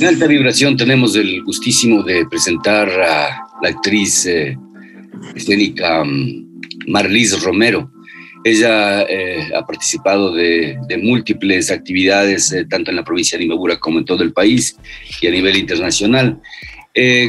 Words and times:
En 0.00 0.06
alta 0.06 0.26
vibración 0.26 0.76
tenemos 0.76 1.14
el 1.14 1.42
gustísimo 1.44 2.02
de 2.02 2.24
presentar 2.26 2.88
a 2.88 3.46
la 3.62 3.68
actriz 3.68 4.24
eh, 4.24 4.56
escénica 5.34 6.02
mm, 6.04 6.60
Marlise 6.88 7.38
Romero. 7.38 7.90
Ella 8.42 9.02
eh, 9.02 9.50
ha 9.54 9.66
participado 9.66 10.32
de, 10.32 10.78
múltiples 11.02 11.70
actividades, 11.70 12.50
eh, 12.52 12.64
tanto 12.64 12.90
en 12.90 12.96
la 12.96 13.04
provincia 13.04 13.36
de 13.36 13.44
Imabura 13.44 13.78
como 13.78 13.98
en 13.98 14.06
todo 14.06 14.22
el 14.22 14.32
país 14.32 14.76
y 15.20 15.26
a 15.26 15.30
nivel 15.30 15.58
internacional. 15.58 16.40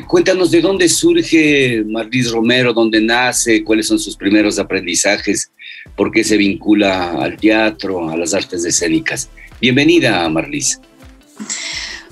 Cuéntanos 0.08 0.52
de 0.52 0.62
dónde 0.62 0.90
surge 0.90 1.84
Marlise 1.86 2.32
Romero, 2.32 2.74
dónde 2.74 3.02
nace, 3.02 3.64
cuáles 3.64 3.88
son 3.88 4.00
sus 4.00 4.16
primeros 4.16 4.60
aprendizajes, 4.60 5.52
por 5.96 6.12
qué 6.12 6.24
se 6.24 6.38
vincula 6.38 7.12
al 7.14 7.38
teatro, 7.38 8.10
a 8.10 8.18
las 8.18 8.34
artes 8.34 8.66
escénicas. 8.66 9.30
Bienvenida, 9.60 10.28
Marlise. 10.30 10.80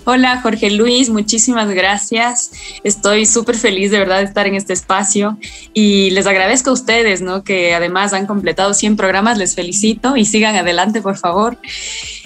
Hola 0.06 0.42
Jorge 0.42 0.72
Luis, 0.72 1.10
muchísimas 1.10 1.70
gracias. 1.70 2.52
Estoy 2.84 3.26
súper 3.26 3.56
feliz 3.56 3.92
de 3.92 4.00
verdad 4.00 4.20
de 4.20 4.24
estar 4.24 4.48
en 4.48 4.56
este 4.56 4.74
espacio 4.74 5.38
y 5.74 6.10
les 6.12 6.26
agradezco 6.26 6.72
a 6.72 6.74
ustedes, 6.74 7.22
¿no? 7.22 7.44
Que 7.44 7.76
además 7.76 8.14
han 8.14 8.26
completado 8.26 8.74
100 8.74 8.96
programas, 8.96 9.38
les 9.38 9.56
felicito 9.56 10.16
y 10.16 10.26
sigan 10.26 10.56
adelante, 10.56 11.02
por 11.02 11.18
favor. 11.18 11.58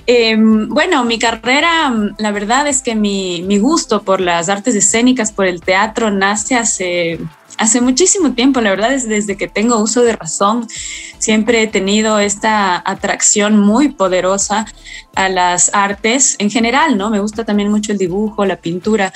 Em, 0.06 0.70
bueno, 0.70 1.04
mi 1.04 1.18
carrera, 1.18 1.94
la 2.18 2.32
verdad 2.32 2.68
es 2.68 2.82
que 2.82 2.96
mi, 2.96 3.42
mi 3.44 3.58
gusto 3.58 4.04
por 4.04 4.22
las 4.22 4.50
artes 4.50 4.76
escénicas, 4.76 5.32
por 5.32 5.46
el 5.46 5.62
teatro, 5.62 6.12
nace 6.12 6.56
hace 6.56 7.20
hace 7.58 7.82
muchísimo 7.82 8.34
tiempo, 8.34 8.62
la 8.62 8.70
verdad 8.70 8.94
es 8.94 9.08
desde 9.08 9.38
que 9.38 9.48
tengo 9.48 9.80
uso 9.80 10.02
de 10.02 10.14
razón, 10.14 10.68
siempre 11.18 11.62
he 11.62 11.68
tenido 11.68 12.20
esta 12.20 12.82
atracción 12.86 13.60
muy 13.60 13.90
poderosa 13.90 14.66
a 15.16 15.30
las 15.30 15.72
artes 15.74 16.36
en 16.40 16.50
general, 16.50 16.98
¿no? 16.98 17.10
Me 17.10 17.20
gusta 17.20 17.46
también 17.46 17.70
mucho 17.70 17.92
el 17.92 17.98
dibujo, 17.98 18.46
la 18.46 18.58
pintura, 18.58 19.14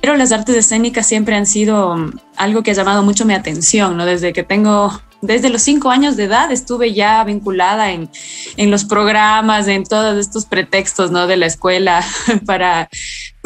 pero 0.00 0.16
las 0.16 0.32
artes 0.32 0.56
escénicas 0.56 1.06
siempre 1.06 1.36
han 1.36 1.46
sido 1.46 1.96
algo 2.36 2.62
que 2.62 2.70
ha 2.70 2.74
llamado 2.74 3.02
mucho 3.02 3.24
mi 3.24 3.34
atención, 3.34 3.96
¿no? 3.96 4.04
Desde 4.04 4.32
que 4.32 4.42
tengo 4.42 5.00
desde 5.22 5.48
los 5.48 5.62
cinco 5.62 5.90
años 5.90 6.16
de 6.16 6.24
edad 6.24 6.52
estuve 6.52 6.92
ya 6.92 7.24
vinculada 7.24 7.90
en, 7.90 8.10
en, 8.56 8.70
los 8.70 8.84
programas, 8.84 9.66
en 9.66 9.84
todos 9.84 10.16
estos 10.18 10.44
pretextos 10.44 11.10
¿no? 11.10 11.26
de 11.26 11.36
la 11.36 11.46
escuela 11.46 12.04
para, 12.46 12.88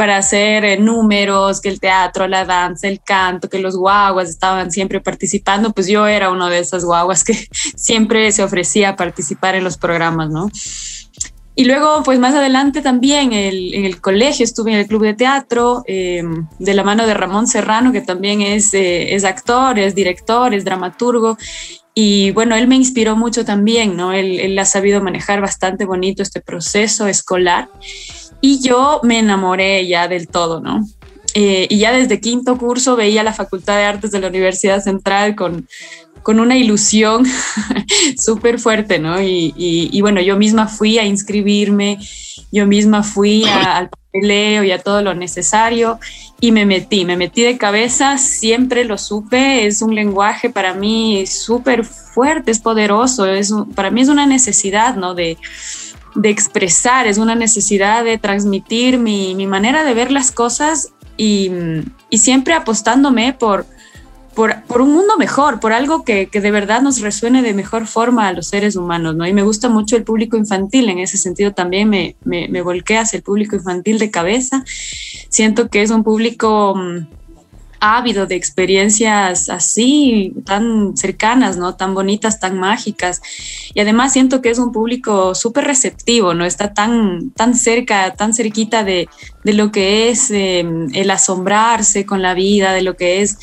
para 0.00 0.16
hacer 0.16 0.64
eh, 0.64 0.78
números, 0.78 1.60
que 1.60 1.68
el 1.68 1.78
teatro, 1.78 2.26
la 2.26 2.46
danza, 2.46 2.88
el 2.88 3.02
canto, 3.02 3.50
que 3.50 3.58
los 3.58 3.76
guaguas 3.76 4.30
estaban 4.30 4.72
siempre 4.72 4.98
participando, 4.98 5.74
pues 5.74 5.88
yo 5.88 6.06
era 6.06 6.30
uno 6.30 6.48
de 6.48 6.58
esas 6.58 6.86
guaguas 6.86 7.22
que 7.22 7.34
siempre 7.76 8.32
se 8.32 8.42
ofrecía 8.42 8.88
a 8.88 8.96
participar 8.96 9.56
en 9.56 9.64
los 9.64 9.76
programas, 9.76 10.30
¿no? 10.30 10.50
Y 11.54 11.66
luego, 11.66 12.02
pues 12.02 12.18
más 12.18 12.34
adelante 12.34 12.80
también 12.80 13.34
en 13.34 13.84
el 13.84 14.00
colegio 14.00 14.42
estuve 14.42 14.72
en 14.72 14.78
el 14.78 14.86
club 14.86 15.02
de 15.02 15.12
teatro 15.12 15.82
em, 15.86 16.46
de 16.58 16.72
la 16.72 16.82
mano 16.82 17.06
de 17.06 17.12
Ramón 17.12 17.46
Serrano, 17.46 17.92
que 17.92 18.00
también 18.00 18.40
es, 18.40 18.72
eh, 18.72 19.14
es 19.14 19.24
actor, 19.24 19.78
es 19.78 19.94
director, 19.94 20.54
es 20.54 20.64
dramaturgo. 20.64 21.36
Y 21.92 22.30
bueno, 22.30 22.56
él 22.56 22.68
me 22.68 22.76
inspiró 22.76 23.16
mucho 23.16 23.44
también, 23.44 23.98
¿no? 23.98 24.14
Él, 24.14 24.40
él 24.40 24.58
ha 24.58 24.64
sabido 24.64 25.02
manejar 25.02 25.42
bastante 25.42 25.84
bonito 25.84 26.22
este 26.22 26.40
proceso 26.40 27.06
escolar. 27.06 27.68
Y 28.40 28.60
yo 28.60 29.00
me 29.02 29.18
enamoré 29.18 29.86
ya 29.86 30.08
del 30.08 30.28
todo, 30.28 30.60
¿no? 30.60 30.84
Eh, 31.34 31.66
y 31.70 31.78
ya 31.78 31.92
desde 31.92 32.20
quinto 32.20 32.58
curso 32.58 32.96
veía 32.96 33.22
la 33.22 33.32
Facultad 33.32 33.76
de 33.76 33.84
Artes 33.84 34.10
de 34.10 34.20
la 34.20 34.28
Universidad 34.28 34.82
Central 34.82 35.36
con, 35.36 35.68
con 36.22 36.40
una 36.40 36.56
ilusión 36.56 37.24
súper 38.18 38.58
fuerte, 38.58 38.98
¿no? 38.98 39.20
Y, 39.22 39.54
y, 39.56 40.00
bueno, 40.00 40.20
yo 40.20 40.36
misma 40.36 40.66
fui 40.66 40.98
a 40.98 41.04
inscribirme, 41.04 41.98
yo 42.50 42.66
misma 42.66 43.02
fui 43.02 43.44
al 43.44 43.90
papeleo 43.90 44.64
y 44.64 44.72
a 44.72 44.82
todo 44.82 45.02
lo 45.02 45.14
necesario 45.14 46.00
y 46.40 46.52
me 46.52 46.66
metí, 46.66 47.04
me 47.04 47.16
metí 47.16 47.42
de 47.42 47.58
cabeza, 47.58 48.18
siempre 48.18 48.84
lo 48.84 48.98
supe, 48.98 49.66
es 49.66 49.82
un 49.82 49.94
lenguaje 49.94 50.50
para 50.50 50.74
mí 50.74 51.26
súper 51.26 51.84
fuerte, 51.84 52.50
es 52.50 52.58
poderoso, 52.58 53.26
es, 53.26 53.52
para 53.74 53.90
mí 53.90 54.00
es 54.00 54.08
una 54.08 54.26
necesidad, 54.26 54.96
¿no? 54.96 55.14
De, 55.14 55.36
de 56.14 56.30
expresar, 56.30 57.06
es 57.06 57.18
una 57.18 57.34
necesidad 57.34 58.04
de 58.04 58.18
transmitir 58.18 58.98
mi, 58.98 59.34
mi 59.34 59.46
manera 59.46 59.84
de 59.84 59.94
ver 59.94 60.10
las 60.10 60.32
cosas 60.32 60.92
y, 61.16 61.50
y 62.08 62.18
siempre 62.18 62.54
apostándome 62.54 63.32
por 63.32 63.66
por, 64.34 64.80
un 64.80 64.92
mundo 64.92 65.16
mejor, 65.18 65.60
por 65.60 65.72
algo 65.72 66.04
que, 66.04 66.26
de 66.32 66.50
verdad 66.50 66.80
nos 66.80 67.00
resuene 67.00 67.42
de 67.42 67.52
mejor 67.52 67.86
forma 67.86 68.28
a 68.28 68.32
los 68.32 68.46
seres 68.46 68.76
humanos, 68.76 69.14
¿no? 69.16 69.26
Y 69.26 69.32
me 69.32 69.42
gusta 69.42 69.68
mucho 69.68 69.96
el 69.96 70.04
público 70.04 70.36
infantil, 70.36 70.88
en 70.88 70.98
ese 70.98 71.18
sentido 71.18 71.52
también 71.52 71.88
me, 71.88 72.16
me, 72.24 72.48
me 72.48 72.62
volqué 72.62 72.96
hacia 72.96 73.18
el 73.18 73.22
público 73.22 73.56
infantil 73.56 73.98
de 73.98 74.10
cabeza. 74.10 74.64
Siento 75.28 75.68
que 75.68 75.82
es 75.82 75.90
un 75.90 76.04
público 76.04 76.74
mm, 76.74 77.06
ávido 77.80 78.26
de 78.26 78.36
experiencias 78.36 79.48
así, 79.48 80.34
tan 80.44 80.96
cercanas, 80.96 81.56
¿no? 81.56 81.74
Tan 81.74 81.94
bonitas, 81.94 82.38
tan 82.38 82.58
mágicas. 82.58 83.20
Y 83.74 83.80
además 83.80 84.12
siento 84.12 84.42
que 84.42 84.50
es 84.50 84.58
un 84.58 84.72
público 84.72 85.34
súper 85.34 85.64
receptivo, 85.64 86.34
¿no? 86.34 86.44
Está 86.44 86.72
tan, 86.74 87.30
tan 87.30 87.54
cerca, 87.54 88.14
tan 88.14 88.34
cerquita 88.34 88.84
de, 88.84 89.08
lo 89.44 89.72
que 89.72 90.10
es 90.10 90.30
em, 90.30 90.88
el 90.94 91.10
asombrarse 91.10 92.06
con 92.06 92.22
la 92.22 92.34
vida, 92.34 92.72
de 92.72 92.82
lo 92.82 92.96
que 92.96 93.22
es 93.22 93.38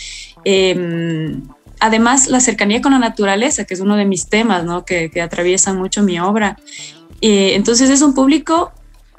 Em, 0.50 1.42
además, 1.82 2.30
la 2.30 2.40
cercanía 2.40 2.82
con 2.82 2.94
la 2.94 3.00
naturaleza, 3.00 3.66
que 3.66 3.74
es 3.74 3.82
uno 3.82 3.98
de 3.98 4.06
mis 4.06 4.28
temas, 4.28 4.64
¿no? 4.64 4.86
que, 4.86 5.12
que 5.12 5.22
atraviesan 5.22 5.78
mucho 5.78 6.04
mi 6.04 6.22
obra. 6.22 6.58
Eh, 7.20 7.56
entonces 7.56 7.90
es 7.90 8.02
un 8.02 8.14
público 8.14 8.72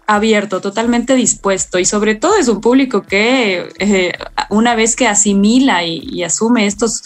abierto, 0.08 0.62
totalmente 0.62 1.14
dispuesto 1.14 1.78
y 1.78 1.84
sobre 1.84 2.14
todo 2.14 2.36
es 2.36 2.48
un 2.48 2.62
público 2.62 3.02
que 3.02 3.68
eh, 3.78 4.12
una 4.48 4.74
vez 4.74 4.96
que 4.96 5.06
asimila 5.06 5.84
y, 5.84 6.22
asume 6.22 6.66
estos, 6.66 7.04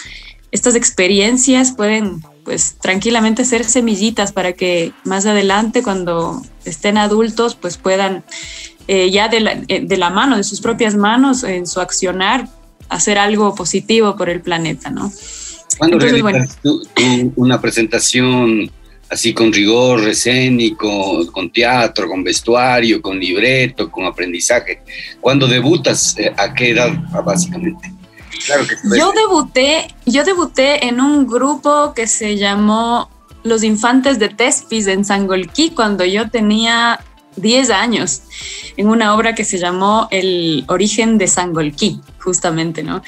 estas 0.53 0.77
experiencias 0.77 1.73
pueden 1.73 2.23
pues 2.45 2.77
tranquilamente 2.81 3.45
ser 3.45 3.65
semillitas 3.65 4.31
para 4.31 4.53
que 4.53 4.93
más 5.05 5.27
adelante 5.27 5.83
cuando 5.83 6.43
estén 6.65 6.97
adultos 6.97 7.57
pues 7.57 7.77
puedan 7.77 8.23
eh, 8.87 9.11
ya 9.11 9.29
de 9.29 9.41
la, 9.41 9.57
de 9.57 9.97
la, 9.97 10.11
mano, 10.11 10.37
de 10.37 10.45
sus 10.45 10.61
propias 10.61 10.95
manos 10.95 11.43
en 11.43 11.67
su 11.67 11.81
accionar 11.81 12.49
hacer 12.89 13.19
algo 13.19 13.55
positivo 13.57 14.17
por 14.17 14.29
el 14.29 14.41
planeta, 14.43 14.91
¿no? 14.91 15.11
¿Cuándo 15.79 15.99
realizas 15.99 16.59
una 17.35 17.61
presentación 17.61 18.71
así 19.13 19.35
con 19.35 19.53
rigor 19.53 20.09
escénico, 20.09 21.31
con 21.33 21.51
teatro, 21.51 22.09
con 22.09 22.25
vestuario, 22.25 23.03
con 23.03 23.19
libreto, 23.19 23.91
con 23.91 24.07
aprendizaje? 24.07 24.83
¿Cuándo 25.21 25.47
debutas? 25.47 26.17
Eh, 26.19 26.33
¿A 26.37 26.55
qué 26.55 26.71
edad, 26.71 26.91
básicamente? 27.25 27.93
Claro 28.47 28.65
que 28.67 28.75
yo 28.99 29.13
debuté, 29.13 29.89
yo 30.07 30.25
debuté 30.25 30.87
en 30.87 31.01
un 31.01 31.27
grupo 31.27 31.93
que 31.95 32.07
se 32.07 32.39
llamó 32.39 33.11
Los 33.45 33.63
Infantes 33.63 34.19
de 34.19 34.31
Tespis 34.31 34.87
en 34.87 35.05
Sangolquí 35.05 35.71
cuando 35.71 36.05
yo 36.05 36.31
tenía 36.31 36.99
10 37.37 37.71
años 37.71 38.23
en 38.77 38.89
una 38.89 39.15
obra 39.15 39.35
que 39.35 39.45
se 39.45 39.59
llamó 39.59 40.09
El 40.11 40.65
origen 40.69 41.19
de 41.19 41.27
Sangolquí, 41.27 42.01
justamente, 42.19 42.83
¿no? 42.83 43.03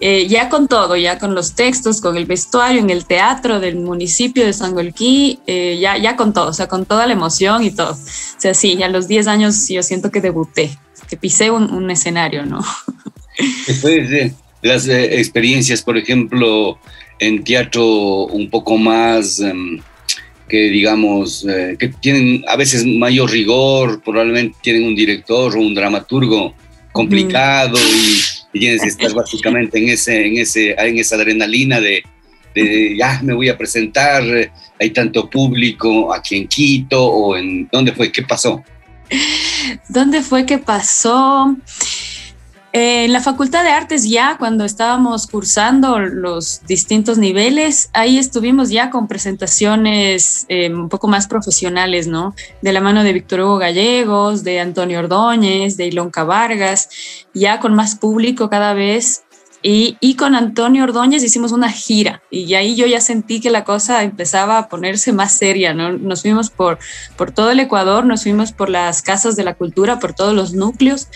Eh, 0.00 0.26
ya 0.28 0.48
con 0.48 0.68
todo, 0.68 0.96
ya 0.96 1.18
con 1.18 1.34
los 1.34 1.54
textos, 1.54 2.00
con 2.00 2.16
el 2.16 2.26
vestuario, 2.26 2.80
en 2.80 2.90
el 2.90 3.06
teatro 3.06 3.60
del 3.60 3.76
municipio 3.76 4.44
de 4.44 4.52
Sangolquí, 4.52 5.40
eh, 5.46 5.78
ya, 5.80 5.96
ya 5.96 6.16
con 6.16 6.32
todo, 6.32 6.48
o 6.48 6.52
sea, 6.52 6.68
con 6.68 6.86
toda 6.86 7.06
la 7.06 7.12
emoción 7.12 7.64
y 7.64 7.70
todo. 7.70 7.92
O 7.92 8.40
sea, 8.40 8.54
sí, 8.54 8.82
a 8.82 8.88
los 8.88 9.08
10 9.08 9.26
años 9.26 9.68
yo 9.68 9.82
siento 9.82 10.10
que 10.10 10.20
debuté, 10.20 10.70
que 11.08 11.16
pisé 11.16 11.50
un, 11.50 11.90
escenario, 11.90 12.44
¿no? 12.44 12.64
Después 13.66 14.10
de 14.10 14.34
las 14.62 14.86
eh, 14.88 15.18
experiencias, 15.18 15.82
por 15.82 15.96
ejemplo, 15.96 16.78
en 17.18 17.44
teatro 17.44 18.26
un 18.26 18.50
poco 18.50 18.76
más... 18.76 19.40
Em, 19.40 19.80
que 20.48 20.70
digamos, 20.70 21.46
eh, 21.48 21.76
que 21.78 21.88
tienen 21.88 22.44
a 22.48 22.56
veces 22.56 22.84
mayor 22.84 23.30
rigor, 23.30 24.02
probablemente 24.02 24.56
tienen 24.62 24.84
un 24.84 24.94
director 24.94 25.56
o 25.56 25.60
un 25.60 25.74
dramaturgo 25.74 26.54
complicado 26.92 27.78
y, 27.78 28.58
tienes 28.58 28.82
que 28.82 28.88
estar 28.88 29.14
básicamente 29.14 29.78
en, 29.78 29.90
ese, 29.90 30.26
en, 30.26 30.38
ese, 30.38 30.70
en 30.72 30.98
esa 30.98 31.14
adrenalina 31.14 31.80
de, 31.80 32.02
de, 32.54 32.96
ya 32.98 33.20
me 33.22 33.34
voy 33.34 33.48
a 33.48 33.56
presentar, 33.56 34.24
hay 34.80 34.90
tanto 34.90 35.28
público 35.30 36.12
aquí 36.12 36.36
en 36.36 36.48
Quito 36.48 37.04
o 37.04 37.36
en, 37.36 37.68
¿dónde 37.70 37.92
fue? 37.92 38.10
¿Qué 38.10 38.22
pasó? 38.22 38.64
¿Dónde 39.88 40.22
fue 40.22 40.44
que 40.44 40.58
pasó? 40.58 41.56
En 42.80 43.12
la 43.12 43.20
Facultad 43.20 43.64
de 43.64 43.70
Artes 43.70 44.08
ya, 44.08 44.36
cuando 44.38 44.64
estábamos 44.64 45.26
cursando 45.26 45.98
los 45.98 46.64
distintos 46.68 47.18
niveles, 47.18 47.90
ahí 47.92 48.18
estuvimos 48.18 48.70
ya 48.70 48.88
con 48.88 49.08
presentaciones 49.08 50.46
eh, 50.48 50.72
un 50.72 50.88
poco 50.88 51.08
más 51.08 51.26
profesionales, 51.26 52.06
¿no? 52.06 52.36
De 52.62 52.72
la 52.72 52.80
mano 52.80 53.02
de 53.02 53.12
Víctor 53.12 53.40
Hugo 53.40 53.58
Gallegos, 53.58 54.44
de 54.44 54.60
Antonio 54.60 55.00
Ordóñez, 55.00 55.76
de 55.76 55.86
Ilonca 55.86 56.22
Vargas, 56.22 56.88
ya 57.34 57.58
con 57.58 57.74
más 57.74 57.96
público 57.96 58.48
cada 58.48 58.74
vez 58.74 59.24
Y, 59.60 60.14
con 60.14 60.36
Antonio 60.36 60.84
Ordóñez 60.84 61.24
hicimos 61.24 61.50
una 61.50 61.72
gira 61.72 62.22
y 62.30 62.54
ahí 62.54 62.76
yo 62.76 62.86
ya 62.86 63.00
sentí 63.00 63.40
que 63.40 63.50
la 63.50 63.64
cosa 63.64 64.04
empezaba 64.04 64.56
a 64.56 64.68
ponerse 64.68 65.12
más 65.12 65.32
seria, 65.32 65.74
¿no? 65.74 65.98
Nos 65.98 66.22
fuimos 66.22 66.48
por, 66.48 66.78
por 67.16 67.32
todo 67.32 67.50
el 67.50 67.58
Ecuador, 67.58 68.06
nos 68.06 68.22
fuimos 68.22 68.52
por 68.52 68.68
las 68.70 69.02
casas 69.02 69.34
de 69.34 69.42
la 69.42 69.54
cultura, 69.54 69.98
por 69.98 70.12
todos 70.12 70.32
los 70.32 70.52
núcleos 70.54 71.08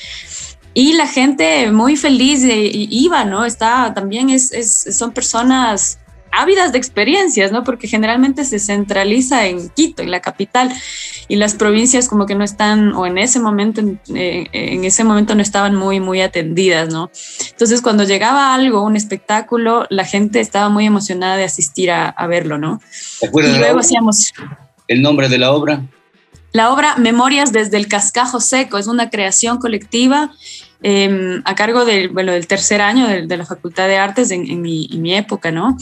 y 0.74 0.94
la 0.94 1.06
gente 1.06 1.70
muy 1.70 1.96
feliz 1.96 2.42
iba, 2.44 3.24
¿no? 3.24 3.44
Está, 3.44 3.92
también 3.94 4.30
es, 4.30 4.86
son 4.96 5.12
personas 5.12 5.98
ávidas 6.32 6.72
de 6.72 6.78
experiencias, 6.78 7.52
¿no? 7.52 7.62
Porque 7.62 7.86
generalmente 7.86 8.44
se 8.44 8.58
centraliza 8.58 9.46
en 9.46 9.68
Quito, 9.68 10.02
en 10.02 10.10
la 10.10 10.20
capital, 10.20 10.72
y 11.28 11.36
las 11.36 11.54
provincias 11.54 12.08
como 12.08 12.26
que 12.26 12.34
no 12.34 12.42
están, 12.42 12.94
o 12.94 13.06
en 13.06 13.18
ese 13.18 13.38
momento, 13.38 13.80
en, 13.80 14.00
eh, 14.14 14.48
ese 14.82 15.04
momento 15.04 15.34
no 15.34 15.42
estaban 15.42 15.76
muy, 15.76 16.00
muy 16.00 16.22
atendidas, 16.22 16.88
¿no? 16.90 17.10
Entonces, 17.50 17.82
cuando 17.82 18.04
llegaba 18.04 18.54
algo, 18.54 18.82
un 18.82 18.96
espectáculo, 18.96 19.86
la 19.90 20.04
gente 20.04 20.40
estaba 20.40 20.70
muy 20.70 20.86
emocionada 20.86 21.36
de 21.36 21.44
asistir 21.44 21.90
a, 21.90 22.14
verlo, 22.26 22.56
¿no? 22.56 22.80
¿Te 23.20 23.26
acuerdas 23.26 23.56
y 23.56 23.58
luego 23.58 23.80
hacíamos... 23.80 24.32
¿El 24.88 25.02
nombre 25.02 25.28
de 25.28 25.38
la 25.38 25.52
obra? 25.52 25.82
La 26.52 26.72
obra 26.72 26.96
Memorias 26.96 27.52
desde 27.52 27.76
el 27.76 27.88
Cascajo 27.88 28.40
Seco 28.40 28.78
es 28.78 28.86
una 28.86 29.10
creación 29.10 29.58
colectiva 29.58 30.32
Em, 30.84 31.42
a 31.44 31.54
cargo 31.54 31.84
del, 31.84 32.08
bueno, 32.08 32.32
del 32.32 32.48
tercer 32.48 32.80
año 32.80 33.06
de, 33.06 33.36
la 33.36 33.46
Facultad 33.46 33.86
de 33.86 33.98
Artes 33.98 34.32
en, 34.32 34.60
mi, 34.60 35.14
época, 35.14 35.52
¿no? 35.52 35.76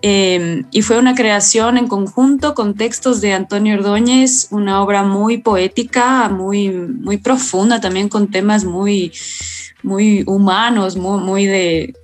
Em, 0.00 0.64
y 0.70 0.80
fue 0.80 0.98
una 0.98 1.14
creación 1.14 1.76
en 1.76 1.88
conjunto 1.88 2.54
con 2.54 2.74
textos 2.74 3.20
de 3.20 3.34
Antonio 3.34 3.74
Ordóñez, 3.74 4.48
una 4.50 4.82
obra 4.82 5.02
muy 5.02 5.38
poética, 5.38 6.30
muy, 6.30 6.70
muy 6.70 7.18
profunda, 7.18 7.82
también 7.82 8.08
con 8.08 8.30
temas 8.30 8.64
muy, 8.64 9.12
muy 9.82 10.24
humanos, 10.26 10.96
muy, 10.96 11.44
de, 11.44 11.94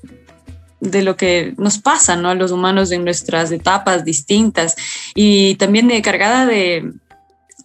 de 0.81 1.03
lo 1.03 1.17
que 1.17 1.55
nos 1.57 1.79
pasa, 1.79 2.17
¿no? 2.17 2.29
A 2.29 2.35
los 2.35 2.51
humanos 2.51 2.93
en 2.93 3.03
nuestras 3.03 3.51
etapas 3.51 4.05
distintas 4.05 4.77
y 5.15 5.55
también 5.55 5.89
de, 5.89 6.03
cargada 6.03 6.45
de, 6.45 6.93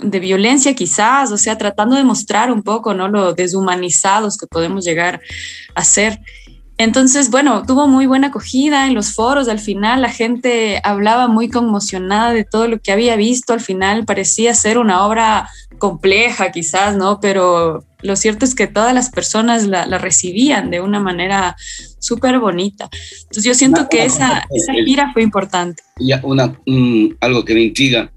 de 0.02 0.20
violencia 0.20 0.74
quizás, 0.76 1.32
o 1.32 1.38
sea, 1.38 1.58
tratando 1.58 1.96
de 1.96 2.04
mostrar 2.04 2.52
un 2.52 2.64
poco, 2.64 2.94
¿no? 2.94 3.08
Lo 3.08 3.34
deshumanizados 3.34 4.38
que 4.38 4.48
podemos 4.48 4.86
llegar 4.86 5.22
a 5.76 5.84
ser. 5.84 6.20
Entonces, 6.78 7.30
bueno, 7.30 7.64
tuvo 7.66 7.88
muy 7.88 8.08
buena 8.08 8.28
acogida 8.28 8.88
en 8.88 8.96
los 8.96 9.14
foros. 9.14 9.48
Al 9.48 9.60
final 9.60 10.02
la 10.02 10.10
gente 10.10 10.82
hablaba 10.84 11.28
muy 11.28 11.48
conmocionada 11.48 12.34
de 12.34 12.44
todo 12.44 12.68
lo 12.68 12.80
que 12.80 12.92
había 12.92 13.16
visto. 13.16 13.54
Al 13.54 13.60
final 13.60 14.06
parecía 14.06 14.56
ser 14.56 14.80
una 14.80 15.06
obra 15.06 15.48
compleja 15.78 16.52
quizás, 16.52 16.96
¿no? 16.96 17.20
Pero 17.20 17.84
lo 18.02 18.16
cierto 18.16 18.46
es 18.46 18.56
que 18.56 18.66
todas 18.66 18.96
las 18.96 19.12
personas 19.12 19.68
la, 19.68 19.86
recibían 20.00 20.72
de 20.72 20.82
una 20.82 21.00
manera 21.00 21.56
súper 22.00 22.40
bonita. 22.40 22.90
Entonces 23.22 23.44
yo 23.44 23.54
siento 23.54 23.88
que 23.88 24.06
esa, 24.06 24.48
esa 24.50 24.74
gira 24.74 25.12
fue 25.14 25.22
importante. 25.22 25.84
Ya, 26.00 26.20
una, 26.24 26.56
algo 27.20 27.46
que 27.46 27.54
me 27.54 27.62
intriga 27.62 28.12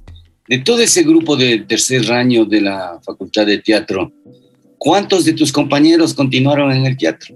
de 0.47 0.59
todo 0.59 0.81
ese 0.81 1.03
grupo 1.03 1.37
de 1.37 1.61
tercer 1.61 2.11
año 2.13 2.45
de 2.45 2.61
la 2.61 3.01
Facultad 3.05 3.47
de 3.47 3.59
Teatro, 3.59 4.13
¿cuántos 4.79 5.25
de 5.25 5.33
tus 5.33 5.53
compañeros 5.53 6.15
continuaron 6.15 6.73
en 6.73 6.87
el 6.87 6.97
teatro? 6.97 7.35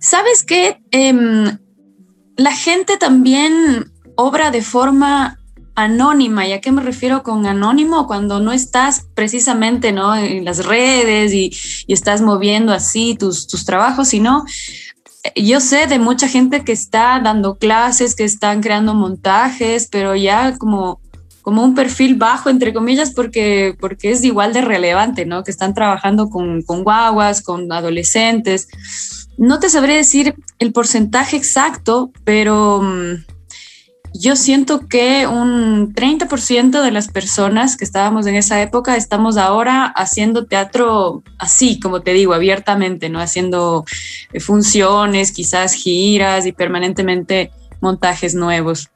Sabes 0.00 0.42
que 0.42 0.78
em, 0.90 1.58
la 2.36 2.52
gente 2.54 2.96
también 2.96 3.92
obra 4.16 4.50
de 4.50 4.62
forma 4.62 5.38
anónima. 5.74 6.46
¿Y 6.46 6.52
a 6.52 6.60
qué 6.60 6.72
me 6.72 6.82
refiero 6.82 7.22
con 7.22 7.46
anónimo? 7.46 8.06
Cuando 8.06 8.40
no 8.40 8.52
estás 8.52 9.06
precisamente 9.14 9.92
¿no? 9.92 10.14
en 10.16 10.44
las 10.44 10.64
redes 10.64 11.32
y, 11.32 11.52
estás 11.88 12.22
moviendo 12.22 12.72
así 12.72 13.16
tus, 13.18 13.46
tus 13.46 13.64
trabajos, 13.64 14.08
sino 14.08 14.44
yo 15.36 15.60
sé 15.60 15.86
de 15.86 15.98
mucha 15.98 16.28
gente 16.28 16.64
que 16.64 16.72
está 16.72 17.20
dando 17.20 17.56
clases, 17.56 18.14
que 18.14 18.24
están 18.24 18.60
creando 18.60 18.94
montajes, 18.94 19.88
pero 19.90 20.16
ya 20.16 20.56
como, 20.58 21.01
como 21.42 21.64
un 21.64 21.74
perfil 21.74 22.14
bajo, 22.14 22.48
entre 22.48 22.72
comillas, 22.72 23.10
porque, 23.10 23.76
porque 23.78 24.12
es 24.12 24.24
igual 24.24 24.52
de 24.52 24.62
relevante, 24.62 25.26
¿no? 25.26 25.44
Que 25.44 25.50
están 25.50 25.74
trabajando 25.74 26.30
con, 26.30 26.62
con 26.62 26.84
guaguas, 26.84 27.42
con 27.42 27.70
adolescentes. 27.72 28.68
No 29.36 29.58
te 29.58 29.68
sabré 29.68 29.96
decir 29.96 30.34
el 30.58 30.72
porcentaje 30.72 31.36
exacto, 31.36 32.12
pero 32.24 32.80
mm, 32.82 33.24
yo 34.14 34.36
siento 34.36 34.86
que 34.88 35.26
un 35.26 35.94
30% 35.94 36.82
de 36.82 36.90
las 36.90 37.08
personas 37.08 37.76
que 37.76 37.84
estábamos 37.84 38.26
en 38.26 38.34
esa 38.34 38.60
época 38.60 38.96
estamos 38.96 39.36
ahora 39.36 39.86
haciendo 39.86 40.46
teatro 40.46 41.22
así, 41.38 41.80
como 41.80 42.02
te 42.02 42.12
digo, 42.12 42.34
abiertamente, 42.34 43.08
¿no? 43.08 43.20
Haciendo 43.20 43.84
eh, 44.32 44.40
funciones, 44.40 45.32
quizás 45.32 45.74
giras 45.74 46.46
y 46.46 46.52
permanentemente 46.52 47.50
montajes 47.80 48.34
nuevos. 48.34 48.90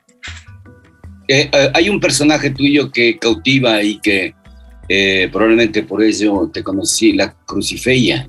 Eh, 1.28 1.50
eh, 1.52 1.70
hay 1.74 1.88
un 1.88 2.00
personaje 2.00 2.50
tuyo 2.50 2.90
que 2.90 3.18
cautiva 3.18 3.82
y 3.82 3.98
que 3.98 4.34
probablemente 5.32 5.82
por 5.82 6.02
eso 6.02 6.48
te 6.52 6.62
conocí, 6.62 7.12
la 7.12 7.34
Crucifeya. 7.44 8.28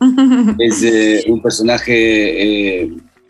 es 0.58 1.26
un 1.26 1.42
personaje 1.42 2.88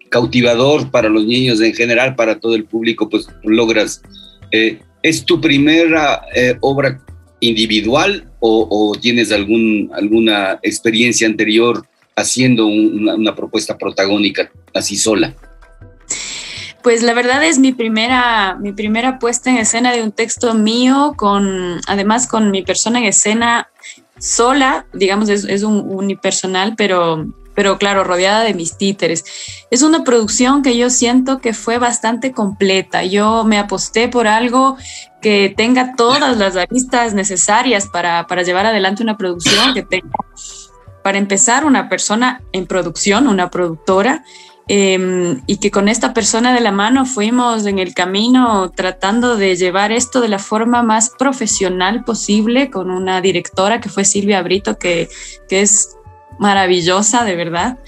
cautivador 0.08 0.90
para 0.90 1.08
los 1.08 1.24
niños 1.24 1.60
en 1.60 1.74
general, 1.74 2.14
para 2.14 2.38
todo 2.38 2.54
el 2.54 2.64
público, 2.64 3.08
pues 3.08 3.26
logras. 3.44 4.02
Eh, 4.50 4.78
¿Es 5.02 5.24
tu 5.24 5.40
primera 5.40 6.22
eh, 6.34 6.56
obra 6.60 7.00
individual 7.40 8.28
o, 8.40 8.96
tienes 9.00 9.30
algún, 9.32 9.90
alguna 9.92 10.58
experiencia 10.62 11.26
anterior 11.26 11.84
haciendo 12.16 12.66
una, 12.66 13.34
propuesta 13.34 13.76
protagónica 13.76 14.50
así 14.74 14.96
sola? 14.96 15.34
Pues 16.88 17.02
la 17.02 17.12
verdad 17.12 17.44
es 17.44 17.58
mi 17.58 17.74
primera, 17.74 18.56
mi 18.58 18.72
primera 18.72 19.18
puesta 19.18 19.50
en 19.50 19.58
escena 19.58 19.92
de 19.92 20.02
un 20.02 20.10
texto 20.10 20.54
mío, 20.54 21.12
con, 21.18 21.82
además 21.86 22.26
con 22.26 22.50
mi 22.50 22.62
persona 22.62 22.98
en 22.98 23.04
escena 23.04 23.68
sola, 24.18 24.86
digamos, 24.94 25.28
es, 25.28 25.44
es 25.44 25.64
un 25.64 25.84
unipersonal, 25.86 26.76
pero 26.78 27.26
pero 27.54 27.76
claro, 27.76 28.04
rodeada 28.04 28.42
de 28.42 28.54
mis 28.54 28.78
títeres. 28.78 29.26
Es 29.70 29.82
una 29.82 30.02
producción 30.02 30.62
que 30.62 30.78
yo 30.78 30.88
siento 30.88 31.40
que 31.40 31.52
fue 31.52 31.76
bastante 31.76 32.32
completa. 32.32 33.04
Yo 33.04 33.44
me 33.44 33.58
aposté 33.58 34.08
por 34.08 34.26
algo 34.26 34.78
que 35.20 35.52
tenga 35.54 35.94
todas 35.94 36.38
las 36.38 36.56
aristas 36.56 37.12
necesarias 37.12 37.86
para, 37.86 38.24
llevar 38.44 38.64
adelante 38.64 39.02
una 39.02 39.18
producción, 39.18 39.74
que 39.74 39.82
tenga, 39.82 40.08
para 41.04 41.18
empezar, 41.18 41.66
una 41.66 41.90
persona 41.90 42.40
en 42.52 42.66
producción, 42.66 43.28
una 43.28 43.50
productora, 43.50 44.24
em, 44.68 45.42
y 45.46 45.56
que 45.56 45.70
con 45.70 45.88
esta 45.88 46.14
persona 46.14 46.54
de 46.54 46.60
la 46.60 46.72
mano 46.72 47.06
fuimos 47.06 47.66
en 47.66 47.78
el 47.78 47.94
camino 47.94 48.70
tratando 48.70 49.36
de 49.36 49.56
llevar 49.56 49.92
esto 49.92 50.20
de 50.20 50.28
la 50.28 50.38
forma 50.38 50.82
más 50.82 51.10
profesional 51.18 52.04
posible 52.04 52.70
con 52.70 52.90
una 52.90 53.20
directora 53.20 53.80
que 53.80 53.88
fue 53.88 54.04
Silvia 54.04 54.42
Brito, 54.42 54.78
que, 54.78 55.08
que 55.48 55.62
es 55.62 55.96
maravillosa, 56.38 57.24
de 57.24 57.36
verdad. 57.36 57.78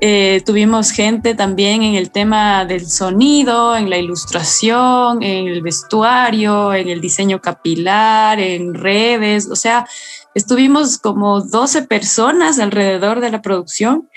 Eh, 0.00 0.42
tuvimos 0.46 0.92
gente 0.92 1.34
también 1.34 1.82
en 1.82 1.96
el 1.96 2.12
tema 2.12 2.64
del 2.64 2.88
sonido, 2.88 3.76
en 3.76 3.90
la 3.90 3.98
ilustración, 3.98 5.24
en 5.24 5.48
el 5.48 5.60
vestuario, 5.60 6.72
en 6.72 6.88
el 6.88 7.00
diseño 7.00 7.40
capilar, 7.40 8.38
en 8.38 8.74
redes, 8.74 9.48
o 9.50 9.56
sea, 9.56 9.88
estuvimos 10.34 10.98
como 10.98 11.40
12 11.40 11.82
personas 11.82 12.60
alrededor 12.60 13.20
de 13.20 13.30
la 13.30 13.42
producción 13.42 14.08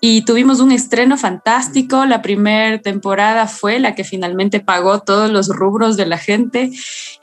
y 0.00 0.22
tuvimos 0.22 0.60
un 0.60 0.72
estreno 0.72 1.16
fantástico. 1.16 2.04
La 2.04 2.22
primera 2.22 2.78
temporada 2.78 3.46
fue 3.46 3.78
la 3.78 3.94
que 3.94 4.04
finalmente 4.04 4.60
pagó 4.60 5.00
todos 5.00 5.30
los 5.30 5.48
rubros 5.48 5.96
de 5.96 6.06
la 6.06 6.18
gente 6.18 6.70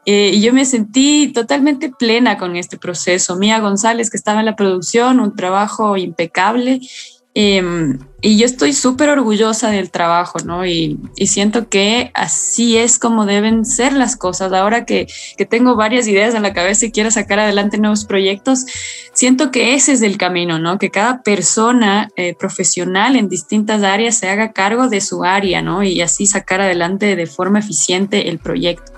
eh, 0.06 0.32
y 0.34 0.42
yo 0.42 0.54
me 0.54 0.66
sentí 0.66 1.32
totalmente 1.34 1.90
plena 1.90 2.38
con 2.38 2.56
este 2.56 2.78
proceso. 2.78 3.36
Mía 3.38 3.60
González, 3.60 4.10
que 4.10 4.18
estaba 4.18 4.40
en 4.40 4.46
la 4.46 4.56
producción, 4.56 5.20
un 5.20 5.36
trabajo 5.36 5.98
impecable. 5.98 6.82
Em, 7.38 8.00
y 8.22 8.38
yo 8.38 8.46
estoy 8.46 8.72
súper 8.72 9.10
orgullosa 9.10 9.70
del 9.70 9.92
trabajo, 9.92 10.40
¿no? 10.46 10.66
Y, 10.66 10.98
siento 11.28 11.68
que 11.68 12.10
así 12.14 12.78
es 12.78 12.98
como 12.98 13.26
deben 13.26 13.66
ser 13.66 13.92
las 13.92 14.16
cosas. 14.16 14.54
Ahora 14.54 14.86
que, 14.86 15.08
que, 15.38 15.46
tengo 15.46 15.76
varias 15.76 16.08
ideas 16.08 16.34
en 16.34 16.44
la 16.44 16.54
cabeza 16.54 16.86
y 16.86 16.92
quiero 16.92 17.12
sacar 17.12 17.40
adelante 17.40 17.78
nuevos 17.78 18.06
proyectos, 18.06 18.66
siento 19.12 19.52
que 19.52 19.74
ese 19.74 19.92
es 19.92 20.02
el 20.02 20.18
camino, 20.18 20.60
¿no? 20.60 20.80
Que 20.80 20.92
cada 20.92 21.24
persona 21.24 22.10
eh, 22.16 22.34
profesional 22.40 23.18
en 23.18 23.28
distintas 23.28 23.84
áreas 23.84 24.18
se 24.18 24.30
haga 24.30 24.54
cargo 24.54 24.88
de 24.88 25.02
su 25.02 25.26
área, 25.26 25.62
¿no? 25.62 25.84
Y 25.84 26.00
así 26.00 26.28
sacar 26.28 26.62
adelante 26.62 27.18
de 27.18 27.28
forma 27.28 27.60
eficiente 27.60 28.30
el 28.30 28.40
proyecto. 28.40 28.94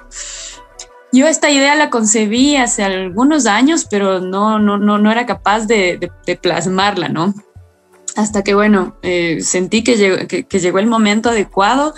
Yo 1.12 1.28
esta 1.28 1.50
idea 1.50 1.76
la 1.76 1.90
concebí 1.90 2.56
hace 2.56 2.84
algunos 2.84 3.48
años, 3.48 3.88
pero 3.90 4.20
no, 4.22 4.60
no, 4.60 4.78
no, 4.78 5.00
no 5.00 5.12
era 5.12 5.26
capaz 5.26 5.66
de, 5.66 5.98
de, 5.98 6.12
de 6.26 6.36
plasmarla, 6.36 7.10
¿no? 7.10 7.34
Hasta 8.18 8.44
que, 8.44 8.56
bueno, 8.56 8.96
eh, 9.04 9.42
sentí 9.42 9.84
que 9.84 9.96
llegó, 9.96 10.28
que, 10.28 10.60
llegó, 10.60 10.80
el 10.80 10.88
momento 10.88 11.30
adecuado 11.30 11.94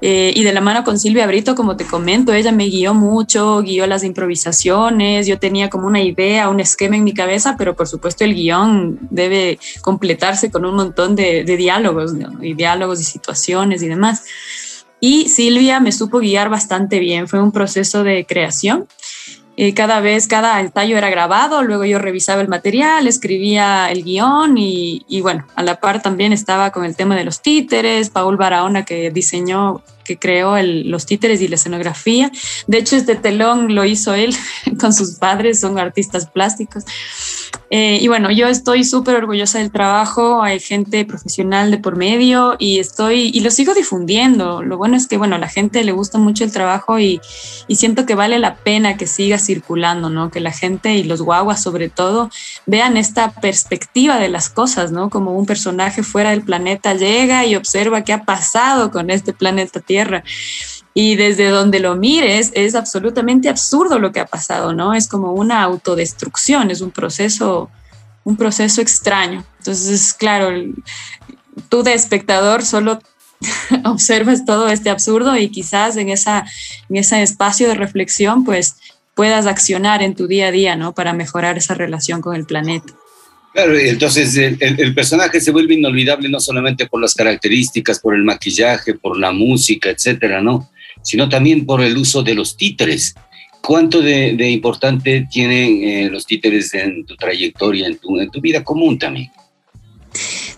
eh, 0.00 0.32
y 0.34 0.44
de 0.44 0.52
la 0.52 0.60
mano 0.60 0.84
con 0.84 1.00
Silvia 1.00 1.26
Brito, 1.26 1.56
como 1.56 1.76
te 1.76 1.84
comento, 1.84 2.32
ella 2.32 2.52
me 2.52 2.66
guió 2.66 2.94
mucho, 2.94 3.60
guió 3.62 3.88
las 3.88 4.04
improvisaciones, 4.04 5.26
yo 5.26 5.40
tenía 5.40 5.68
como 5.68 5.88
una 5.88 6.00
idea, 6.00 6.48
un 6.48 6.60
esquema 6.60 6.96
en 6.96 7.02
mi 7.02 7.12
cabeza, 7.12 7.56
pero 7.58 7.74
por 7.74 7.88
supuesto 7.88 8.24
el 8.24 8.34
guion 8.34 9.00
debe 9.10 9.58
completarse 9.80 10.48
con 10.52 10.64
un 10.64 10.76
montón 10.76 11.16
de, 11.16 11.42
diálogos, 11.42 12.12
y 12.40 12.54
diálogos 12.54 13.00
y 13.00 13.04
situaciones 13.04 13.82
y 13.82 13.88
demás. 13.88 14.22
Y 15.00 15.28
Silvia 15.28 15.80
me 15.80 15.90
supo 15.90 16.20
guiar 16.20 16.50
bastante 16.50 17.00
bien, 17.00 17.26
fue 17.26 17.42
un 17.42 17.50
proceso 17.50 18.04
de 18.04 18.24
creación 18.26 18.86
cada 19.74 20.00
vez, 20.00 20.28
cada 20.28 20.60
ensayo 20.60 20.96
era 20.96 21.10
grabado, 21.10 21.64
luego 21.64 21.84
yo 21.84 21.98
revisaba 21.98 22.40
el 22.40 22.46
material, 22.46 23.08
escribía 23.08 23.90
el 23.90 24.04
guion 24.04 24.56
y, 24.56 25.04
y, 25.08 25.20
bueno, 25.20 25.46
a 25.56 25.64
la 25.64 25.80
par 25.80 26.00
también 26.00 26.32
estaba 26.32 26.70
con 26.70 26.84
el 26.84 26.94
tema 26.94 27.16
de 27.16 27.24
los 27.24 27.42
títeres, 27.42 28.10
Paul 28.10 28.36
Barahona 28.36 28.84
que 28.84 29.10
diseñó, 29.10 29.82
que 30.04 30.16
creó 30.16 30.56
el, 30.56 30.88
los 30.90 31.06
títeres 31.06 31.40
y 31.40 31.48
la 31.48 31.56
escenografía. 31.56 32.30
De 32.68 32.78
hecho, 32.78 32.94
este 32.94 33.16
telón 33.16 33.74
lo 33.74 33.84
hizo 33.84 34.14
él 34.14 34.34
con 34.80 34.92
sus 34.92 35.16
padres, 35.16 35.58
son 35.58 35.78
artistas 35.78 36.26
plásticos. 36.26 36.84
Eh, 37.70 37.98
y 38.00 38.08
bueno, 38.08 38.30
yo 38.30 38.48
estoy 38.48 38.82
súper 38.82 39.16
orgullosa 39.16 39.58
del 39.58 39.70
trabajo, 39.70 40.42
hay 40.42 40.58
gente 40.58 41.04
profesional 41.04 41.70
de 41.70 41.78
por 41.78 41.96
medio 41.96 42.56
y 42.58 42.78
estoy, 42.78 43.30
y 43.32 43.40
lo 43.40 43.50
sigo 43.50 43.74
difundiendo. 43.74 44.62
Lo 44.62 44.78
bueno 44.78 44.96
es 44.96 45.06
que, 45.06 45.18
bueno, 45.18 45.36
a 45.36 45.38
la 45.38 45.48
gente 45.48 45.84
le 45.84 45.92
gusta 45.92 46.18
mucho 46.18 46.44
el 46.44 46.52
trabajo 46.52 46.98
y, 46.98 47.20
y 47.66 47.76
siento 47.76 48.06
que 48.06 48.14
vale 48.14 48.38
la 48.38 48.56
pena 48.56 48.96
que 48.96 49.06
siga 49.06 49.38
circulando, 49.38 50.08
¿no? 50.08 50.30
Que 50.30 50.40
la 50.40 50.52
gente 50.52 50.94
y 50.94 51.04
los 51.04 51.20
guaguas 51.22 51.62
sobre 51.62 51.88
todo 51.88 52.30
vean 52.66 52.96
esta 52.96 53.32
perspectiva 53.32 54.18
de 54.18 54.28
las 54.28 54.48
cosas, 54.48 54.90
¿no? 54.90 55.10
Como 55.10 55.32
un 55.32 55.46
personaje 55.46 56.02
fuera 56.02 56.30
del 56.30 56.42
planeta 56.42 56.94
llega 56.94 57.44
y 57.44 57.54
observa 57.54 58.02
qué 58.02 58.12
ha 58.12 58.24
pasado 58.24 58.90
con 58.90 59.10
este 59.10 59.32
planeta 59.32 59.80
Tierra 59.80 60.24
y 61.00 61.14
desde 61.14 61.46
donde 61.46 61.78
lo 61.78 61.94
mires 61.94 62.50
es 62.56 62.74
absolutamente 62.74 63.48
absurdo 63.48 64.00
lo 64.00 64.10
que 64.10 64.18
ha 64.18 64.26
pasado, 64.26 64.74
¿no? 64.74 64.94
Es 64.94 65.06
como 65.06 65.32
una 65.32 65.62
autodestrucción, 65.62 66.72
es 66.72 66.80
un 66.80 66.90
proceso, 66.90 67.70
un 68.24 68.36
proceso 68.36 68.80
extraño. 68.80 69.44
Entonces, 69.58 70.12
claro, 70.12 70.50
tú 71.68 71.84
de 71.84 71.94
espectador 71.94 72.64
solo 72.64 73.00
observas 73.84 74.44
todo 74.44 74.68
este 74.70 74.90
absurdo 74.90 75.36
y 75.36 75.50
quizás 75.50 75.96
en, 75.96 76.08
esa, 76.08 76.44
en 76.88 76.96
ese 76.96 77.22
espacio 77.22 77.68
de 77.68 77.76
reflexión, 77.76 78.44
pues 78.44 78.74
puedas 79.14 79.46
accionar 79.46 80.02
en 80.02 80.16
tu 80.16 80.26
día 80.26 80.48
a 80.48 80.50
día, 80.50 80.74
¿no? 80.74 80.96
Para 80.96 81.12
mejorar 81.12 81.56
esa 81.58 81.74
relación 81.74 82.20
con 82.20 82.34
el 82.34 82.44
planeta. 82.44 82.92
Claro, 83.52 83.78
entonces 83.78 84.36
el, 84.36 84.58
el, 84.60 84.94
personaje 84.96 85.40
se 85.40 85.52
vuelve 85.52 85.74
inolvidable 85.74 86.28
no 86.28 86.40
solamente 86.40 86.88
por 86.88 87.00
las 87.00 87.14
características, 87.14 88.00
por 88.00 88.16
el 88.16 88.24
maquillaje, 88.24 88.94
por 88.94 89.16
la 89.16 89.30
música, 89.30 89.90
etcétera, 89.90 90.40
¿no? 90.40 90.68
Sino 91.02 91.28
también 91.28 91.66
por 91.66 91.80
el 91.80 91.96
uso 91.96 92.22
de 92.22 92.34
los 92.34 92.56
títeres. 92.56 93.14
¿Cuánto 93.60 94.00
de, 94.00 94.50
importante 94.50 95.26
tienen 95.30 95.82
eh, 95.82 96.08
los 96.10 96.26
títeres 96.26 96.72
en 96.74 97.04
tu 97.04 97.16
trayectoria, 97.16 97.86
en 97.86 97.98
tu, 97.98 98.18
en 98.18 98.30
tu 98.30 98.40
vida 98.40 98.64
común 98.64 98.98
también? 98.98 99.30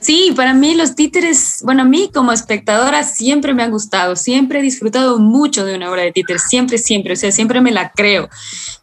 Sí, 0.01 0.33
para 0.35 0.55
mí 0.55 0.75
los 0.75 0.95
títeres, 0.95 1.61
bueno, 1.63 1.83
a 1.83 1.85
mí 1.85 2.11
como 2.13 2.33
espectadora 2.33 3.05
siempre 3.05 3.53
me 3.53 3.63
han 3.63 3.71
gustado, 3.71 4.17
siempre 4.17 4.61
he 4.61 4.63
disfrutado 4.63 5.19
mucho 5.19 5.67
de 5.67 5.77
una 5.77 5.91
obra 5.91 6.03
de 6.03 6.13
títeres, 6.13 6.43
siempre, 6.49 6.79
siempre, 6.79 7.13
o 7.13 7.17
sea, 7.17 7.31
siempre 7.31 7.61
me 7.61 7.71
la 7.71 7.93
creo, 7.93 8.31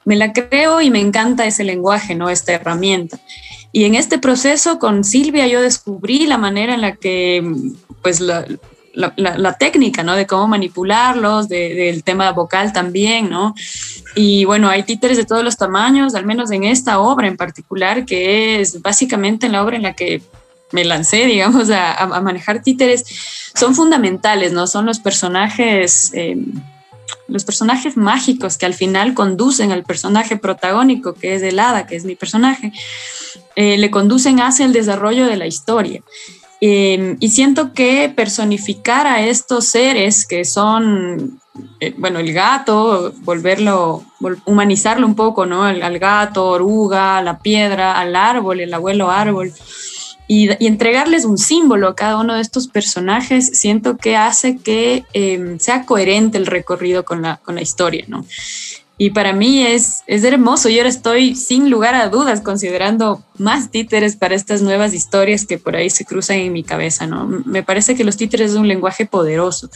me 0.06 0.16
la 0.16 0.32
creo 0.32 0.80
y 0.80 0.92
me 0.92 1.00
encanta 1.00 1.48
ese 1.48 1.64
lenguaje, 1.64 2.14
¿no? 2.14 2.30
Esta 2.30 2.54
herramienta. 2.54 3.20
Y 3.72 3.86
en 3.86 3.96
este 3.96 4.20
proceso 4.20 4.78
con 4.78 5.04
Silvia 5.04 5.48
yo 5.48 5.62
descubrí 5.62 6.28
la 6.28 6.38
manera 6.38 6.76
en 6.76 6.82
la 6.82 6.96
que, 6.96 7.44
pues, 8.04 8.20
la, 8.20 8.46
la, 8.98 9.54
técnica, 9.54 10.04
¿no? 10.04 10.16
De 10.16 10.26
cómo 10.26 10.48
manipularlos, 10.48 11.48
del 11.48 12.04
tema 12.04 12.32
vocal 12.32 12.74
también, 12.74 13.30
¿no? 13.30 13.54
Y 14.16 14.46
bueno, 14.46 14.70
hay 14.70 14.84
títeres 14.84 15.18
de 15.18 15.26
todos 15.26 15.44
los 15.44 15.56
tamaños, 15.56 16.16
al 16.16 16.26
menos 16.26 16.50
en 16.52 16.64
esta 16.64 17.00
obra 17.00 17.28
en 17.28 17.38
particular, 17.38 18.06
que 18.06 18.60
es 18.60 18.82
básicamente 18.82 19.50
la 19.50 19.64
obra 19.64 19.76
en 19.76 19.84
la 19.84 19.94
que 19.94 20.22
me 20.72 20.84
lancé, 20.84 21.26
digamos, 21.34 21.70
a, 21.70 22.08
manejar 22.22 22.64
títeres, 22.64 23.06
son 23.54 23.76
fundamentales, 23.76 24.52
¿no? 24.52 24.68
Son 24.68 24.86
los 24.86 25.00
personajes... 25.00 26.12
Eh, 26.14 26.38
los 27.30 27.44
personajes 27.44 27.98
mágicos 27.98 28.58
que 28.58 28.66
al 28.66 28.74
final 28.74 29.14
conducen 29.14 29.72
al 29.72 29.84
personaje 29.84 30.38
protagónico, 30.38 31.14
que 31.14 31.36
es 31.36 31.42
el 31.42 31.60
hada, 31.60 31.86
que 31.86 31.96
es 31.96 32.06
mi 32.06 32.16
personaje, 32.16 32.72
eh, 33.56 33.78
le 33.78 33.92
conducen 33.92 34.40
hacia 34.40 34.66
el 34.66 34.74
desarrollo 34.74 35.26
de 35.26 35.36
la 35.36 35.46
historia. 35.46 36.02
Em, 36.60 37.18
y 37.20 37.30
siento 37.30 37.74
que 37.74 38.12
personificar 38.16 39.06
a 39.06 39.22
estos 39.22 39.66
seres 39.66 40.26
que 40.26 40.44
son, 40.44 41.40
eh, 41.80 41.94
bueno, 41.98 42.18
el 42.18 42.34
gato, 42.34 43.14
volverlo, 43.20 44.04
humanizarlo 44.46 45.06
un 45.06 45.16
poco, 45.16 45.46
¿no? 45.46 45.64
Al, 45.64 46.00
gato, 46.00 46.48
oruga, 46.48 47.22
la 47.22 47.40
piedra, 47.40 48.00
al 48.00 48.16
árbol, 48.16 48.60
el 48.60 48.74
abuelo 48.74 49.12
árbol, 49.12 49.54
y, 50.28 50.50
entregarles 50.66 51.26
un 51.26 51.38
símbolo 51.38 51.90
a 51.90 51.96
cada 51.96 52.18
uno 52.18 52.34
de 52.34 52.42
estos 52.42 52.68
personajes, 52.68 53.52
siento 53.54 53.98
que 53.98 54.18
hace 54.18 54.58
que 54.58 55.06
em, 55.14 55.60
sea 55.60 55.86
coherente 55.86 56.40
el 56.40 56.48
recorrido 56.48 57.06
con 57.06 57.22
la, 57.22 57.38
con 57.38 57.56
la 57.56 57.62
historia, 57.62 58.06
¿no? 58.08 58.26
Y 59.00 59.12
para 59.12 59.32
mí 59.32 59.62
es, 59.62 60.04
es 60.08 60.24
hermoso. 60.24 60.70
Yo 60.70 60.78
ahora 60.78 60.90
estoy 60.90 61.36
sin 61.36 61.70
lugar 61.70 61.94
a 61.94 62.10
dudas 62.10 62.42
considerando 62.42 63.22
más 63.38 63.70
títeres 63.70 64.16
para 64.16 64.34
estas 64.34 64.64
nuevas 64.64 64.96
historias 64.96 65.46
que 65.46 65.60
por 65.60 65.76
ahí 65.76 65.92
se 65.92 66.04
cruzan 66.04 66.38
en 66.38 66.52
mi 66.52 66.64
cabeza, 66.64 67.06
¿no? 67.06 67.28
Me 67.46 67.62
parece 67.62 67.96
que 67.96 68.04
los 68.04 68.18
títeres 68.18 68.52
es 68.52 68.58
un 68.58 68.68
lenguaje 68.68 69.06
poderoso. 69.06 69.70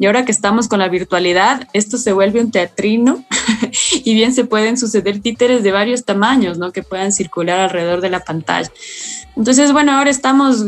Y 0.00 0.06
ahora 0.06 0.24
que 0.24 0.32
estamos 0.32 0.66
con 0.66 0.80
la 0.80 0.88
virtualidad, 0.88 1.68
esto 1.72 1.98
se 1.98 2.12
vuelve 2.12 2.40
un 2.40 2.50
teatrino 2.50 3.24
y 4.04 4.14
bien 4.14 4.34
se 4.34 4.44
pueden 4.44 4.76
suceder 4.76 5.20
títeres 5.20 5.62
de 5.62 5.70
varios 5.70 6.04
tamaños, 6.04 6.58
¿no? 6.58 6.72
Que 6.72 6.82
puedan 6.82 7.12
circular 7.12 7.60
alrededor 7.60 8.00
de 8.00 8.10
la 8.10 8.20
pantalla. 8.20 8.72
Entonces, 9.36 9.72
bueno, 9.72 9.92
ahora 9.92 10.10
estamos 10.10 10.66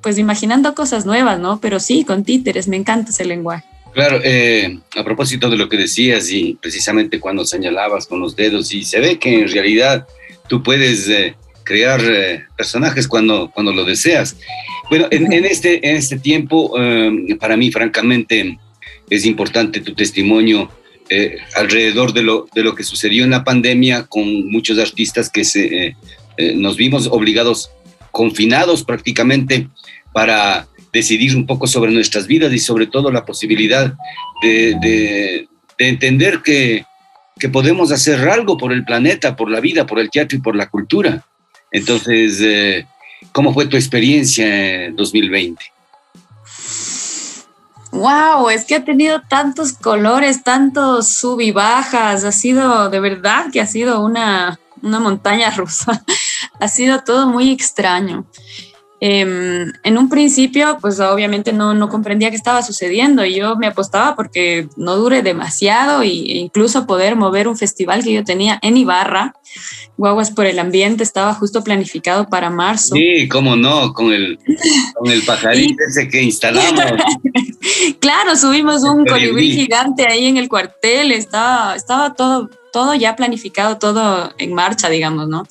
pues 0.00 0.18
imaginando 0.18 0.74
cosas 0.74 1.06
nuevas, 1.06 1.38
¿no? 1.38 1.60
Pero 1.60 1.78
sí, 1.78 2.04
con 2.04 2.24
títeres, 2.24 2.66
me 2.66 2.76
encanta 2.76 3.10
ese 3.10 3.24
lenguaje. 3.24 3.64
Claro, 3.92 4.20
eh, 4.22 4.78
a 4.96 5.04
propósito 5.04 5.50
de 5.50 5.56
lo 5.56 5.68
que 5.68 5.76
decías 5.76 6.30
y 6.30 6.56
precisamente 6.60 7.20
cuando 7.20 7.44
señalabas 7.44 8.06
con 8.06 8.20
los 8.20 8.36
dedos, 8.36 8.72
y 8.72 8.84
se 8.84 9.00
ve 9.00 9.18
que 9.18 9.40
en 9.40 9.48
realidad 9.48 10.06
tú 10.48 10.62
puedes 10.62 11.08
eh, 11.08 11.34
crear 11.64 12.00
eh, 12.04 12.44
personajes 12.56 13.08
cuando, 13.08 13.50
cuando 13.50 13.72
lo 13.72 13.84
deseas. 13.84 14.36
Bueno, 14.88 15.06
en, 15.10 15.44
este, 15.44 15.86
en 15.86 15.96
este 15.96 16.18
tiempo, 16.18 16.74
para 17.38 17.58
mí, 17.58 17.70
francamente, 17.70 18.58
es 19.10 19.26
importante 19.26 19.80
tu 19.80 19.94
testimonio 19.94 20.70
alrededor 21.54 22.14
de 22.14 22.22
lo, 22.22 22.48
de 22.54 22.62
lo 22.62 22.74
que 22.74 22.84
sucedió 22.84 23.24
en 23.24 23.30
la 23.30 23.44
pandemia 23.44 24.04
con 24.04 24.50
muchos 24.50 24.78
artistas 24.78 25.28
que 25.28 25.44
se, 25.44 25.94
nos 26.54 26.78
vimos 26.78 27.06
obligados, 27.06 27.70
confinados 28.12 28.82
prácticamente, 28.82 29.68
para 30.14 30.66
decidir 30.92 31.36
un 31.36 31.46
poco 31.46 31.66
sobre 31.66 31.92
nuestras 31.92 32.26
vidas 32.26 32.52
y 32.52 32.58
sobre 32.58 32.86
todo 32.86 33.10
la 33.10 33.24
posibilidad 33.24 33.94
de, 34.42 35.48
entender 35.78 36.42
que, 36.42 36.84
podemos 37.52 37.92
hacer 37.92 38.28
algo 38.28 38.56
por 38.56 38.72
el 38.72 38.84
planeta, 38.84 39.36
por 39.36 39.48
la 39.48 39.60
vida, 39.60 39.86
por 39.86 40.00
el 40.00 40.10
teatro 40.10 40.36
y 40.36 40.40
por 40.40 40.56
la 40.56 40.68
cultura. 40.68 41.24
Entonces, 41.70 42.40
eh, 42.40 42.84
¿cómo 43.30 43.54
fue 43.54 43.66
tu 43.66 43.76
experiencia 43.76 44.86
en 44.86 44.96
2020? 44.96 45.64
Wow, 47.92 48.50
es 48.50 48.64
que 48.64 48.74
ha 48.74 48.84
tenido 48.84 49.22
tantos 49.28 49.72
colores, 49.72 50.42
tantos 50.42 51.08
sub 51.08 51.40
y 51.40 51.52
bajas, 51.52 52.24
ha 52.24 52.32
sido 52.32 52.90
de 52.90 53.00
verdad 53.00 53.46
que 53.52 53.60
ha 53.60 53.66
sido 53.66 54.00
una, 54.04 54.58
una 54.82 55.00
montaña 55.00 55.50
rusa, 55.50 56.04
ha 56.60 56.68
sido 56.68 57.02
todo 57.04 57.28
muy 57.28 57.50
extraño. 57.50 58.26
Em, 59.00 59.72
en 59.84 59.96
un 59.96 60.08
principio, 60.08 60.78
pues 60.80 60.98
obviamente 60.98 61.52
no, 61.52 61.72
no 61.72 61.88
comprendía 61.88 62.30
qué 62.30 62.36
estaba 62.36 62.62
sucediendo 62.62 63.24
y 63.24 63.36
yo 63.36 63.54
me 63.54 63.68
apostaba 63.68 64.16
porque 64.16 64.68
no 64.76 64.96
dure 64.96 65.22
demasiado 65.22 66.02
e 66.02 66.08
incluso 66.08 66.84
poder 66.84 67.14
mover 67.14 67.46
un 67.46 67.56
festival 67.56 68.02
que 68.02 68.12
yo 68.12 68.24
tenía 68.24 68.58
en 68.60 68.76
Ibarra, 68.76 69.34
Guaguas 69.96 70.32
por 70.32 70.46
el 70.46 70.58
Ambiente, 70.58 71.04
estaba 71.04 71.32
justo 71.34 71.62
planificado 71.62 72.28
para 72.28 72.50
marzo. 72.50 72.96
Sí, 72.96 73.28
cómo 73.28 73.54
no, 73.54 73.92
con 73.92 74.12
el, 74.12 74.36
con 74.94 75.12
el 75.12 75.22
pajarito 75.22 75.76
ese 75.88 76.08
que 76.08 76.22
instalamos. 76.22 76.84
claro, 78.00 78.36
subimos 78.36 78.82
un 78.82 79.04
colibrí 79.04 79.52
gigante 79.52 80.06
ahí 80.08 80.26
en 80.26 80.38
el 80.38 80.48
cuartel, 80.48 81.12
estaba, 81.12 81.76
estaba 81.76 82.14
todo, 82.14 82.50
todo 82.72 82.94
ya 82.94 83.14
planificado, 83.14 83.78
todo 83.78 84.32
en 84.38 84.54
marcha, 84.54 84.88
digamos, 84.88 85.28
¿no? 85.28 85.44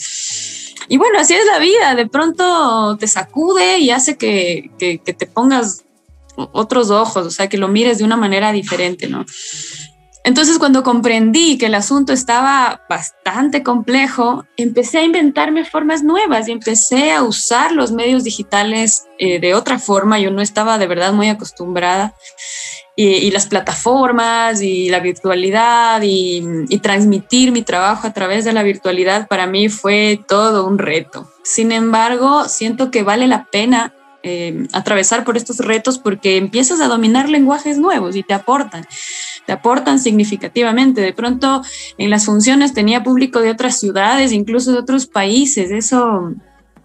Y 0.90 0.98
bueno, 0.98 1.20
así 1.20 1.34
es 1.34 1.46
la 1.46 1.60
vida, 1.60 1.96
de 1.96 2.08
pronto 2.08 2.98
te 2.98 3.08
sacude 3.08 3.80
y 3.80 3.90
hace 3.90 4.18
que, 4.18 4.70
te 4.78 5.28
pongas 5.28 5.84
otros 6.36 6.92
ojos, 6.92 7.26
o 7.26 7.32
sea, 7.32 7.50
que 7.50 7.58
lo 7.58 7.68
mires 7.68 7.98
de 7.98 8.04
una 8.04 8.16
manera 8.16 8.52
diferente, 8.52 9.08
¿no? 9.08 9.26
Entonces, 10.28 10.60
cuando 10.60 10.84
comprendí 10.84 11.58
que 11.58 11.68
el 11.68 11.74
asunto 11.74 12.12
estaba 12.12 12.82
bastante 12.90 13.64
complejo, 13.64 14.44
empecé 14.58 14.98
a 14.98 15.04
inventarme 15.04 15.64
formas 15.64 16.04
nuevas 16.04 16.50
y 16.50 16.52
empecé 16.52 17.14
a 17.14 17.24
usar 17.24 17.72
los 17.72 17.94
medios 17.94 18.26
digitales 18.26 19.06
eh, 19.20 19.40
de 19.40 19.54
otra 19.56 19.80
forma. 19.80 20.20
Yo 20.20 20.30
no 20.30 20.42
estaba 20.42 20.78
de 20.80 20.88
verdad 20.88 21.14
muy 21.14 21.30
acostumbrada. 21.30 22.14
Y, 22.98 23.32
las 23.32 23.46
plataformas 23.46 24.62
y 24.62 24.90
la 24.90 25.00
virtualidad 25.00 26.02
y, 26.02 26.44
y 26.68 26.80
transmitir 26.80 27.54
mi 27.54 27.62
trabajo 27.62 28.06
a 28.06 28.12
través 28.12 28.44
de 28.44 28.52
la 28.52 28.64
virtualidad 28.64 29.30
para 29.30 29.48
mí 29.48 29.70
fue 29.70 30.20
todo 30.28 30.68
un 30.68 30.78
reto. 30.78 31.32
Sin 31.44 31.72
embargo, 31.72 32.50
siento 32.50 32.92
que 32.92 33.04
vale 33.04 33.28
la 33.28 33.46
pena 33.46 33.94
eh, 34.28 34.68
atravesar 34.74 35.24
por 35.24 35.38
estos 35.38 35.60
retos 35.60 35.98
porque 36.00 36.38
empiezas 36.38 36.82
a 36.82 36.88
dominar 36.88 37.30
lenguajes 37.30 37.78
nuevos 37.78 38.16
y 38.16 38.24
te 38.24 38.34
aportan, 38.34 38.86
te 39.46 39.54
aportan 39.54 40.00
significativamente. 40.00 41.02
De 41.02 41.14
pronto 41.14 41.62
en 41.98 42.10
las 42.10 42.26
funciones 42.26 42.74
tenía 42.74 43.04
público 43.04 43.40
de 43.40 43.52
otras 43.52 43.80
ciudades, 43.80 44.32
incluso 44.32 44.72
de 44.72 44.80
otros 44.80 45.06
países. 45.06 45.72
Eso, 45.72 46.34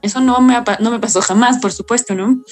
eso 0.02 0.20
no, 0.20 0.40
me, 0.40 0.62
no 0.80 0.90
me 0.90 1.00
pasó 1.00 1.20
jamás, 1.20 1.58
por 1.58 1.72
supuesto, 1.72 2.14
¿no? 2.14 2.42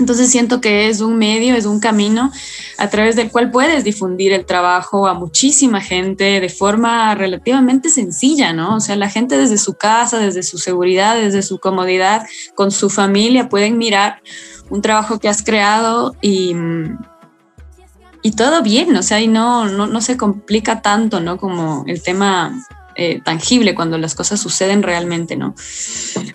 Entonces 0.00 0.28
siento 0.28 0.60
que 0.60 0.88
es 0.88 1.00
un 1.00 1.16
medio, 1.18 1.54
es 1.54 1.66
un 1.66 1.78
camino 1.78 2.32
a 2.78 2.90
través 2.90 3.14
del 3.14 3.30
cual 3.30 3.52
puedes 3.52 3.84
difundir 3.84 4.32
el 4.32 4.44
trabajo 4.44 5.06
a 5.06 5.14
muchísima 5.14 5.80
gente 5.80 6.40
de 6.40 6.48
forma 6.48 7.14
relativamente 7.14 7.88
sencilla, 7.88 8.52
¿no? 8.52 8.76
O 8.76 8.80
sea, 8.80 8.96
la 8.96 9.08
gente 9.08 9.36
desde 9.36 9.56
su 9.56 9.74
casa, 9.74 10.18
desde 10.18 10.42
su 10.42 10.58
seguridad, 10.58 11.16
desde 11.16 11.42
su 11.42 11.58
comodidad, 11.58 12.26
con 12.56 12.72
su 12.72 12.90
familia, 12.90 13.48
pueden 13.48 13.78
mirar 13.78 14.20
un 14.68 14.82
trabajo 14.82 15.20
que 15.20 15.28
has 15.28 15.44
creado 15.44 16.16
y, 16.20 16.56
y 18.22 18.32
todo 18.32 18.62
bien, 18.62 18.96
o 18.96 19.02
sea, 19.02 19.20
y 19.20 19.28
no, 19.28 19.66
no, 19.66 19.86
no 19.86 20.00
se 20.00 20.16
complica 20.16 20.82
tanto, 20.82 21.20
¿no? 21.20 21.36
Como 21.36 21.84
el 21.86 22.02
tema 22.02 22.52
eh, 22.96 23.20
tangible 23.24 23.74
cuando 23.74 23.98
las 23.98 24.14
cosas 24.14 24.40
suceden 24.40 24.82
realmente, 24.82 25.36
¿no? 25.36 25.54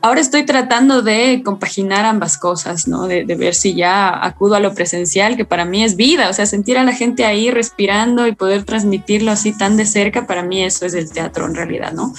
Ahora 0.02 0.22
estoy 0.22 0.46
tratando 0.46 1.02
de 1.02 1.42
compaginar 1.44 2.06
ambas 2.06 2.38
cosas, 2.38 2.88
¿no? 2.88 3.08
De, 3.08 3.24
ver 3.40 3.56
si 3.56 3.74
ya 3.76 4.26
acudo 4.26 4.56
a 4.56 4.60
lo 4.60 4.74
presencial, 4.74 5.38
que 5.38 5.46
para 5.46 5.66
mí 5.66 5.84
es 5.84 5.96
vida, 5.96 6.30
o 6.30 6.34
sea, 6.34 6.46
sentir 6.46 6.78
a 6.78 6.84
la 6.84 6.94
gente 6.94 7.26
ahí 7.26 7.52
respirando 7.52 8.28
y 8.28 8.34
poder 8.34 8.64
transmitirlo 8.64 9.32
así 9.32 9.58
tan 9.58 9.78
de 9.78 9.86
cerca, 9.86 10.28
para 10.28 10.44
mí 10.44 10.64
eso 10.64 10.86
es 10.86 10.94
el 10.94 11.12
teatro 11.12 11.46
en 11.46 11.56
realidad, 11.56 11.94
¿no? 11.94 12.14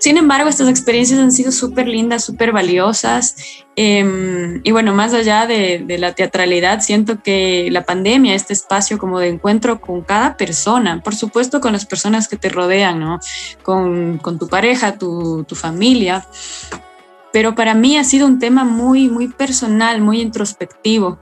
Sin 0.00 0.16
embargo, 0.16 0.48
estas 0.48 0.68
experiencias 0.68 1.18
han 1.18 1.32
sido 1.32 1.50
súper 1.50 1.88
lindas, 1.88 2.24
súper 2.24 2.52
valiosas 2.52 3.36
Em, 3.76 4.60
y 4.64 4.72
bueno, 4.72 4.92
más 4.92 5.14
allá 5.14 5.46
de, 5.46 5.84
la 5.98 6.12
teatralidad, 6.14 6.80
siento 6.80 7.22
que 7.22 7.68
la 7.70 7.84
pandemia, 7.84 8.34
este 8.34 8.52
espacio 8.52 8.98
como 8.98 9.20
de 9.20 9.28
encuentro 9.28 9.80
con 9.80 10.02
cada 10.02 10.36
persona, 10.36 11.02
por 11.02 11.14
supuesto 11.14 11.60
con 11.60 11.72
las 11.72 11.86
personas 11.86 12.28
que 12.28 12.36
te 12.36 12.48
rodean, 12.48 12.98
¿no? 12.98 13.20
Con, 13.62 14.18
con 14.18 14.38
tu 14.38 14.48
pareja, 14.48 14.98
tu, 14.98 15.44
tu 15.44 15.54
familia, 15.54 16.26
pero 17.32 17.54
para 17.54 17.74
mí 17.74 17.96
ha 17.96 18.04
sido 18.04 18.26
un 18.26 18.38
tema 18.38 18.64
muy, 18.64 19.08
muy 19.08 19.28
personal, 19.28 20.00
muy 20.00 20.20
introspectivo. 20.20 21.18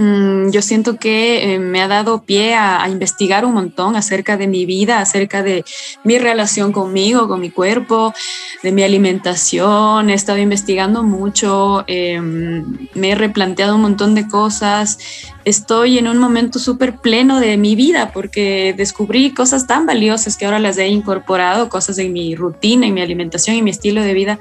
Mm, 0.00 0.50
yo 0.50 0.62
siento 0.62 0.96
que 0.96 1.54
eh, 1.54 1.58
me 1.58 1.82
ha 1.82 1.88
dado 1.88 2.22
pie 2.22 2.54
a, 2.54 2.88
investigar 2.88 3.44
un 3.44 3.54
montón 3.54 3.96
acerca 3.96 4.36
de 4.36 4.46
mi 4.46 4.64
vida, 4.64 5.00
acerca 5.00 5.42
de 5.42 5.64
mi 6.04 6.18
relación 6.18 6.70
conmigo, 6.70 7.26
con 7.26 7.40
mi 7.40 7.50
cuerpo, 7.50 8.14
de 8.62 8.70
mi 8.70 8.84
alimentación. 8.84 10.08
He 10.08 10.14
estado 10.14 10.38
investigando 10.38 11.02
mucho, 11.02 11.82
em, 11.88 12.64
me 12.94 13.10
he 13.10 13.14
replanteado 13.16 13.74
un 13.74 13.82
montón 13.82 14.14
de 14.14 14.28
cosas. 14.28 14.98
Estoy 15.44 15.98
en 15.98 16.06
un 16.06 16.18
momento 16.18 16.60
súper 16.60 16.98
pleno 16.98 17.40
de 17.40 17.56
mi 17.56 17.74
vida 17.74 18.12
porque 18.12 18.74
descubrí 18.76 19.34
cosas 19.34 19.66
tan 19.66 19.84
valiosas 19.84 20.36
que 20.36 20.44
ahora 20.44 20.60
las 20.60 20.78
he 20.78 20.86
incorporado, 20.86 21.68
cosas 21.68 21.98
en 21.98 22.12
mi 22.12 22.36
rutina, 22.36 22.86
en 22.86 22.94
mi 22.94 23.00
alimentación 23.00 23.56
y 23.56 23.62
mi 23.62 23.70
estilo 23.70 24.02
de 24.02 24.14
vida 24.14 24.38